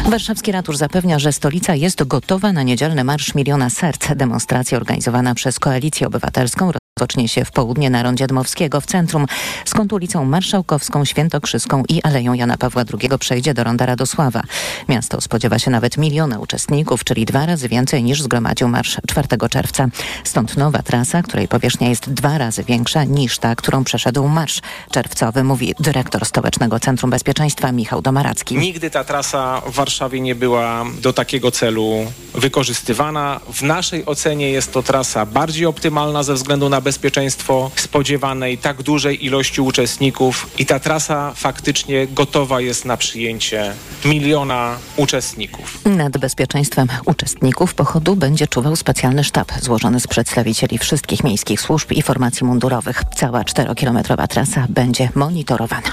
Warszawski 0.09 0.53
ratusz 0.53 0.77
zapewnia, 0.77 1.19
że 1.19 1.33
stolica 1.33 1.75
jest 1.75 2.05
gotowa 2.05 2.53
na 2.53 2.63
niedzielny 2.63 3.05
Marsz 3.05 3.35
Miliona 3.35 3.71
Serc. 3.71 4.09
Demonstracja 4.17 4.79
organizowana 4.79 5.35
przez 5.35 5.59
Koalicję 5.59 6.07
Obywatelską 6.07 6.71
rozpocznie 6.99 7.29
się 7.29 7.45
w 7.45 7.51
południe 7.51 7.91
na 7.91 8.03
Rondzie 8.03 8.27
Dmowskiego 8.27 8.81
w 8.81 8.87
centrum, 8.87 9.27
skąd 9.65 9.93
ulicą 9.93 10.25
Marszałkowską, 10.25 11.05
Świętokrzyską 11.05 11.83
i 11.89 12.03
Aleją 12.03 12.35
Jana 12.35 12.57
Pawła 12.57 12.83
II 13.01 13.19
przejdzie 13.19 13.55
do 13.55 13.65
Ronda 13.65 13.87
Radosława. 13.87 14.43
Miasto 14.89 15.21
spodziewa 15.21 15.59
się 15.59 15.71
nawet 15.71 15.97
miliona 15.97 16.39
uczestników, 16.39 17.05
czyli 17.05 17.25
dwa 17.25 17.47
razy 17.47 17.69
więcej 17.69 18.03
niż 18.03 18.23
zgromadził 18.23 18.69
marsz 18.69 19.01
4 19.09 19.29
czerwca. 19.51 19.87
Stąd 20.25 20.57
nowa 20.57 20.83
trasa, 20.83 21.23
której 21.23 21.49
powierzchnia 21.49 21.89
jest 21.89 22.13
dwa 22.13 22.39
razy 22.39 22.65
większa 22.65 23.05
niż 23.05 23.39
ta, 23.39 23.57
którą 23.57 23.85
przeszedł 23.85 24.29
marsz 24.29 24.61
czerwcowy, 24.91 25.45
mówi 25.45 25.75
dyrektor 25.81 26.27
Stołecznego 26.27 26.81
Centrum 26.81 27.11
Bezpieczeństwa 27.11 27.73
Michał 27.73 28.03
Domaracki. 28.03 28.57
Nigdy 28.59 28.91
ta 28.91 29.05
trasa 29.05 29.61
w 29.67 29.75
Warszawie 29.75 30.21
nie 30.21 30.35
była 30.35 30.85
do 31.03 31.13
takiego 31.13 31.51
celu 31.51 32.07
wykorzystywana. 32.35 33.41
W 33.53 33.63
naszej 33.63 34.07
ocenie 34.07 34.51
jest 34.51 34.73
to 34.73 34.83
trasa 34.83 35.27
bardziej 35.27 35.67
optymalna 35.67 36.23
ze 36.23 36.35
względu 36.35 36.69
na 36.69 36.84
bezpieczeństwo 36.85 37.71
spodziewanej 37.77 38.59
tak 38.59 38.83
dużej 38.83 39.25
ilości 39.25 39.61
uczestników 39.61 40.51
i 40.59 40.67
ta 40.67 40.81
trasa 40.81 41.33
faktycznie 41.37 42.07
gotowa 42.07 42.61
jest 42.61 42.85
na 42.85 42.97
przyjęcie 42.97 43.73
miliona 44.05 44.77
uczestników. 44.97 45.79
Nad 45.85 46.19
bezpieczeństwem 46.19 46.89
uczestników 47.05 47.75
pochodu 47.75 48.17
będzie 48.17 48.49
czuwał 48.49 48.77
specjalny 48.77 49.25
sztab 49.25 49.53
złożony 49.61 50.01
z 50.01 50.07
przedstawicieli 50.07 50.79
wszystkich 50.79 51.25
miejskich 51.25 51.61
służb 51.61 51.93
i 51.93 52.03
formacji 52.03 52.47
mundurowych. 52.47 53.03
Cała 53.17 53.45
czterokilometrowa 53.45 54.27
trasa 54.27 54.67
będzie 54.69 55.09
monitorowana. 55.15 55.91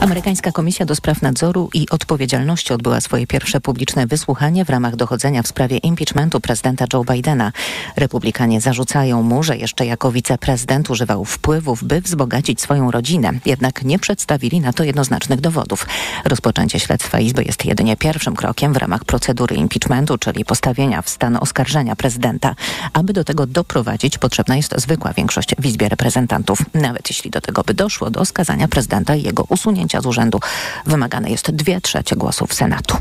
Amerykańska 0.00 0.52
Komisja 0.52 0.86
do 0.86 0.94
Spraw 0.94 1.22
Nadzoru 1.22 1.70
i 1.74 1.88
Odpowiedzialności 1.90 2.72
odbyła 2.72 3.00
swoje 3.00 3.26
pierwsze 3.26 3.60
publiczne 3.60 4.06
wysłuchanie 4.06 4.64
w 4.64 4.70
ramach 4.70 4.96
dochodzenia 4.96 5.42
w 5.42 5.48
sprawie 5.48 5.76
impeachmentu 5.76 6.40
prezydenta 6.40 6.84
Joe 6.92 7.04
Bidena. 7.04 7.52
Republikanie 7.96 8.60
zarzucają 8.60 9.22
mu, 9.22 9.42
że 9.42 9.56
jeszcze 9.56 9.86
jako 9.86 10.12
wiceprezydent 10.20 10.90
używał 10.90 11.24
wpływów, 11.24 11.84
by 11.84 12.00
wzbogacić 12.00 12.60
swoją 12.60 12.90
rodzinę. 12.90 13.32
Jednak 13.46 13.82
nie 13.84 13.98
przedstawili 13.98 14.60
na 14.60 14.72
to 14.72 14.84
jednoznacznych 14.84 15.40
dowodów. 15.40 15.86
Rozpoczęcie 16.24 16.80
śledztwa 16.80 17.20
Izby 17.20 17.44
jest 17.44 17.64
jedynie 17.64 17.96
pierwszym 17.96 18.36
krokiem 18.36 18.72
w 18.72 18.76
ramach 18.76 19.04
procedury 19.04 19.56
impeachmentu, 19.56 20.18
czyli 20.18 20.44
postawienia 20.44 21.02
w 21.02 21.08
stan 21.08 21.36
oskarżenia 21.36 21.96
prezydenta. 21.96 22.54
Aby 22.92 23.12
do 23.12 23.24
tego 23.24 23.46
doprowadzić, 23.46 24.18
potrzebna 24.18 24.56
jest 24.56 24.74
zwykła 24.76 25.12
większość 25.12 25.54
w 25.58 25.66
Izbie 25.66 25.88
Reprezentantów. 25.88 26.58
Nawet 26.74 27.10
jeśli 27.10 27.30
do 27.30 27.40
tego 27.40 27.62
by 27.62 27.74
doszło, 27.74 28.10
do 28.10 28.24
skazania 28.24 28.68
prezydenta 28.68 29.14
i 29.14 29.22
jego 29.22 29.44
usunięcia 29.48 30.00
z 30.00 30.06
urzędu, 30.06 30.40
wymagane 30.86 31.30
jest 31.30 31.50
dwie 31.50 31.80
trzecie 31.80 32.16
głosów 32.16 32.54
Senatu. 32.54 32.96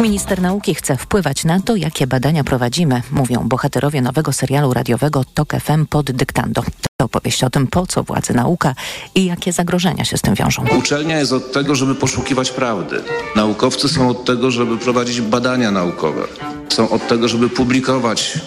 Minister 0.00 0.42
nauki 0.42 0.74
chce 0.74 0.96
wpływać 0.96 1.44
na 1.44 1.60
to, 1.60 1.76
jakie 1.76 2.06
badania 2.06 2.44
prowadzimy, 2.44 3.02
mówią 3.10 3.48
bohaterowie 3.48 4.02
nowego 4.02 4.32
serialu 4.32 4.72
radiowego 4.72 5.24
TOK 5.34 5.52
FM 5.60 5.86
pod 5.86 6.10
dyktando. 6.10 6.43
To 6.52 6.62
opowieść 7.04 7.44
o 7.44 7.50
tym, 7.50 7.66
po 7.66 7.86
co 7.86 8.02
władzy 8.02 8.34
nauka 8.34 8.74
i 9.14 9.24
jakie 9.24 9.52
zagrożenia 9.52 10.04
się 10.04 10.16
z 10.16 10.20
tym 10.22 10.34
wiążą. 10.34 10.64
Uczelnia 10.78 11.18
jest 11.18 11.32
od 11.32 11.52
tego, 11.52 11.74
żeby 11.74 11.94
poszukiwać 11.94 12.50
prawdy. 12.50 13.02
Naukowcy 13.36 13.88
są 13.88 14.08
od 14.08 14.24
tego, 14.24 14.50
żeby 14.50 14.78
prowadzić 14.78 15.20
badania 15.20 15.70
naukowe. 15.70 16.22
Są 16.68 16.90
od 16.90 17.08
tego, 17.08 17.28
żeby 17.28 17.48
publikować 17.48 18.38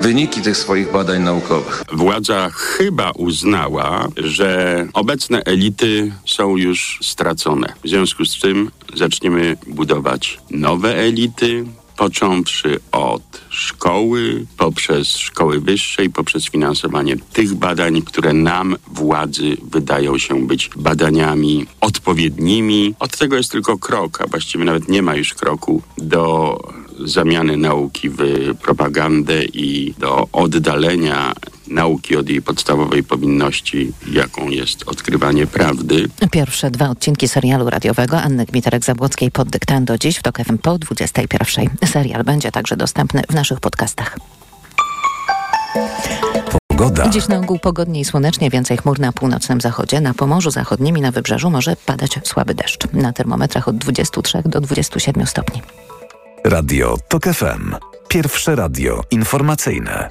wyniki 0.00 0.40
tych 0.40 0.56
swoich 0.56 0.92
badań 0.92 1.22
naukowych. 1.22 1.84
Władza 1.92 2.50
chyba 2.50 3.10
uznała, 3.10 4.08
że 4.16 4.86
obecne 4.92 5.42
elity 5.44 6.12
są 6.26 6.56
już 6.56 6.98
stracone. 7.02 7.72
W 7.84 7.88
związku 7.88 8.24
z 8.24 8.40
tym 8.40 8.70
zaczniemy 8.94 9.56
budować 9.66 10.38
nowe 10.50 10.96
elity, 10.96 11.64
począwszy 11.96 12.80
od 12.92 13.40
szkoły, 13.48 14.46
poprzez 14.56 15.16
szkoły 15.16 15.60
wyższe 15.60 16.04
i 16.04 16.10
poprzez 16.10 16.44
finansowanie 16.44 17.16
tych 17.32 17.54
badań, 17.54 18.02
które 18.02 18.32
nam, 18.32 18.76
władzy, 18.86 19.56
wydają 19.70 20.18
się 20.18 20.46
być 20.46 20.70
badaniami 20.76 21.66
odpowiednimi. 21.80 22.94
Od 22.98 23.16
tego 23.18 23.36
jest 23.36 23.52
tylko 23.52 23.78
krok, 23.78 24.20
a 24.20 24.26
właściwie 24.26 24.64
nawet 24.64 24.88
nie 24.88 25.02
ma 25.02 25.14
już 25.14 25.34
kroku 25.34 25.82
do 25.98 26.58
zamiany 27.04 27.56
nauki 27.56 28.10
w 28.10 28.22
propagandę 28.62 29.44
i 29.44 29.94
do 29.98 30.28
oddalenia 30.32 31.32
nauki 31.68 32.16
od 32.16 32.28
jej 32.28 32.42
podstawowej 32.42 33.04
powinności, 33.04 33.92
jaką 34.12 34.48
jest 34.48 34.82
odkrywanie 34.86 35.46
prawdy. 35.46 36.08
Pierwsze 36.30 36.70
dwa 36.70 36.90
odcinki 36.90 37.28
serialu 37.28 37.70
radiowego 37.70 38.20
Anny 38.20 38.44
Gmiterek-Zabłockiej 38.44 39.30
pod 39.30 39.50
dyktando 39.50 39.98
dziś 39.98 40.16
w 40.16 40.22
TOK 40.22 40.38
FM 40.38 40.58
po 40.58 40.78
21. 40.78 41.66
Serial 41.86 42.24
będzie 42.24 42.50
także 42.50 42.76
dostępny 42.76 43.22
w 43.30 43.34
naszych 43.34 43.60
podcastach. 43.60 44.18
Pogoda. 46.66 47.08
Dziś 47.08 47.28
na 47.28 47.38
ogół 47.38 47.58
pogodnie 47.58 48.00
i 48.00 48.04
słonecznie, 48.04 48.50
więcej 48.50 48.76
chmur 48.76 49.00
na 49.00 49.12
północnym 49.12 49.60
zachodzie. 49.60 50.00
Na 50.00 50.14
Pomorzu 50.14 50.50
Zachodnim 50.50 50.98
i 50.98 51.00
na 51.00 51.10
Wybrzeżu 51.10 51.50
może 51.50 51.76
padać 51.76 52.18
słaby 52.24 52.54
deszcz. 52.54 52.92
Na 52.92 53.12
termometrach 53.12 53.68
od 53.68 53.76
23 53.76 54.42
do 54.44 54.60
27 54.60 55.26
stopni. 55.26 55.62
Radio 56.44 56.96
TOK 57.08 57.24
FM. 57.24 57.74
Pierwsze 58.08 58.56
radio 58.56 59.02
informacyjne. 59.10 60.10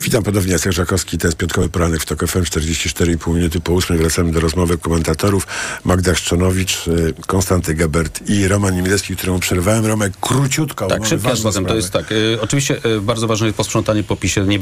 Witam 0.00 0.22
ponownie, 0.22 0.52
Jacek 0.52 0.72
Żakowski, 0.72 1.18
to 1.18 1.26
jest 1.26 1.36
piątkowy 1.36 1.68
poranek 1.68 2.02
w 2.02 2.06
TOK 2.06 2.26
FM, 2.26 2.42
44,5 2.42 3.34
minuty 3.34 3.60
po 3.60 3.72
8. 3.72 3.98
Wracamy 3.98 4.32
do 4.32 4.40
rozmowy 4.40 4.78
komentatorów. 4.78 5.46
Magda 5.84 6.14
Szczonowicz, 6.14 6.88
y, 6.88 7.14
Konstanty 7.26 7.74
Gebert 7.74 8.28
i 8.28 8.48
Roman 8.48 8.74
Niemiecki, 8.74 9.16
któremu 9.16 9.38
przerwałem. 9.38 9.86
Romek, 9.86 10.12
króciutko. 10.20 10.86
Tak, 10.86 11.06
szybko 11.06 11.30
potem 11.42 11.66
to 11.66 11.76
jest 11.76 11.90
tak. 11.90 12.12
Y, 12.12 12.38
oczywiście 12.40 12.80
y, 12.86 13.00
bardzo 13.00 13.26
ważne 13.26 13.46
jest 13.46 13.56
posprzątanie 13.56 14.02
po 14.02 14.16
PiSie, 14.16 14.44
nie, 14.44 14.56
y, 14.56 14.60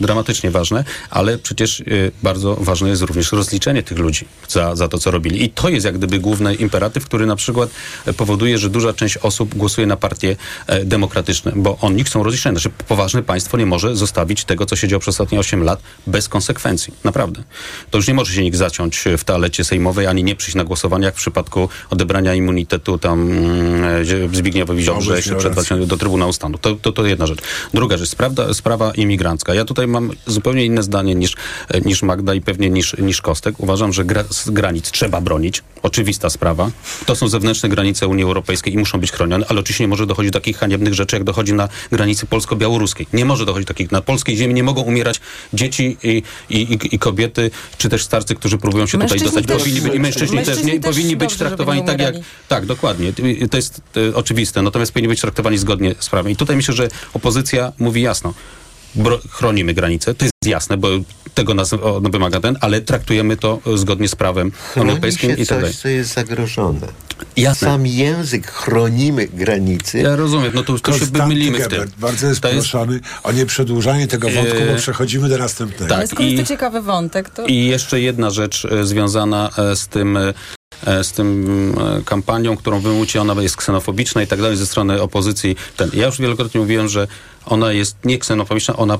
dramatycznie 0.00 0.50
ważne, 0.50 0.84
ale 1.10 1.38
przecież 1.38 1.80
y, 1.80 2.12
bardzo 2.22 2.56
ważne 2.56 2.88
jest 2.88 3.02
również 3.02 3.32
rozliczenie 3.32 3.82
tych 3.82 3.98
ludzi 3.98 4.28
za, 4.48 4.76
za 4.76 4.88
to, 4.88 4.98
co 4.98 5.10
robili. 5.10 5.44
I 5.44 5.50
to 5.50 5.68
jest 5.68 5.86
jak 5.86 5.98
gdyby 5.98 6.18
główny 6.18 6.54
imperatyw, 6.54 7.04
który 7.04 7.26
na 7.26 7.36
przykład 7.36 7.70
y, 8.08 8.12
powoduje, 8.12 8.58
że 8.58 8.70
duża 8.70 8.92
część 8.92 9.16
osób 9.16 9.54
głosuje 9.54 9.86
na 9.86 9.96
partie 9.96 10.36
demokratyczne, 10.84 11.52
bo 11.56 11.78
oni 11.80 12.04
chcą 12.04 12.22
rozliczenia. 12.22 12.58
Znaczy 12.58 12.70
poważne 12.88 13.22
państwo 13.22 13.56
nie 13.56 13.66
może 13.66 13.96
zostawić 13.96 14.44
tego, 14.44 14.66
co 14.70 14.76
się 14.76 14.88
działo 14.88 15.00
przez 15.00 15.14
ostatnie 15.14 15.38
8 15.40 15.62
lat 15.62 15.82
bez 16.06 16.28
konsekwencji. 16.28 16.94
Naprawdę. 17.04 17.42
To 17.90 17.98
już 17.98 18.08
nie 18.08 18.14
może 18.14 18.32
się 18.34 18.42
nikt 18.42 18.56
zaciąć 18.56 19.04
w 19.18 19.24
toalecie 19.24 19.64
sejmowej, 19.64 20.06
ani 20.06 20.24
nie 20.24 20.36
przyjść 20.36 20.54
na 20.54 20.64
głosowanie, 20.64 21.04
jak 21.04 21.14
w 21.14 21.18
przypadku 21.18 21.68
odebrania 21.90 22.34
immunitetu 22.34 22.98
tam 22.98 23.30
mm, 23.30 24.06
Zbigniewowi 24.32 24.82
Ziobrze, 24.82 25.20
miał 25.30 25.38
przed 25.38 25.84
do 25.84 25.96
Trybunału 25.96 26.32
Stanu. 26.32 26.58
To, 26.58 26.74
to, 26.74 26.92
to 26.92 27.06
jedna 27.06 27.26
rzecz. 27.26 27.38
Druga 27.74 27.96
rzecz, 27.96 28.08
sprawa, 28.08 28.54
sprawa 28.54 28.92
imigrancka. 28.94 29.54
Ja 29.54 29.64
tutaj 29.64 29.86
mam 29.86 30.10
zupełnie 30.26 30.64
inne 30.64 30.82
zdanie 30.82 31.14
niż, 31.14 31.36
e, 31.68 31.80
niż 31.80 32.02
Magda 32.02 32.34
i 32.34 32.40
pewnie 32.40 32.70
niż, 32.70 32.96
niż 32.98 33.20
Kostek. 33.20 33.54
Uważam, 33.58 33.92
że 33.92 34.04
gra, 34.04 34.24
granic 34.46 34.90
trzeba 34.90 35.20
bronić. 35.20 35.62
Oczywista 35.82 36.30
sprawa. 36.30 36.70
To 37.06 37.16
są 37.16 37.28
zewnętrzne 37.28 37.68
granice 37.68 38.08
Unii 38.08 38.24
Europejskiej 38.24 38.74
i 38.74 38.78
muszą 38.78 39.00
być 39.00 39.12
chronione, 39.12 39.46
ale 39.48 39.60
oczywiście 39.60 39.84
nie 39.84 39.88
może 39.88 40.06
dochodzić 40.06 40.32
do 40.32 40.38
takich 40.40 40.56
haniebnych 40.56 40.94
rzeczy, 40.94 41.16
jak 41.16 41.24
dochodzi 41.24 41.52
na 41.52 41.68
granicy 41.92 42.26
polsko-białoruskiej. 42.26 43.06
Nie 43.12 43.24
może 43.24 43.46
dochodzić 43.46 43.66
do 43.66 43.74
takich. 43.74 43.92
Na 43.92 44.00
polskiej 44.02 44.36
ziemi 44.36 44.54
nie 44.60 44.64
mogą 44.64 44.82
umierać 44.82 45.20
dzieci 45.52 45.96
i, 46.02 46.22
i, 46.50 46.78
i, 46.92 46.98
kobiety, 46.98 47.50
czy 47.78 47.88
też 47.88 48.04
starcy, 48.04 48.34
którzy 48.34 48.58
próbują 48.58 48.86
się 48.86 48.90
tutaj 48.92 49.04
Mężczyźni 49.08 49.24
dostać. 49.26 49.46
też- 49.46 49.58
Powinni 49.58 49.80
być, 49.80 49.94
I 49.94 50.00
mężczyźni, 50.00 50.36
mężczyźni 50.36 50.62
też 50.64 50.74
nie 50.74 50.80
też 50.80 50.90
powinni 50.90 51.16
być 51.16 51.36
traktowani 51.36 51.84
tak 51.84 52.00
jak... 52.00 52.14
Tak, 52.48 52.66
dokładnie. 52.66 53.12
To 53.50 53.56
jest 53.56 53.80
e, 54.10 54.14
oczywiste. 54.14 54.62
Natomiast 54.62 54.92
powinni 54.92 55.08
być 55.08 55.20
traktowani 55.20 55.58
zgodnie 55.58 55.94
z 55.98 56.08
prawem. 56.08 56.32
I 56.32 56.36
tutaj 56.36 56.56
myślę, 56.56 56.74
że 56.74 56.88
opozycja 57.14 57.72
mówi 57.78 58.02
jasno. 58.02 58.34
Bro, 58.94 59.18
chronimy 59.30 59.74
granice, 59.74 60.14
to 60.14 60.24
jest 60.24 60.32
jasne, 60.46 60.76
bo 60.76 60.88
tego 61.34 61.54
nas 61.54 61.72
o, 61.72 62.00
no, 62.02 62.10
wymaga 62.10 62.40
ten, 62.40 62.56
ale 62.60 62.80
traktujemy 62.80 63.36
to 63.36 63.58
e, 63.74 63.78
zgodnie 63.78 64.08
z 64.08 64.14
prawem 64.14 64.52
Chroni 64.72 64.90
europejskim 64.90 65.30
się 65.30 65.42
i 65.42 65.46
tak 65.46 65.58
dalej. 65.58 65.72
coś, 65.72 65.82
co 65.82 65.88
jest 65.88 66.14
zagrożone. 66.14 66.86
Jasne. 67.36 67.68
Sam 67.68 67.86
język 67.86 68.50
chronimy 68.50 69.28
granicy. 69.28 69.98
Ja 69.98 70.16
rozumiem, 70.16 70.52
no 70.54 70.62
to, 70.62 70.78
to 70.78 70.92
się 70.98 71.06
mylimy 71.28 71.58
w 71.58 71.60
tym. 71.60 71.70
Gebert, 71.70 71.94
bardzo 71.98 72.26
jest 72.26 72.40
To 72.40 72.48
jest- 72.48 72.58
proszony 72.70 73.00
o 73.22 73.32
nieprzedłużanie 73.32 74.06
tego 74.06 74.28
wątku, 74.30 74.56
bo 74.72 74.78
przechodzimy 74.78 75.28
do 75.28 75.38
następnego. 75.38 75.94
Tak, 75.94 76.00
jest 76.00 76.20
i- 76.20 76.36
to 76.38 76.44
ciekawy 76.44 76.82
wątek, 76.82 77.30
to... 77.30 77.46
I 77.46 77.64
jeszcze 77.66 78.00
jedna 78.00 78.30
rzecz 78.30 78.64
e, 78.64 78.84
związana 78.84 79.50
e, 79.58 79.76
z 79.76 79.88
tym, 79.88 80.16
e, 80.16 80.34
z 81.04 81.12
tym 81.12 81.74
e, 81.98 82.02
kampanią, 82.04 82.56
którą 82.56 82.80
wymuci, 82.80 83.18
ona 83.18 83.42
jest 83.42 83.56
ksenofobiczna 83.56 84.22
i 84.22 84.26
tak 84.26 84.40
dalej 84.40 84.56
ze 84.56 84.66
strony 84.66 85.02
opozycji. 85.02 85.56
Ten, 85.76 85.90
ja 85.94 86.06
już 86.06 86.18
wielokrotnie 86.20 86.60
mówiłem, 86.60 86.88
że 86.88 87.06
ona 87.46 87.72
jest 87.72 87.96
nie 88.04 88.18
ksenofobiczna, 88.18 88.76
ona, 88.76 88.94
e, 88.94 88.98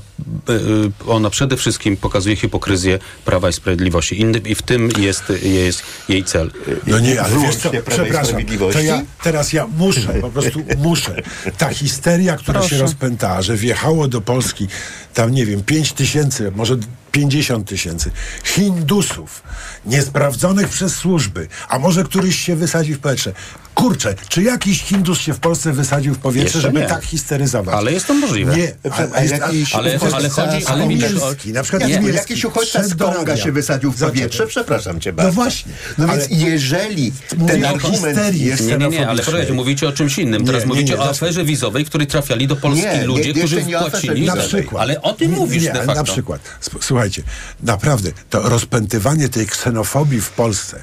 e, 0.53 0.59
ona 1.07 1.31
przede 1.31 1.57
wszystkim 1.57 1.97
pokazuje 1.97 2.37
hipokryzję 2.37 2.99
Prawa 3.25 3.49
i 3.49 3.53
Sprawiedliwości. 3.53 4.21
Inny, 4.21 4.39
I 4.39 4.55
w 4.55 4.63
tym 4.63 4.91
jest, 4.99 5.23
jest 5.43 5.83
jej 6.09 6.25
cel. 6.25 6.51
No 6.87 6.99
nie, 6.99 7.23
ale 7.23 7.39
wiesz 7.39 7.57
co, 7.57 7.71
przepraszam, 7.89 8.41
to 8.73 8.81
ja 8.81 9.03
teraz 9.23 9.53
ja 9.53 9.67
muszę, 9.67 10.15
po 10.21 10.31
prostu 10.31 10.63
muszę. 10.79 11.23
Ta 11.59 11.69
histeria, 11.75 12.37
która 12.37 12.63
się 12.63 12.69
Proszę. 12.69 12.83
rozpętała, 12.83 13.43
że 13.43 13.57
wjechało 13.57 14.09
do 14.09 14.21
Polski 14.21 14.69
tam, 15.15 15.31
nie 15.31 15.47
wiem, 15.47 15.63
5 15.63 15.93
tysięcy, 15.93 16.53
może 16.57 16.77
50 17.13 17.69
tysięcy 17.69 18.11
Hindusów, 18.45 19.43
niesprawdzonych 19.87 20.69
przez 20.69 20.95
służby, 20.95 21.49
a 21.69 21.79
może 21.79 22.05
któryś 22.05 22.39
się 22.39 22.57
wysadzi 22.57 22.95
w 22.95 22.99
powietrze. 23.01 23.33
Kurczę, 23.75 24.15
czy 24.29 24.43
jakiś 24.43 24.83
Hindus 24.83 25.19
się 25.21 25.35
w 25.35 25.41
Polsce 25.41 25.73
wysadził 25.73 26.15
w 26.15 26.19
powietrze, 26.19 26.45
Jeszcze 26.45 26.61
żeby 26.61 26.81
nie. 26.81 26.87
tak 26.87 27.05
histeryzować? 27.05 27.75
Ale 27.75 27.93
jest 27.93 28.07
to 28.07 28.15
możliwe. 28.15 28.30
Nie, 28.37 28.73
A- 28.91 29.17
a 29.17 29.25
jakiś 29.25 29.75
ale- 29.75 29.99
ale 30.15 30.29
chodzi- 30.29 30.67
ale 30.67 30.87
mi- 30.87 30.97
Mielski, 30.97 31.53
na 31.53 31.63
przykład 31.63 31.83
Nie, 31.89 32.01
Mielski 32.01 32.17
jakiś 32.33 32.45
uchodźca 32.45 32.83
z 32.83 32.95
Konga 32.95 33.37
się 33.37 33.53
wysadził 33.53 33.93
w 33.93 34.01
powietrze, 34.01 34.47
przepraszam 34.47 35.01
cię 35.01 35.13
bardzo. 35.13 35.33
właśnie, 35.33 35.73
No 35.99 36.05
ale- 36.09 36.19
więc 36.29 36.43
jeżeli 36.43 37.13
ten 37.49 37.65
o 37.65 37.69
argument 37.69 38.05
histerii 38.05 38.45
jest... 38.45 38.67
Nie, 38.67 38.77
nie, 38.79 38.89
nie, 38.89 39.09
ale 39.09 39.23
poczekajcie, 39.23 39.53
mówicie 39.53 39.89
o 39.89 39.93
czymś 39.93 40.19
innym. 40.19 40.45
Teraz 40.45 40.63
Nie, 40.63 40.69
nie, 40.69 40.75
mówicie 40.75 40.95
nie, 40.95 41.01
o 41.01 41.11
aferze 41.11 41.45
wizowej, 41.45 41.85
której 41.85 42.07
trafiali 42.07 42.47
do 42.47 42.57
Polski 42.57 43.01
ludzie, 43.05 43.33
którzy 43.35 43.63
wpłacili. 43.63 44.27
Na 44.27 44.37
przykład. 44.37 44.83
Ale 44.83 45.03
o 45.03 45.13
tym 45.13 45.31
Nie, 45.31 45.37
mówisz 45.37 45.63
nie, 45.63 45.69
de 45.73 45.79
ale 45.79 45.87
facto. 45.87 46.01
Na 46.01 46.05
przykład. 46.13 46.41
Słuchajcie, 46.81 47.23
naprawdę, 47.63 48.11
to 48.31 48.49
rozpętywanie 48.49 49.29
tej 49.29 49.47
ksenofobii 49.47 50.21
w 50.21 50.31
Polsce 50.31 50.83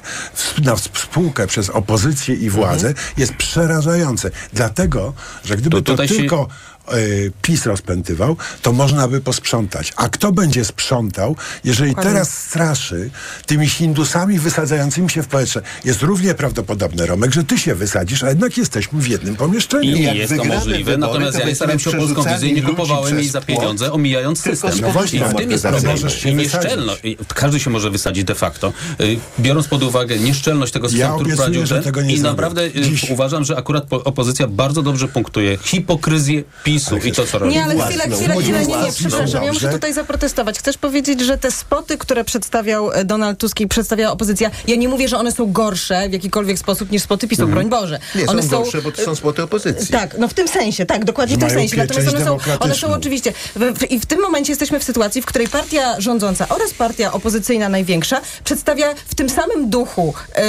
na 0.64 0.76
spółkę 0.76 1.46
przez 1.46 1.70
opozycję 1.70 2.34
i 2.34 2.50
władzę 2.50 2.94
jest 3.16 3.32
przerażające. 3.32 4.30
Dlatego, 4.52 5.14
że 5.44 5.56
gdyby 5.56 5.82
To 5.82 5.96
tylko 5.96 6.48
y, 6.96 7.32
PiS 7.42 7.66
rozpętywał, 7.66 8.36
to 8.62 8.72
można 8.72 9.08
by 9.08 9.20
posprzątać. 9.20 9.92
A 9.96 10.08
kto 10.08 10.32
będzie 10.32 10.64
sprzątał, 10.64 11.36
jeżeli 11.64 11.90
Dokładnie. 11.90 12.12
teraz 12.12 12.38
straszy 12.38 13.10
tymi 13.46 13.68
Hindusami 13.68 14.38
wysadzającymi 14.38 15.10
się 15.10 15.22
w 15.22 15.26
powietrze? 15.28 15.62
Jest 15.84 16.02
równie 16.02 16.34
prawdopodobne, 16.34 17.06
Romek, 17.06 17.32
że 17.34 17.44
ty 17.44 17.58
się 17.58 17.74
wysadzisz, 17.74 18.22
a 18.22 18.28
jednak 18.28 18.56
jesteśmy 18.58 19.00
w 19.00 19.08
jednym 19.08 19.36
pomieszczeniu. 19.36 19.96
I 19.96 20.02
jak 20.02 20.16
jest 20.16 20.36
to 20.36 20.44
możliwe, 20.44 20.78
wybory, 20.78 20.98
natomiast 20.98 21.32
to 21.32 21.40
ja 21.42 21.48
nie 21.48 21.54
staram 21.54 21.78
się 21.78 21.90
o 21.90 21.92
polską 21.92 22.24
wizję 22.24 22.48
i 22.48 22.54
nie 22.54 22.62
kupowałem 22.62 23.18
jej 23.18 23.28
za 23.28 23.40
przez 23.40 23.46
płot, 23.46 23.58
pieniądze, 23.58 23.92
omijając 23.92 24.42
tylko 24.42 24.68
system. 24.68 24.86
No 24.86 24.92
właśnie, 24.92 25.18
I 25.20 25.24
w 25.24 25.34
tym 25.34 25.50
jest 25.50 25.66
problem. 25.66 25.96
I 26.24 26.34
nieszczelność. 26.34 27.02
Każdy 27.34 27.60
się 27.60 27.70
może 27.70 27.90
wysadzić 27.90 28.24
de 28.24 28.34
facto. 28.34 28.72
Y, 29.00 29.18
Biorąc 29.40 29.68
pod 29.68 29.82
uwagę 29.82 30.18
nieszczelność 30.18 30.72
tego 30.72 30.88
systemu, 30.88 31.14
który 31.14 31.26
obiecuję, 31.34 31.46
prowadził 31.46 31.66
że 31.66 31.74
ten, 31.74 31.84
tego 31.84 32.02
nie 32.02 32.14
i 32.14 32.18
zrobię. 32.18 32.30
naprawdę 32.30 32.62
y, 32.64 32.72
uważam, 33.10 33.44
że 33.44 33.56
akurat 33.56 33.84
po, 33.84 34.04
opozycja 34.04 34.46
bardzo 34.46 34.82
dobrze 34.82 35.08
punktuje 35.08 35.58
hipokryzję 35.62 36.42
PiSu 36.78 36.96
i 37.08 37.12
to, 37.12 37.26
co 37.26 37.38
robi. 37.38 37.52
Nie, 37.52 37.64
ale 37.64 37.74
chwilę, 37.74 38.04
Własną, 38.08 38.16
chwilę, 38.16 38.42
chwilę, 38.42 38.66
nie, 38.66 38.82
nie, 38.82 38.92
przepraszam, 38.92 39.44
ja 39.44 39.52
muszę 39.52 39.68
tutaj 39.68 39.92
zaprotestować. 39.92 40.58
Chcesz 40.58 40.78
powiedzieć, 40.78 41.20
że 41.20 41.38
te 41.38 41.50
spoty, 41.50 41.98
które 41.98 42.24
przedstawiał 42.24 42.92
e, 42.92 43.04
Donald 43.04 43.38
Tusk 43.38 43.60
i 43.60 43.68
przedstawiała 43.68 44.12
opozycja, 44.12 44.50
ja 44.66 44.76
nie 44.76 44.88
mówię, 44.88 45.08
że 45.08 45.18
one 45.18 45.32
są 45.32 45.52
gorsze 45.52 46.08
w 46.08 46.12
jakikolwiek 46.12 46.58
sposób 46.58 46.90
niż 46.90 47.02
spoty 47.02 47.28
PiSu, 47.28 47.48
broń 47.48 47.68
Boże. 47.68 47.98
Nie, 48.14 48.26
one 48.26 48.42
są 48.42 48.48
gorsze, 48.48 48.82
bo 48.82 48.92
to 48.92 49.02
są 49.04 49.14
spoty 49.14 49.42
opozycji. 49.42 49.86
Tak, 49.88 50.18
no 50.18 50.28
w 50.28 50.34
tym 50.34 50.48
sensie, 50.48 50.86
tak, 50.86 51.04
dokładnie 51.04 51.36
w 51.36 51.40
tym 51.40 51.50
sensie. 51.50 51.76
Natomiast 51.76 52.08
one 52.08 52.24
są, 52.24 52.38
one 52.60 52.74
są 52.74 52.88
oczywiście. 52.88 53.32
W, 53.56 53.78
w, 53.78 53.90
I 53.90 54.00
w 54.00 54.06
tym 54.06 54.20
momencie 54.20 54.52
jesteśmy 54.52 54.80
w 54.80 54.84
sytuacji, 54.84 55.22
w 55.22 55.26
której 55.26 55.48
partia 55.48 56.00
rządząca 56.00 56.48
oraz 56.48 56.74
partia 56.74 57.12
opozycyjna 57.12 57.68
największa 57.68 58.20
przedstawia 58.44 58.94
w 59.08 59.14
tym 59.14 59.28
samym 59.28 59.70
duchu 59.70 60.14
e, 60.34 60.40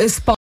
e, 0.00 0.08
spoty 0.08 0.38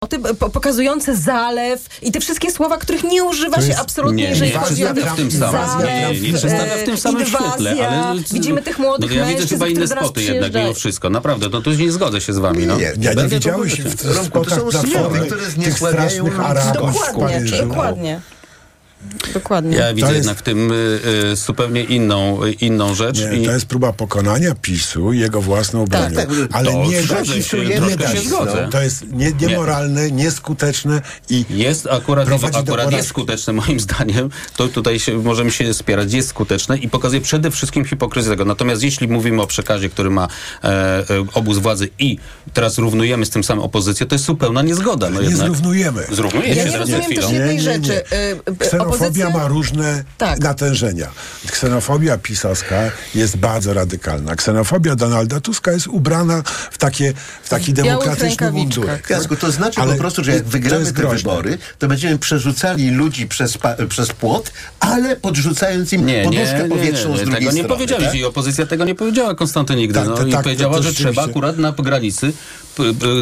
pokazujące 0.53 1.15
zalew 1.15 1.87
i 2.01 2.11
te 2.11 2.19
wszystkie 2.19 2.51
słowa, 2.51 2.77
których 2.77 3.03
nie 3.03 3.23
używa 3.23 3.61
się 3.61 3.77
absolutnie, 3.77 4.23
nie, 4.23 4.29
jeżeli 4.29 4.51
nie 4.51 4.57
chodzi 4.57 4.85
o 4.85 4.93
w 5.13 5.15
tym 5.15 5.31
samym, 5.31 5.67
zalew, 5.67 6.21
nie, 6.21 6.21
nie 6.21 6.37
przedstawia 6.37 6.75
w 6.77 6.83
tym 6.83 6.93
e, 6.93 6.97
samym 6.97 7.25
świetle, 7.25 7.71
inwazja. 7.71 7.89
ale... 7.89 8.21
Widzimy 8.33 8.61
tych 8.61 8.79
młodych 8.79 9.09
no, 9.09 9.15
ja 9.15 9.25
widzę 9.25 9.39
mężczyzn, 9.39 9.55
chyba 9.55 9.67
inne 9.67 9.87
spoty 9.87 10.23
jednak 10.23 10.53
mimo 10.53 10.73
wszystko. 10.73 11.09
Naprawdę, 11.09 11.49
no 11.51 11.61
to 11.61 11.73
nie 11.73 11.91
zgodzę 11.91 12.21
się 12.21 12.33
z 12.33 12.37
wami. 12.37 12.65
No. 12.65 12.77
Nie, 12.77 12.83
Ja 12.83 12.91
nie 12.97 13.15
Będę 13.15 13.35
widziałeś 13.35 13.83
to 13.83 13.89
w 13.89 13.95
tych 13.95 14.15
spotach 14.15 14.59
Platformy 14.69 15.19
które 15.19 15.41
tych 15.41 15.49
zniesławiają 15.51 16.25
strasznych. 16.25 16.39
Arabów 16.39 17.03
w 17.03 17.13
Dokładnie, 17.13 17.51
dokładnie. 17.51 18.21
Dokładnie. 19.33 19.77
Ja 19.77 19.93
widzę 19.93 20.07
jest- 20.07 20.17
jednak 20.17 20.37
w 20.37 20.41
tym 20.41 20.71
y, 20.71 20.99
y, 21.31 21.35
zupełnie 21.35 21.83
inną, 21.83 22.43
y, 22.43 22.51
inną 22.51 22.95
rzecz. 22.95 23.19
Nie, 23.19 23.37
i... 23.37 23.45
to 23.45 23.51
jest 23.51 23.65
próba 23.65 23.93
pokonania 23.93 24.55
PiSu 24.61 25.13
jego 25.13 25.41
własną 25.41 25.85
bronią. 25.85 26.15
tak, 26.15 26.29
ale 26.51 26.71
to 26.71 26.83
nie 26.85 27.01
da 27.01 27.25
się, 27.25 27.59
nie 27.65 27.75
troszkę 27.77 27.97
da 27.97 28.11
się 28.11 28.17
się. 28.17 28.29
zgodzę. 28.29 28.67
To 28.71 28.81
jest 28.81 29.11
nie, 29.11 29.31
niemoralne, 29.41 30.11
nieskuteczne 30.11 31.01
i 31.29 31.45
Jest 31.49 31.87
akurat, 31.87 32.29
do 32.29 32.57
akurat 32.59 32.91
jest 32.91 33.07
skuteczne 33.07 33.53
moim 33.63 33.79
zdaniem. 33.79 34.29
To 34.57 34.67
tutaj 34.67 34.99
się, 34.99 35.17
możemy 35.17 35.51
się 35.51 35.73
spierać. 35.73 36.13
Jest 36.13 36.29
skuteczne 36.29 36.77
i 36.77 36.89
pokazuje 36.89 37.21
przede 37.21 37.51
wszystkim 37.51 37.85
hipokryzję 37.85 38.31
tego. 38.31 38.45
Natomiast 38.45 38.83
jeśli 38.83 39.07
mówimy 39.07 39.41
o 39.41 39.47
przekazie, 39.47 39.89
który 39.89 40.09
ma 40.09 40.27
e, 40.63 40.67
e, 40.69 41.03
obóz 41.33 41.57
władzy 41.57 41.89
i 41.99 42.17
teraz 42.53 42.77
równujemy 42.77 43.25
z 43.25 43.29
tym 43.29 43.43
samym 43.43 43.63
opozycję, 43.63 44.05
to 44.05 44.15
jest 44.15 44.25
zupełna 44.25 44.61
niezgoda. 44.61 45.09
No 45.09 45.21
nie 45.21 45.29
jednak. 45.29 45.47
zrównujemy. 45.47 46.05
Zrównujecie 46.11 46.55
Ja 46.55 46.65
nie 46.65 46.71
teraz 46.71 46.89
za 46.89 46.97
rozumiem 46.97 47.21
też 47.21 47.31
jednej 47.31 47.41
Nie, 47.41 47.47
nie, 47.47 47.55
nie. 47.55 47.61
rzeczy. 47.61 47.93
Y, 48.15 48.75
y, 48.75 48.79
Ksenofobia 48.95 49.25
opozycja- 49.27 49.39
ma 49.41 49.47
różne 49.47 50.03
Tak. 50.17 50.39
natężenia. 50.39 51.07
Ksenofobia 51.51 52.17
pisowska 52.17 52.75
jest 53.15 53.37
bardzo 53.37 53.73
radykalna. 53.73 54.35
Ksenofobia 54.35 54.95
Donalda 54.95 55.39
Tuska 55.39 55.71
jest 55.71 55.87
ubrana 55.87 56.43
w, 56.71 56.77
takie, 56.77 57.13
w 57.43 57.49
taki 57.49 57.73
białych 57.73 57.91
demokratyczny 57.91 58.51
mundurek. 58.51 59.09
Jasku, 59.09 59.35
to 59.35 59.51
znaczy 59.51 59.81
Ale 59.81 59.91
po 59.93 59.99
prostu, 59.99 60.23
że 60.23 60.31
jak 60.35 60.43
wygramy 60.43 60.85
te 60.85 60.91
groźne. 60.91 61.17
wybory, 61.17 61.57
to 61.79 61.87
będziemy 61.87 62.17
przerzucali 62.19 62.89
ludzi 62.91 63.27
przez, 63.27 63.57
przez 63.89 64.09
płot, 64.13 64.51
ale 64.79 65.15
podrzucając 65.15 65.93
im 65.93 66.05
Nie, 66.05 66.17
nie, 66.17 66.23
poduszkę 66.23 66.57
nie, 66.57 66.63
nie, 66.63 66.69
powietrzną 66.69 67.15
z 67.17 67.19
nie, 67.19 67.25
drugiej 67.25 67.39
tego 67.39 67.51
nie 67.51 67.63
strony. 67.63 67.69
powiedzieli. 67.69 68.05
tak? 68.05 68.15
I 68.15 68.23
opozycja 68.25 68.65
tego 68.65 68.85
nie 68.85 68.95
powiedziała 68.95 69.35
Konstanty 69.35 69.75
nigdy. 69.75 69.99
Tak, 69.99 70.07
no, 70.07 70.13
I 70.13 70.31
tak, 70.31 70.39
to- 70.39 70.43
powiedziała, 70.43 70.77
to 70.77 70.83
że 70.83 70.93
trzeba 70.93 71.23
akurat 71.25 71.57
na 71.57 71.71
granicy, 71.71 72.33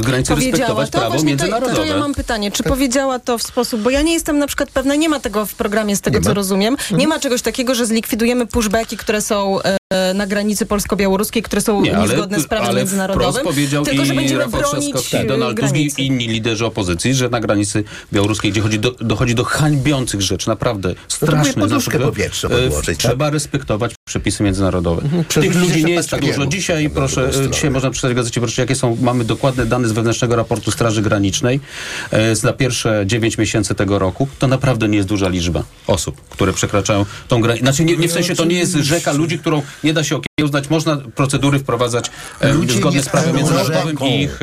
granicy 0.02 0.32
Powiedziała 0.34 0.36
respektować 0.52 0.90
to, 0.90 0.98
prawo 0.98 1.10
właśnie 1.10 1.26
to, 1.38 1.44
międzynarodowe. 1.44 1.76
to 1.76 1.86
ja 1.86 1.98
mam 1.98 2.14
pytanie, 2.14 2.52
czy 2.52 2.64
powiedziała 2.64 3.20
to 3.20 3.38
w 3.38 3.44
sposób, 3.44 3.82
bo 3.82 3.90
ja 3.90 4.02
nie 4.02 4.14
jestem 4.14 4.40
na 4.40 4.48
przykład 4.48 4.70
pewna, 4.70 4.96
nie 4.96 5.10
ma 5.10 5.20
tego 5.20 5.46
w 5.46 5.54
programie 5.56 5.96
z 5.96 6.02
tego, 6.02 6.18
Nie 6.18 6.24
co 6.24 6.30
ma? 6.30 6.34
rozumiem, 6.34 6.78
nie 6.92 7.08
ma 7.08 7.20
czegoś 7.20 7.42
takiego, 7.42 7.76
że 7.76 7.86
zlikwidujemy 7.86 8.46
pushbacki, 8.48 8.98
które 8.98 9.22
są 9.22 9.62
e, 9.62 9.78
na 10.14 10.28
granicy 10.28 10.66
polsko-białoruskiej, 10.66 11.44
które 11.44 11.62
są 11.62 11.82
Nie, 11.82 11.98
ale, 11.98 12.08
niezgodne 12.08 12.40
z 12.40 12.48
prawem 12.48 12.68
ale 12.68 12.78
międzynarodowym, 12.78 13.44
powiedział 13.44 13.86
tylko, 13.86 14.06
że 14.06 14.14
i 14.14 14.16
będziemy 14.16 14.44
Rafał 14.44 14.60
bronić 14.60 14.90
Trzaskowski, 14.90 15.18
e, 15.18 15.24
i 15.24 15.28
Donald 15.28 15.60
Tusk 15.60 16.00
i 16.00 16.06
inni 16.06 16.28
liderzy 16.28 16.66
opozycji, 16.66 17.14
że 17.14 17.30
na 17.30 17.40
granicy 17.40 17.84
białoruskiej, 18.14 18.52
gdzie 18.52 18.62
chodzi 18.62 18.80
do, 18.80 18.92
dochodzi 18.92 19.36
do 19.36 19.44
hańbiących 19.44 20.22
rzeczy, 20.22 20.50
naprawdę 20.50 20.96
strasznych. 21.08 21.58
mówię, 21.58 21.70
poduszkę 21.70 22.00
powietrzną 22.00 22.50
e, 22.50 22.64
podłożyć, 22.64 22.86
tak? 22.86 22.98
Trzeba 22.98 23.30
respektować 23.30 23.94
przepisy 24.08 24.44
międzynarodowe. 24.44 25.02
Tych 25.02 25.28
Przerzucić 25.28 25.62
ludzi 25.62 25.86
nie 25.86 25.94
jest 25.94 26.10
tak 26.10 26.22
dużo. 26.22 26.46
Dzisiaj, 26.46 26.84
na 26.84 26.90
proszę, 26.90 27.30
e, 27.46 27.50
dzisiaj 27.50 27.72
można 27.72 27.90
przeczytać 27.90 28.14
w 28.14 28.16
gazecie, 28.16 28.42
proszę, 28.42 28.62
jakie 28.62 28.76
są, 28.76 28.98
mamy 29.02 29.24
dokładne 29.24 29.66
dane 29.66 29.88
z 29.88 29.92
wewnętrznego 29.92 30.36
raportu 30.36 30.72
Straży 30.72 31.02
Granicznej 31.02 31.60
e, 32.12 32.36
za 32.36 32.54
pierwsze 32.54 33.04
9 33.06 33.38
miesięcy 33.38 33.76
tego 33.76 34.00
roku. 34.00 34.28
To 34.40 34.48
naprawdę 34.48 34.88
nie 34.88 34.98
jest 34.98 35.10
duża 35.10 35.30
liczba 35.30 35.64
osób, 35.88 36.22
które 36.30 36.54
przekraczają 36.54 37.06
tą 37.28 37.42
granicę. 37.42 37.66
Znaczy, 37.66 37.86
nie, 37.86 37.98
nie 37.98 38.08
w 38.08 38.12
sensie, 38.12 38.36
to 38.36 38.46
nie 38.46 38.60
jest 38.60 38.74
rzeka 38.74 39.12
ludzi, 39.12 39.40
którą 39.40 39.62
nie 39.84 39.94
da 39.94 40.04
się 40.04 40.16
okiełznać. 40.16 40.70
Można 40.70 40.98
procedury 41.16 41.60
wprowadzać 41.60 42.12
e, 42.40 42.54
Ludzie 42.54 42.78
zgodnie 42.78 42.98
nie 43.00 43.04
z 43.04 43.10
prawem 43.10 43.30
są 43.30 43.38
międzynarodowym 43.38 43.88
rzeką. 43.92 44.06
i 44.06 44.22
ich... 44.22 44.40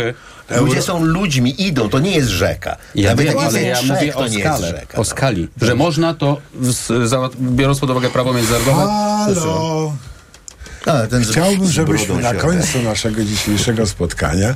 e, 0.49 0.61
Ludzie 0.61 0.83
są 0.83 1.05
ludźmi, 1.05 1.63
idą, 1.67 1.89
to 1.89 1.99
nie 1.99 2.11
jest 2.11 2.29
rzeka. 2.29 2.77
Ja 2.95 3.11
Nawet 3.11 3.27
wiem, 3.27 3.37
jak 3.37 3.47
ale 3.47 3.63
jest 3.63 3.83
ja 3.85 3.95
mówię 3.95 4.15
o 4.15 4.29
skale, 4.29 4.67
rzeka, 4.67 4.95
no. 4.95 5.01
o 5.01 5.05
skali, 5.05 5.49
że 5.63 5.75
można 5.75 6.15
to, 6.15 6.41
z, 6.61 7.09
za, 7.09 7.29
biorąc 7.41 7.79
pod 7.81 7.91
uwagę 7.91 8.11
prawo 8.11 8.33
międzynarodowe, 8.33 8.81
Halo! 8.81 9.93
A, 10.87 11.03
Chciałbym, 11.31 11.71
żebyśmy 11.71 12.17
na 12.17 12.35
końcu 12.35 12.83
naszego 12.83 13.25
dzisiejszego 13.25 13.87
spotkania 13.87 14.55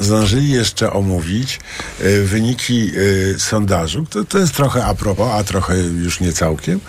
zdążyli 0.00 0.50
jeszcze 0.50 0.92
omówić 0.92 1.60
e, 2.00 2.20
wyniki 2.20 2.90
e, 3.34 3.38
sondażu. 3.38 4.06
To, 4.10 4.24
to 4.24 4.38
jest 4.38 4.54
trochę 4.54 4.84
a 4.84 4.94
propos, 4.94 5.28
a 5.32 5.44
trochę 5.44 5.78
już 5.78 6.20
nie 6.20 6.32
całkiem. 6.32 6.80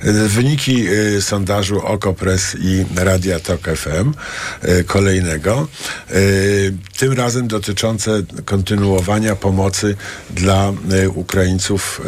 E, 0.00 0.12
wyniki 0.12 0.86
sondażu 1.20 1.86
Okopres 1.86 2.56
i 2.60 2.84
Radia 2.96 3.40
Tok 3.40 3.60
FM 3.60 4.12
kolejnego. 4.86 5.68
Tym 6.98 7.12
razem 7.12 7.48
dotyczące 7.48 8.22
kontynuowania 8.44 9.36
pomocy 9.36 9.96
dla 10.30 10.72
Ukraińców 11.14 12.00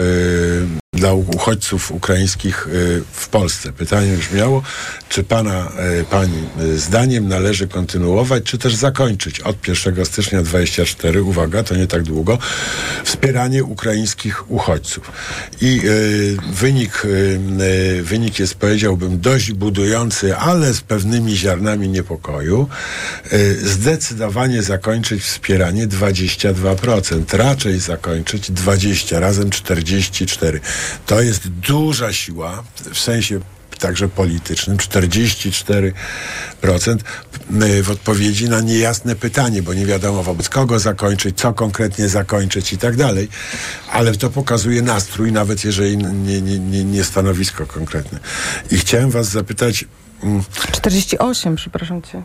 dla 0.94 1.12
uchodźców 1.12 1.90
ukraińskich 1.90 2.66
y, 2.66 3.02
w 3.12 3.28
Polsce. 3.28 3.72
Pytanie 3.72 4.16
brzmiało, 4.16 4.62
czy 5.08 5.24
pana, 5.24 5.72
y, 6.00 6.04
pani 6.04 6.42
y, 6.60 6.78
zdaniem 6.78 7.28
należy 7.28 7.68
kontynuować, 7.68 8.44
czy 8.44 8.58
też 8.58 8.74
zakończyć 8.74 9.40
od 9.40 9.68
1 9.68 10.04
stycznia 10.04 10.42
24, 10.42 11.22
uwaga, 11.22 11.62
to 11.62 11.76
nie 11.76 11.86
tak 11.86 12.02
długo, 12.02 12.38
wspieranie 13.04 13.64
ukraińskich 13.64 14.50
uchodźców. 14.50 15.12
I 15.60 15.80
wynik, 16.52 17.02
wynik 18.02 18.38
jest, 18.38 18.54
powiedziałbym, 18.54 19.20
dość 19.20 19.52
budujący, 19.52 20.36
ale 20.36 20.74
z 20.74 20.80
pewnymi 20.80 21.36
ziarnami 21.36 21.88
niepokoju. 21.88 22.68
Zdecydowanie 23.62 24.62
zakończyć 24.62 25.22
wspieranie 25.22 25.88
22%, 25.88 27.36
raczej 27.36 27.80
zakończyć 27.80 28.50
20, 28.50 29.20
razem 29.20 29.50
44. 29.50 30.60
To 31.06 31.20
jest 31.20 31.48
duża 31.48 32.12
siła 32.12 32.62
w 32.92 32.98
sensie 32.98 33.40
także 33.78 34.08
politycznym, 34.08 34.76
44% 34.76 35.92
y, 37.62 37.82
w 37.82 37.90
odpowiedzi 37.90 38.48
na 38.48 38.60
niejasne 38.60 39.16
pytanie, 39.16 39.62
bo 39.62 39.74
nie 39.74 39.86
wiadomo 39.86 40.22
wobec 40.22 40.48
kogo 40.48 40.78
zakończyć, 40.78 41.38
co 41.38 41.52
konkretnie 41.52 42.08
zakończyć 42.08 42.72
i 42.72 42.78
tak 42.78 42.96
dalej, 42.96 43.28
ale 43.92 44.14
to 44.14 44.30
pokazuje 44.30 44.82
nastrój, 44.82 45.32
nawet 45.32 45.64
jeżeli 45.64 45.96
nie, 45.96 46.40
nie, 46.42 46.58
nie, 46.58 46.84
nie 46.84 47.04
stanowisko 47.04 47.66
konkretne. 47.66 48.18
I 48.70 48.78
chciałem 48.78 49.10
was 49.10 49.28
zapytać, 49.28 49.84
mm, 50.22 50.42
48, 50.72 51.56
przepraszam 51.56 52.02
cię. 52.02 52.22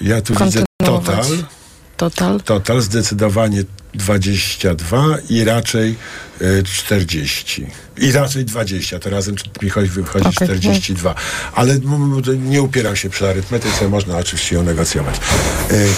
ja 0.00 0.22
tu 0.22 0.34
widzę 0.34 0.64
total, 0.84 1.24
Total. 1.96 2.40
total 2.40 2.80
zdecydowanie 2.80 3.64
22 3.94 5.16
i 5.28 5.44
raczej 5.44 5.96
y, 6.42 6.62
40. 6.62 7.66
I 7.96 8.12
raczej 8.12 8.44
20, 8.44 8.98
to 8.98 9.10
razem 9.10 9.34
mi 9.62 9.70
chodzi, 9.70 9.88
wychodzi 9.88 10.28
Okej. 10.28 10.48
42. 10.48 11.14
Ale 11.54 11.78
nie 12.38 12.62
upieram 12.62 12.96
się 12.96 13.10
przy 13.10 13.28
arytmetyce, 13.28 13.88
można 13.88 14.18
oczywiście 14.18 14.56
ją 14.56 14.62
negocjować. 14.62 15.16
Y, 15.70 15.88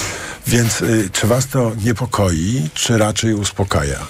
więc 0.47 0.83
y, 0.83 1.11
czy 1.13 1.27
was 1.27 1.47
to 1.47 1.73
niepokoi, 1.85 2.69
czy 2.75 2.99
raczej 2.99 3.35
uspokaja? 3.35 4.07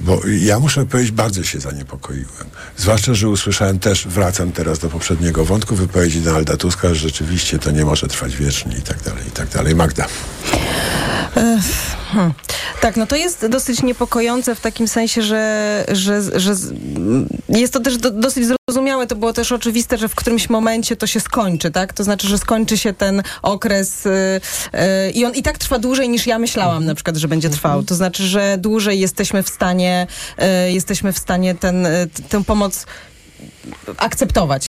Bo 0.00 0.20
ja 0.40 0.60
muszę 0.60 0.86
powiedzieć, 0.86 1.12
bardzo 1.12 1.44
się 1.44 1.60
zaniepokoiłem. 1.60 2.46
Zwłaszcza, 2.76 3.14
że 3.14 3.28
usłyszałem 3.28 3.78
też, 3.78 4.06
wracam 4.06 4.52
teraz 4.52 4.78
do 4.78 4.88
poprzedniego 4.88 5.44
wątku, 5.44 5.76
wypowiedzi 5.76 6.20
Donalda 6.20 6.56
Tuska, 6.56 6.88
że 6.88 6.94
rzeczywiście 6.94 7.58
to 7.58 7.70
nie 7.70 7.84
może 7.84 8.06
trwać 8.06 8.36
wiecznie 8.36 8.76
i 8.78 8.82
tak 8.82 9.02
dalej, 9.02 9.26
i 9.28 9.30
tak 9.30 9.48
dalej. 9.48 9.74
Magda. 9.74 10.06
Hmm. 12.12 12.32
Tak, 12.80 12.96
no 12.96 13.06
to 13.06 13.16
jest 13.16 13.46
dosyć 13.46 13.82
niepokojące 13.82 14.54
w 14.54 14.60
takim 14.60 14.88
sensie, 14.88 15.22
że, 15.22 15.84
że, 15.92 16.40
że 16.40 16.54
jest 17.48 17.72
to 17.72 17.80
też 17.80 17.96
do, 17.96 18.10
dosyć 18.10 18.44
zrozumiałe. 18.46 19.06
To 19.06 19.16
było 19.16 19.32
też 19.32 19.52
oczywiste, 19.52 19.98
że 19.98 20.08
w 20.08 20.14
którymś 20.14 20.50
momencie 20.50 20.96
to 20.96 21.06
się 21.06 21.20
skończy, 21.20 21.70
tak? 21.70 21.92
To 21.92 22.04
znaczy, 22.04 22.28
że 22.28 22.38
skończy 22.38 22.78
się 22.78 22.92
ten 22.92 23.22
okres 23.42 24.06
y, 24.06 24.10
y, 24.10 25.10
i 25.10 25.24
on 25.24 25.34
i 25.34 25.42
tak 25.42 25.58
trwa 25.58 25.78
dłużej 25.78 26.08
niż 26.08 26.26
ja 26.26 26.38
myślałam 26.38 26.84
na 26.84 26.94
przykład, 26.94 27.16
że 27.16 27.28
będzie 27.28 27.50
trwał. 27.50 27.82
To 27.82 27.94
znaczy, 27.94 28.22
że 28.22 28.58
dłużej 28.58 29.00
jesteśmy 29.00 29.42
w 29.42 29.48
stanie, 29.48 30.06
y, 30.68 30.72
jesteśmy 30.72 31.12
w 31.12 31.18
stanie 31.18 31.54
ten, 31.54 31.86
y, 31.86 32.08
tę 32.28 32.44
pomoc 32.44 32.86
akceptować. 33.98 34.66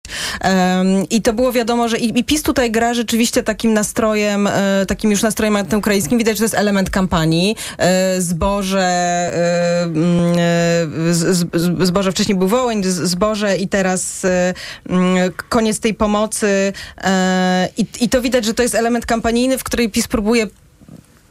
Um, 0.45 1.09
I 1.11 1.23
to 1.23 1.33
było 1.33 1.53
wiadomo, 1.53 1.89
że 1.89 1.99
i, 1.99 2.19
i 2.19 2.25
PiS 2.25 2.43
tutaj 2.43 2.71
gra 2.71 2.95
rzeczywiście 2.95 3.43
takim 3.43 3.73
nastrojem, 3.73 4.47
e, 4.47 4.87
takim 4.87 5.11
już 5.11 5.23
nastrojem 5.23 5.57
antyukraińskim. 5.57 6.19
Widać, 6.19 6.37
że 6.37 6.39
to 6.39 6.45
jest 6.45 6.55
element 6.55 6.91
kampanii. 6.91 7.57
E, 7.79 8.21
zboże, 8.21 8.81
e, 8.81 9.83
mm, 9.83 10.33
e, 10.33 11.15
z, 11.15 11.49
zboże 11.83 12.13
wcześniej 12.13 12.39
był 12.39 12.49
Wołyń, 12.49 12.85
z, 12.85 12.87
zboże 12.89 13.57
i 13.57 13.69
teraz 13.69 14.25
e, 14.25 14.55
mm, 14.89 15.33
koniec 15.49 15.81
tej 15.81 15.95
pomocy. 15.95 16.73
E, 16.99 17.69
i, 17.77 17.87
I 18.01 18.09
to 18.09 18.23
widać, 18.23 18.45
że 18.45 18.55
to 18.55 18.63
jest 18.63 18.75
element 18.75 19.07
kampanijny, 19.07 19.59
w 19.59 19.65
której 19.65 19.91
PiS 19.91 20.09
próbuje 20.09 20.47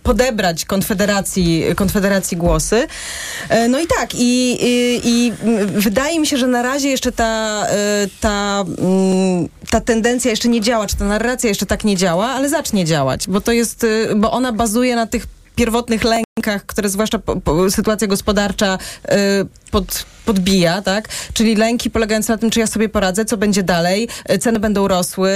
podebrać 0.04 0.66
Konfederacji, 0.66 1.64
Konfederacji 1.76 2.38
głosy. 2.38 2.88
E, 3.50 3.68
No 3.68 3.80
i 3.80 3.88
tak, 3.88 4.16
i, 4.16 4.58
i, 4.62 5.02
i 5.04 5.34
wydaje 5.66 6.20
mi 6.20 6.28
się, 6.28 6.38
że 6.38 6.48
na 6.48 6.62
razie 6.62 6.90
jeszcze 6.90 7.12
ta, 7.12 7.64
e, 7.70 8.08
ta, 8.22 8.66
mm, 8.78 9.50
ta 9.70 9.82
tendencja 9.82 10.32
jeszcze 10.32 10.50
nie 10.50 10.62
działa, 10.62 10.88
czy 10.88 10.96
ta 10.96 11.06
narracja 11.06 11.50
jeszcze 11.50 11.66
tak 11.66 11.84
nie 11.84 11.96
działa, 11.98 12.28
ale 12.28 12.50
zacznie 12.50 12.86
działać, 12.86 13.28
bo 13.28 13.42
to 13.42 13.52
jest, 13.52 13.84
e, 13.84 14.16
bo 14.16 14.32
ona 14.32 14.52
bazuje 14.52 14.96
na 14.96 15.08
tych 15.08 15.28
pierwotnych 15.66 16.04
lękach, 16.04 16.66
które 16.66 16.90
zwłaszcza 16.90 17.20
po, 17.20 17.36
po, 17.36 17.72
sytuacja 17.72 18.08
gospodarcza 18.08 18.78
y, 18.78 19.10
pod, 19.72 20.06
podbija, 20.26 20.82
tak? 20.82 21.10
Czyli 21.34 21.56
lęki 21.56 21.90
polegające 21.90 22.34
na 22.34 22.38
tym, 22.38 22.50
czy 22.50 22.60
ja 22.60 22.68
sobie 22.68 22.90
poradzę, 22.90 23.26
co 23.26 23.38
będzie 23.38 23.64
dalej, 23.64 24.08
y, 24.32 24.38
ceny 24.40 24.60
będą 24.60 24.88
rosły, 24.88 25.32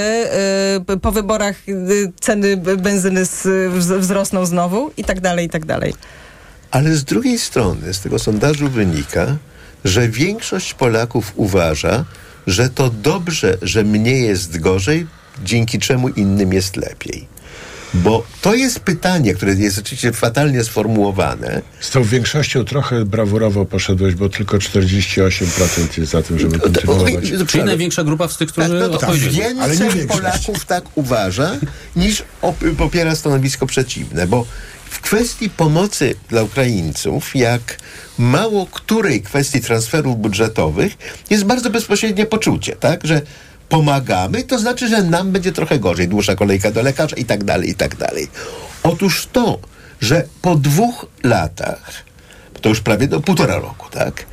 y, 0.94 0.98
po 0.98 1.12
wyborach 1.12 1.56
y, 1.70 2.12
ceny 2.20 2.58
benzyny 2.58 3.26
z, 3.26 3.44
wz- 3.74 4.00
wzrosną 4.00 4.46
znowu 4.46 4.92
i 4.98 5.04
tak 5.04 5.22
dalej, 5.22 5.46
i 5.46 5.50
tak 5.50 5.66
dalej. 5.66 5.94
Ale 6.72 6.96
z 6.96 7.04
drugiej 7.04 7.40
strony 7.40 7.94
z 7.94 8.00
tego 8.00 8.20
sondażu 8.20 8.70
wynika, 8.70 9.36
że 9.84 10.10
większość 10.10 10.74
Polaków 10.74 11.34
uważa, 11.36 12.06
że 12.48 12.70
to 12.70 12.90
dobrze, 12.90 13.58
że 13.62 13.84
mnie 13.84 14.20
jest 14.20 14.60
gorzej, 14.60 15.08
dzięki 15.44 15.80
czemu 15.80 16.10
innym 16.10 16.54
jest 16.54 16.76
lepiej. 16.76 17.35
Bo 18.04 18.24
to 18.42 18.54
jest 18.54 18.80
pytanie, 18.80 19.34
które 19.34 19.54
jest 19.54 19.78
oczywiście 19.80 20.12
fatalnie 20.12 20.64
sformułowane. 20.64 21.62
Z 21.80 21.90
tą 21.90 22.04
większością 22.04 22.66
trochę 22.66 23.06
brawurowo 23.06 23.66
poszedłeś, 23.66 24.16
bo 24.16 24.30
tylko 24.30 24.58
48% 24.58 26.00
jest 26.00 26.12
za 26.12 26.22
tym, 26.24 26.40
żeby 26.40 26.60
kontynuować. 26.60 27.14
Czyli 27.48 27.64
największa 27.64 28.04
grupa 28.04 28.28
z 28.28 28.38
tych, 28.38 28.50
którzy 28.50 28.70
Tak, 28.70 28.80
no 28.80 28.88
to 28.88 28.94
odpowiedzieli. 28.94 29.38
więcej 29.80 30.08
Polaków 30.08 30.66
tak 30.66 30.84
uważa, 30.96 31.58
niż 31.96 32.24
op- 32.42 32.76
popiera 32.78 33.16
stanowisko 33.16 33.66
przeciwne, 33.66 34.28
bo 34.28 34.46
w 34.90 35.00
kwestii 35.02 35.50
pomocy 35.50 36.16
dla 36.30 36.44
Ukraińców, 36.44 37.36
jak 37.36 37.78
mało 38.18 38.66
której 38.66 39.22
kwestii 39.22 39.62
transferów 39.62 40.18
budżetowych, 40.22 40.94
jest 41.30 41.44
bardzo 41.44 41.70
bezpośrednie 41.70 42.26
poczucie, 42.26 42.76
tak, 42.76 43.08
że 43.08 43.22
pomagamy, 43.70 44.44
to 44.44 44.60
znaczy, 44.60 44.88
że 44.88 45.04
nam 45.04 45.32
będzie 45.32 45.52
trochę 45.52 45.80
gorzej, 45.80 46.08
dłuższa 46.08 46.36
kolejka 46.36 46.72
do 46.72 46.82
lekarza 46.82 47.16
i 47.16 47.26
tak 47.26 47.44
dalej, 47.44 47.70
i 47.70 47.76
tak 47.76 47.96
dalej. 47.96 48.28
Otóż 48.84 49.28
to, 49.32 49.60
że 50.02 50.26
po 50.42 50.56
dwóch 50.56 51.06
latach, 51.24 51.92
to 52.62 52.70
już 52.70 52.82
prawie 52.82 53.08
do 53.08 53.22
półtora 53.22 53.56
roku, 53.56 53.90
tak, 53.92 54.26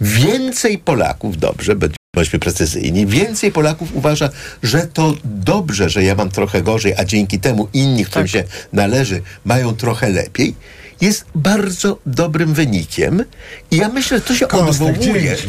więcej 0.00 0.78
Polaków, 0.78 1.38
dobrze, 1.38 1.76
bądź- 1.76 1.94
bądźmy 2.16 2.38
precyzyjni, 2.38 3.06
więcej 3.06 3.52
Polaków 3.52 3.88
uważa, 3.94 4.30
że 4.62 4.86
to 4.86 5.14
dobrze, 5.24 5.90
że 5.90 6.02
ja 6.04 6.14
mam 6.14 6.30
trochę 6.30 6.62
gorzej, 6.62 6.94
a 6.96 7.04
dzięki 7.04 7.40
temu 7.40 7.68
inni, 7.72 8.04
którym 8.04 8.28
się 8.28 8.44
należy, 8.72 9.22
mają 9.44 9.76
trochę 9.76 10.08
lepiej, 10.08 10.54
jest 11.00 11.24
bardzo 11.34 11.98
dobrym 12.06 12.54
wynikiem. 12.54 13.24
I 13.70 13.76
ja 13.76 13.88
myślę, 13.88 14.18
że 14.18 14.24
to 14.24 14.34
się 14.34 14.46
Kostek, 14.46 14.68
odwołuje. 14.68 15.00
dzięki. 15.00 15.42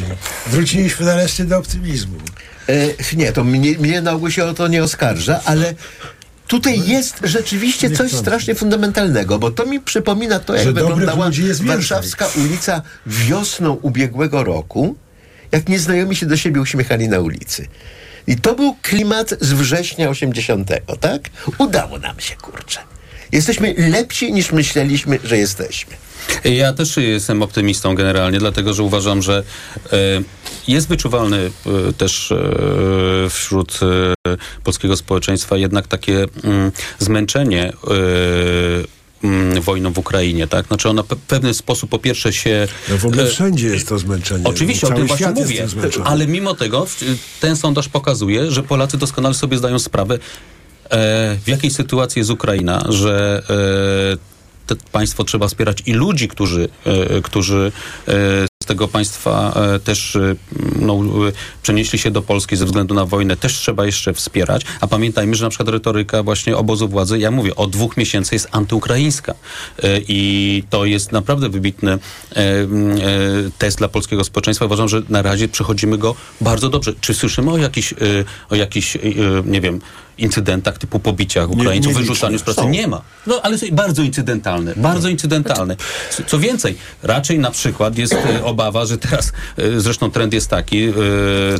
Wróciliśmy 0.47 1.05
nareszcie 1.05 1.45
do 1.45 1.57
optymizmu. 1.57 2.17
E, 2.69 3.15
nie, 3.15 3.31
to 3.31 3.43
mnie, 3.43 3.77
mnie 3.77 4.01
na 4.01 4.11
ogół 4.11 4.31
się 4.31 4.43
o 4.45 4.53
to 4.53 4.67
nie 4.67 4.83
oskarża, 4.83 5.41
ale 5.45 5.73
tutaj 6.47 6.87
jest 6.87 7.19
rzeczywiście 7.23 7.91
coś 7.91 8.11
strasznie 8.11 8.55
fundamentalnego, 8.55 9.39
bo 9.39 9.51
to 9.51 9.65
mi 9.65 9.79
przypomina 9.79 10.39
to, 10.39 10.55
jak 10.55 10.73
wyglądała 10.73 11.29
warszawska 11.61 12.27
ulica 12.37 12.81
wiosną 13.05 13.73
ubiegłego 13.73 14.43
roku, 14.43 14.95
jak 15.51 15.69
nieznajomi 15.69 16.15
się 16.15 16.25
do 16.25 16.37
siebie 16.37 16.61
uśmiechali 16.61 17.09
na 17.09 17.19
ulicy. 17.19 17.67
I 18.27 18.35
to 18.35 18.55
był 18.55 18.75
klimat 18.81 19.29
z 19.41 19.53
września 19.53 20.09
80, 20.09 20.69
tak? 20.99 21.21
Udało 21.57 21.99
nam 21.99 22.19
się, 22.19 22.35
kurczę. 22.35 22.79
Jesteśmy 23.31 23.75
lepsi 23.77 24.33
niż 24.33 24.51
myśleliśmy, 24.51 25.19
że 25.23 25.37
jesteśmy. 25.37 25.93
Ja 26.43 26.73
też 26.73 26.97
jestem 26.97 27.41
optymistą 27.41 27.95
generalnie, 27.95 28.39
dlatego 28.39 28.73
że 28.73 28.83
uważam, 28.83 29.21
że 29.21 29.43
e, 29.93 29.97
jest 30.67 30.87
wyczuwalny 30.87 31.51
e, 31.89 31.93
też 31.93 32.31
e, 32.31 33.29
wśród 33.29 33.79
polskiego 34.63 34.97
społeczeństwa 34.97 35.57
jednak 35.57 35.87
takie 35.87 36.25
mm, 36.43 36.71
zmęczenie 36.99 37.73
mm, 39.23 39.61
wojną 39.61 39.93
w 39.93 39.97
Ukrainie, 39.97 40.47
tak? 40.47 40.67
Znaczy 40.67 40.89
ona 40.89 41.03
w 41.03 41.07
pewien 41.07 41.53
sposób 41.53 41.89
po 41.89 41.99
pierwsze 41.99 42.33
się... 42.33 42.67
No 42.89 42.97
w 42.97 43.05
ogóle 43.05 43.27
wszędzie 43.27 43.67
jest 43.67 43.87
to 43.87 43.99
zmęczenie. 43.99 44.43
Oczywiście, 44.45 44.87
o 44.87 44.89
Cały 44.89 44.99
tym 44.99 45.07
właśnie 45.07 45.27
mówię. 45.27 45.67
Ale 46.03 46.27
mimo 46.27 46.55
tego 46.55 46.87
ten 47.39 47.55
sondaż 47.55 47.89
pokazuje, 47.89 48.51
że 48.51 48.63
Polacy 48.63 48.97
doskonale 48.97 49.35
sobie 49.35 49.57
zdają 49.57 49.79
sprawę, 49.79 50.19
w 50.91 51.47
jakiej 51.47 51.71
sytuacji 51.71 52.19
jest 52.19 52.31
Ukraina, 52.31 52.85
że 52.89 53.43
e, 53.49 54.31
te 54.67 54.75
państwo 54.91 55.23
trzeba 55.23 55.47
wspierać 55.47 55.83
i 55.85 55.93
ludzi, 55.93 56.27
którzy, 56.27 56.69
e, 56.85 57.21
którzy 57.21 57.71
e, 58.07 58.11
z 58.63 58.65
tego 58.65 58.87
państwa 58.87 59.53
e, 59.75 59.79
też 59.79 60.15
e, 60.15 60.35
no, 60.75 60.93
e, 60.93 61.31
przenieśli 61.63 61.99
się 61.99 62.11
do 62.11 62.21
Polski 62.21 62.55
ze 62.55 62.65
względu 62.65 62.93
na 62.93 63.05
wojnę, 63.05 63.37
też 63.37 63.53
trzeba 63.53 63.85
jeszcze 63.85 64.13
wspierać. 64.13 64.65
A 64.81 64.87
pamiętajmy, 64.87 65.35
że 65.35 65.43
na 65.43 65.49
przykład 65.49 65.69
retoryka 65.69 66.23
właśnie 66.23 66.57
obozu 66.57 66.87
władzy, 66.87 67.19
ja 67.19 67.31
mówię, 67.31 67.55
od 67.55 67.71
dwóch 67.71 67.97
miesięcy 67.97 68.35
jest 68.35 68.47
antyukraińska. 68.51 69.33
E, 69.83 69.99
I 70.07 70.63
to 70.69 70.85
jest 70.85 71.11
naprawdę 71.11 71.49
wybitny 71.49 71.91
e, 71.91 71.97
e, 72.35 72.67
test 73.57 73.77
dla 73.77 73.87
polskiego 73.87 74.23
społeczeństwa. 74.23 74.65
Uważam, 74.65 74.89
że 74.89 75.01
na 75.09 75.21
razie 75.21 75.47
przechodzimy 75.47 75.97
go 75.97 76.15
bardzo 76.41 76.69
dobrze. 76.69 76.93
Czy 77.01 77.13
słyszymy 77.13 77.51
o 77.51 77.57
jakichś, 77.57 77.93
e, 77.93 77.95
o 78.49 78.55
jakichś 78.55 78.95
e, 78.95 78.99
nie 79.45 79.61
wiem, 79.61 79.81
incydentach 80.17 80.77
typu 80.77 80.99
pobiciach 80.99 81.49
Ukraińców, 81.49 81.93
nie 81.93 81.99
wyrzucaniu 81.99 82.39
z 82.39 82.43
pracy? 82.43 82.61
Są. 82.61 82.69
Nie 82.69 82.87
ma. 82.87 83.01
No, 83.27 83.39
ale 83.43 83.57
są 83.57 83.65
bardzo 83.71 84.01
incydentalne. 84.01 84.73
Bardzo 84.75 85.09
incydentalne. 85.09 85.75
Co- 86.11 86.23
Co 86.23 86.39
więcej, 86.39 86.75
raczej 87.03 87.39
na 87.39 87.51
przykład 87.51 87.97
jest 87.97 88.13
e, 88.13 88.43
obawa, 88.43 88.85
że 88.85 88.97
teraz, 88.97 89.31
e, 89.57 89.79
zresztą 89.79 90.11
trend 90.11 90.33
jest 90.33 90.49
taki, 90.49 90.83
e, 90.83 90.93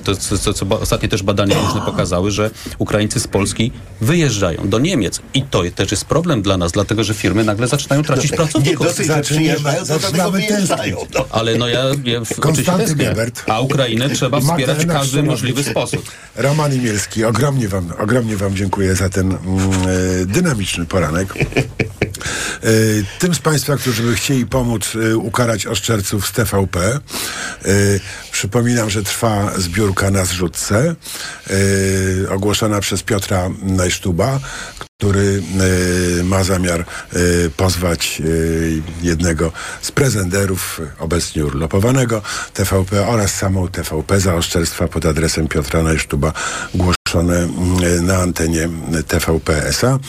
to 0.04 0.16
co, 0.16 0.54
co, 0.54 0.66
ostatnie 0.80 1.10
też 1.10 1.24
badania 1.24 1.56
różne 1.62 1.82
pokazały, 1.82 2.32
że 2.32 2.52
Ukraińcy 2.78 3.20
z 3.20 3.28
Polski 3.28 3.72
wyjeżdżają 4.02 4.70
do 4.70 4.80
Niemiec. 4.80 5.22
I 5.34 5.44
to 5.44 5.62
też 5.76 5.92
jest 5.92 6.06
problem 6.06 6.42
dla 6.42 6.58
nas, 6.58 6.72
dlatego 6.72 7.04
że 7.04 7.14
firmy 7.14 7.44
nagle 7.44 7.68
zaczynają 7.68 8.04
tracić 8.04 8.32
pracowników. 8.32 8.88
przyjeżdżają, 9.22 9.86
to 9.86 10.00
dlatego 10.00 10.32
wyjeżdżają. 10.32 10.98
No. 11.14 11.26
Ale 11.30 11.56
no 11.56 11.68
ja, 11.68 11.84
ja 12.04 12.22
oczywiście. 12.38 12.96
Gebert. 12.96 13.44
A 13.48 13.60
Ukrainę 13.60 14.10
trzeba 14.10 14.40
wspierać 14.42 14.86
w 14.86 14.88
każdy 14.88 15.24
możliwy 15.24 15.64
sposób. 15.64 16.12
Roman 16.36 16.76
Imielski, 16.76 17.26
ogromnie 17.26 17.68
wam, 17.68 17.94
ogromnie 18.00 18.38
wam 18.42 18.56
dziękuję 18.56 18.96
za 18.96 19.10
ten 19.10 19.32
mm, 19.32 19.40
e, 20.22 20.26
dynamiczny 20.26 20.86
poranek. 20.86 21.34
E, 22.64 22.68
tym 23.20 23.36
z 23.36 23.40
Państwa, 23.40 23.78
którzy 23.78 24.04
by 24.04 24.16
chcieli 24.16 24.46
pomóc 24.46 24.94
e, 24.96 25.18
ukarać 25.18 25.68
oszczerców 25.68 26.28
z 26.28 26.32
TVP, 26.32 27.00
przypominam, 28.32 28.90
że 28.90 29.04
trwa 29.04 29.52
zbiórka 29.58 30.12
na 30.12 30.26
zrzutce, 30.26 30.96
ogłoszona 32.30 32.80
przez 32.80 33.04
Piotra 33.04 33.50
Najsztuba, 33.64 34.40
który 35.02 35.42
e, 36.20 36.24
ma 36.24 36.44
zamiar 36.44 36.80
e, 36.80 36.86
pozwać 37.58 38.22
e, 38.22 38.26
jednego 39.08 39.52
z 39.82 39.92
prezenderów 39.92 40.82
obecnie 41.00 41.46
urlopowanego 41.46 42.22
TVP 42.54 43.08
oraz 43.08 43.34
samą 43.34 43.68
TVP 43.68 44.20
za 44.20 44.36
oszczerstwa 44.36 44.88
pod 44.88 45.06
adresem 45.06 45.48
Piotra 45.48 45.84
Najsztuba 45.84 46.34
mm, 47.20 48.06
na 48.06 48.18
antenie 48.18 48.70
TVP 49.08 49.66
SA. 49.68 50.00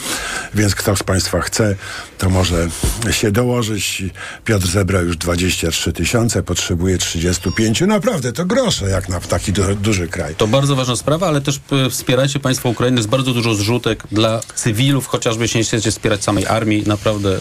Więc 0.55 0.75
kto 0.75 0.95
z 0.95 1.03
Państwa 1.03 1.41
chce, 1.41 1.75
to 2.17 2.29
może 2.29 2.67
się 3.11 3.31
dołożyć. 3.31 4.03
Piotr 4.45 4.67
zebrał 4.67 5.05
już 5.05 5.17
23 5.17 5.93
tysiące, 5.93 6.43
potrzebuje 6.43 6.97
35. 6.97 7.81
Naprawdę, 7.81 8.33
to 8.33 8.45
grosze 8.45 8.89
jak 8.89 9.09
na 9.09 9.19
taki 9.19 9.53
du- 9.53 9.75
duży 9.75 10.07
kraj. 10.07 10.35
To 10.35 10.47
bardzo 10.47 10.75
ważna 10.75 10.95
sprawa, 10.95 11.27
ale 11.27 11.41
też 11.41 11.59
e, 11.85 11.89
wspierajcie 11.89 12.39
Państwo 12.39 12.69
Ukrainy. 12.69 12.97
Jest 12.97 13.09
bardzo 13.09 13.33
dużo 13.33 13.55
zrzutek 13.55 14.03
dla 14.11 14.39
cywilów, 14.55 15.07
chociażby 15.07 15.43
jeśli 15.43 15.57
nie 15.57 15.63
chcecie 15.63 15.91
wspierać 15.91 16.23
samej 16.23 16.45
armii. 16.47 16.83
Naprawdę 16.87 17.39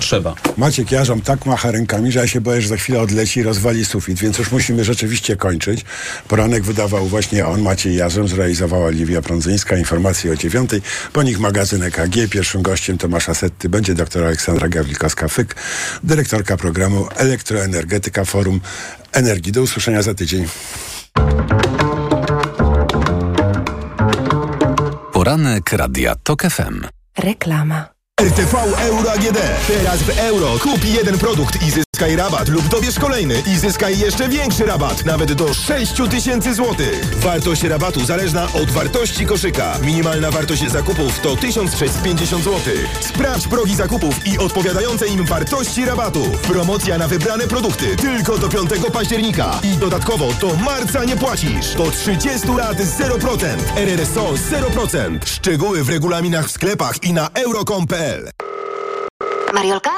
trzeba. 0.00 0.34
Maciek 0.56 0.92
Jarząb 0.92 1.24
tak 1.24 1.46
macha 1.46 1.70
rękami, 1.70 2.12
że 2.12 2.20
ja 2.20 2.26
się 2.26 2.40
boję, 2.40 2.62
że 2.62 2.68
za 2.68 2.76
chwilę 2.76 3.00
odleci 3.00 3.40
i 3.40 3.42
rozwali 3.42 3.84
sufit, 3.84 4.18
więc 4.18 4.38
już 4.38 4.52
musimy 4.52 4.84
rzeczywiście 4.84 5.36
kończyć. 5.36 5.84
Poranek 6.28 6.64
wydawał 6.64 7.06
właśnie 7.06 7.46
on, 7.46 7.62
Maciej 7.62 7.96
Jarząb, 7.96 8.28
zrealizowała 8.28 8.90
Liwia 9.00 9.22
Prądzyńska. 9.22 9.76
Informacje 9.76 10.32
o 10.32 10.36
dziewiątej. 10.36 10.82
Po 11.12 11.22
nich 11.22 11.40
magazyn 11.40 11.82
EKG. 11.82 12.28
Pierwszym 12.30 12.62
gościem 12.62 12.98
Tomasza 12.98 13.34
Setty 13.34 13.68
będzie 13.68 13.94
dr 13.94 14.24
Aleksandra 14.24 14.68
Gawlikowska-Fyk, 14.68 15.54
dyrektorka 16.04 16.56
programu 16.56 17.08
Elektroenergetyka 17.16 18.24
Forum 18.24 18.60
Energii. 19.12 19.52
Do 19.52 19.62
usłyszenia 19.62 20.02
za 20.02 20.14
tydzień. 20.14 20.48
Poranek 25.12 25.72
Radia 25.72 26.14
TOK 26.14 26.42
FM. 26.42 26.84
Reklama. 27.18 27.99
RTV 28.20 28.54
Euro 28.78 29.12
AGD. 29.12 29.38
Teraz 29.68 30.02
w 30.02 30.18
euro 30.18 30.58
kup 30.58 30.84
jeden 30.84 31.18
produkt 31.18 31.62
i 31.62 31.70
zyskaj 31.70 32.16
rabat 32.16 32.48
lub 32.48 32.68
dobierz 32.68 32.98
kolejny 32.98 33.42
i 33.46 33.58
zyskaj 33.58 33.98
jeszcze 33.98 34.28
większy 34.28 34.66
rabat, 34.66 35.04
nawet 35.04 35.32
do 35.32 35.54
6 35.54 35.92
tysięcy 36.10 36.54
złotych. 36.54 37.18
Wartość 37.18 37.62
rabatu 37.62 38.04
zależna 38.04 38.44
od 38.52 38.70
wartości 38.70 39.26
koszyka. 39.26 39.78
Minimalna 39.82 40.30
wartość 40.30 40.70
zakupów 40.70 41.20
to 41.20 41.36
1650 41.36 42.44
zł. 42.44 42.60
Sprawdź 43.00 43.48
progi 43.48 43.74
zakupów 43.74 44.26
i 44.26 44.38
odpowiadające 44.38 45.06
im 45.08 45.24
wartości 45.24 45.84
rabatu. 45.84 46.22
Promocja 46.42 46.98
na 46.98 47.08
wybrane 47.08 47.46
produkty 47.46 47.96
tylko 47.96 48.38
do 48.38 48.48
5 48.48 48.70
października. 48.92 49.60
I 49.62 49.76
dodatkowo 49.76 50.32
do 50.40 50.54
marca 50.54 51.04
nie 51.04 51.16
płacisz. 51.16 51.74
Do 51.74 51.90
30 51.90 52.48
lat 52.56 52.78
0%. 52.78 53.46
RRSO 53.76 54.32
0%. 54.32 55.18
Szczegóły 55.24 55.84
w 55.84 55.88
regulaminach 55.88 56.48
w 56.48 56.50
sklepach 56.50 57.02
i 57.02 57.12
na 57.12 57.28
euro.com.pl 57.34 58.09
Mariolka, 59.54 59.90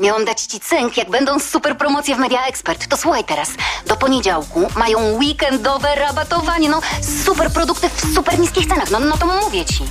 miałam 0.00 0.24
dać 0.24 0.40
ci 0.42 0.60
cynk, 0.60 0.96
jak 0.96 1.10
będą 1.10 1.38
super 1.38 1.76
promocje 1.78 2.16
w 2.16 2.18
Media 2.18 2.46
Expert. 2.46 2.88
To 2.88 2.96
słuchaj 2.96 3.24
teraz. 3.24 3.48
Do 3.86 3.96
poniedziałku 3.96 4.68
mają 4.76 4.98
weekendowe 5.12 5.94
rabatowanie. 5.94 6.68
No, 6.68 6.80
super 7.24 7.50
produkty 7.50 7.88
w 7.88 8.14
super 8.14 8.38
niskich 8.38 8.66
cenach. 8.66 8.90
No, 8.90 9.00
no 9.00 9.16
to 9.16 9.26
mówię 9.26 9.64
ci. 9.64 9.84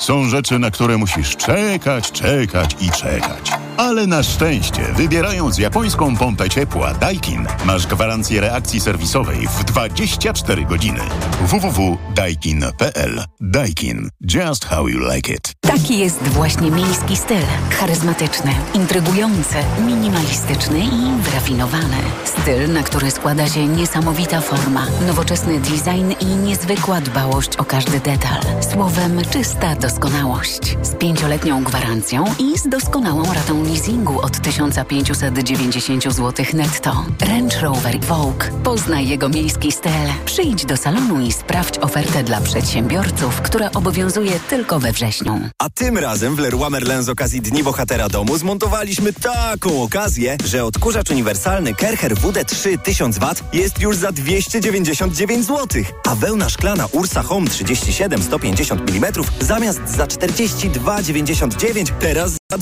Są 0.00 0.28
rzeczy, 0.28 0.58
na 0.58 0.70
które 0.70 0.96
musisz 0.96 1.36
czekać, 1.36 2.12
czekać 2.12 2.76
i 2.80 2.90
czekać. 2.90 3.67
Ale 3.78 4.06
na 4.06 4.22
szczęście, 4.22 4.82
wybierając 4.96 5.58
japońską 5.58 6.16
pompę 6.16 6.50
ciepła 6.50 6.94
Daikin, 6.94 7.46
masz 7.64 7.86
gwarancję 7.86 8.40
reakcji 8.40 8.80
serwisowej 8.80 9.48
w 9.48 9.64
24 9.64 10.64
godziny. 10.64 11.00
www.daikin.pl 11.40 13.24
Daikin. 13.40 14.08
Just 14.34 14.64
how 14.64 14.88
you 14.88 14.98
like 15.14 15.32
it. 15.32 15.52
Taki 15.60 15.98
jest 15.98 16.22
właśnie 16.22 16.70
miejski 16.70 17.16
styl. 17.16 17.42
Charyzmatyczny, 17.70 18.50
intrygujący, 18.74 19.56
minimalistyczny 19.86 20.78
i 20.78 21.22
wyrafinowany. 21.22 21.96
Styl, 22.24 22.72
na 22.72 22.82
który 22.82 23.10
składa 23.10 23.48
się 23.48 23.66
niesamowita 23.66 24.40
forma, 24.40 24.86
nowoczesny 25.06 25.60
design 25.60 26.12
i 26.20 26.26
niezwykła 26.26 27.00
dbałość 27.00 27.56
o 27.56 27.64
każdy 27.64 28.00
detal. 28.00 28.40
Słowem, 28.72 29.20
czysta 29.30 29.76
doskonałość. 29.76 30.76
Z 30.82 30.94
pięcioletnią 30.94 31.64
gwarancją 31.64 32.24
i 32.38 32.58
z 32.58 32.68
doskonałą 32.68 33.34
ratą 33.34 33.67
leasingu 33.68 34.20
od 34.20 34.40
1590 34.40 36.02
zł 36.04 36.46
netto. 36.54 37.04
Range 37.20 37.60
Rover 37.60 38.00
Vogue. 38.00 38.44
Poznaj 38.64 39.08
jego 39.08 39.28
miejski 39.28 39.72
styl. 39.72 39.90
Przyjdź 40.24 40.66
do 40.66 40.76
salonu 40.76 41.20
i 41.20 41.32
sprawdź 41.32 41.78
ofertę 41.78 42.22
dla 42.24 42.40
przedsiębiorców, 42.40 43.40
która 43.40 43.70
obowiązuje 43.70 44.40
tylko 44.40 44.80
we 44.80 44.92
wrześniu. 44.92 45.40
A 45.58 45.70
tym 45.70 45.98
razem 45.98 46.36
w 46.36 46.38
Leroy 46.38 46.70
Merlin 46.70 47.02
z 47.02 47.08
okazji 47.08 47.40
Dni 47.40 47.62
Bohatera 47.62 48.08
Domu 48.08 48.38
zmontowaliśmy 48.38 49.12
taką 49.12 49.82
okazję, 49.82 50.36
że 50.44 50.64
odkurzacz 50.64 51.10
uniwersalny 51.10 51.74
Kercher 51.74 52.14
WD3 52.14 52.78
1000W 52.78 53.34
jest 53.52 53.80
już 53.80 53.96
za 53.96 54.12
299 54.12 55.46
zł, 55.46 55.82
a 56.08 56.14
wełna 56.14 56.48
szklana 56.48 56.86
Ursa 56.92 57.22
Home 57.22 57.50
37 57.50 58.22
150 58.22 58.90
mm 58.90 59.12
zamiast 59.40 59.80
za 59.86 60.06
42,99 60.06 61.92
teraz 62.00 62.32
za 62.50 62.58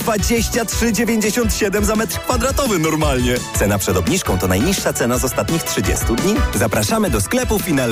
23,97 0.96 1.84
za 1.84 1.96
metr 1.96 2.20
kwadratowy 2.20 2.78
normalnie. 2.78 3.34
Cena 3.54 3.78
przed 3.78 3.96
obniżką 3.96 4.38
to 4.38 4.48
najniższa 4.48 4.92
cena 4.92 5.18
z 5.18 5.24
ostatnich 5.24 5.62
30 5.62 6.04
dni. 6.06 6.34
Zapraszamy 6.54 7.10
do 7.10 7.20
sklepów 7.20 7.68
i 7.68 7.72
na. 7.72 7.86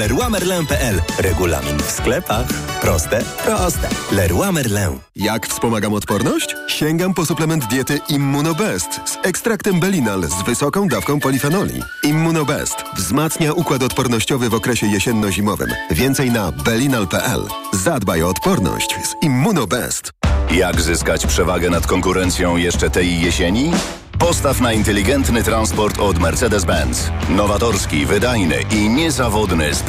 Regulamin 1.19 1.79
w 1.79 1.91
sklepach. 1.91 2.47
Proste, 2.81 3.25
proste. 3.45 3.89
Leroy 4.13 4.53
Merlin. 4.53 4.99
Jak 5.17 5.47
wspomagam 5.47 5.93
odporność? 5.95 6.57
Sięgam 6.69 7.15
po 7.15 7.27
suplement 7.27 7.67
diety 7.67 8.01
Immunobest 8.09 9.01
z 9.05 9.17
ekstraktem 9.23 9.81
Belinal 9.81 10.23
z 10.23 10.43
wysoką 10.43 10.89
dawką 10.89 11.21
polifenoli. 11.21 11.83
Immunobest 12.03 12.77
wzmacnia 12.97 13.53
układ 13.53 13.83
odpornościowy 13.83 14.49
w 14.49 14.55
okresie 14.55 14.87
jesienno-zimowym. 14.87 15.71
Więcej 15.91 16.31
na 16.31 16.53
belinal.pl. 16.53 17.41
Zadbaj 17.73 18.23
o 18.23 18.29
odporność 18.29 18.97
z 19.05 19.25
Immunobest. 19.25 20.13
Jak 20.59 20.81
zyskać 20.81 21.27
przewagę 21.27 21.71
nad 21.71 21.87
konkurencją 21.87 22.57
jeszcze 22.57 22.91
tej 22.91 23.21
jesieni? 23.21 23.73
Postaw 24.19 24.61
na 24.61 24.73
inteligentny 24.73 25.43
transport 25.43 25.99
od 26.01 26.19
Mercedes-Benz. 26.19 27.11
Nowatorski, 27.29 28.07
wydajny 28.07 28.57
i 28.71 28.89
niezawodny 28.89 29.75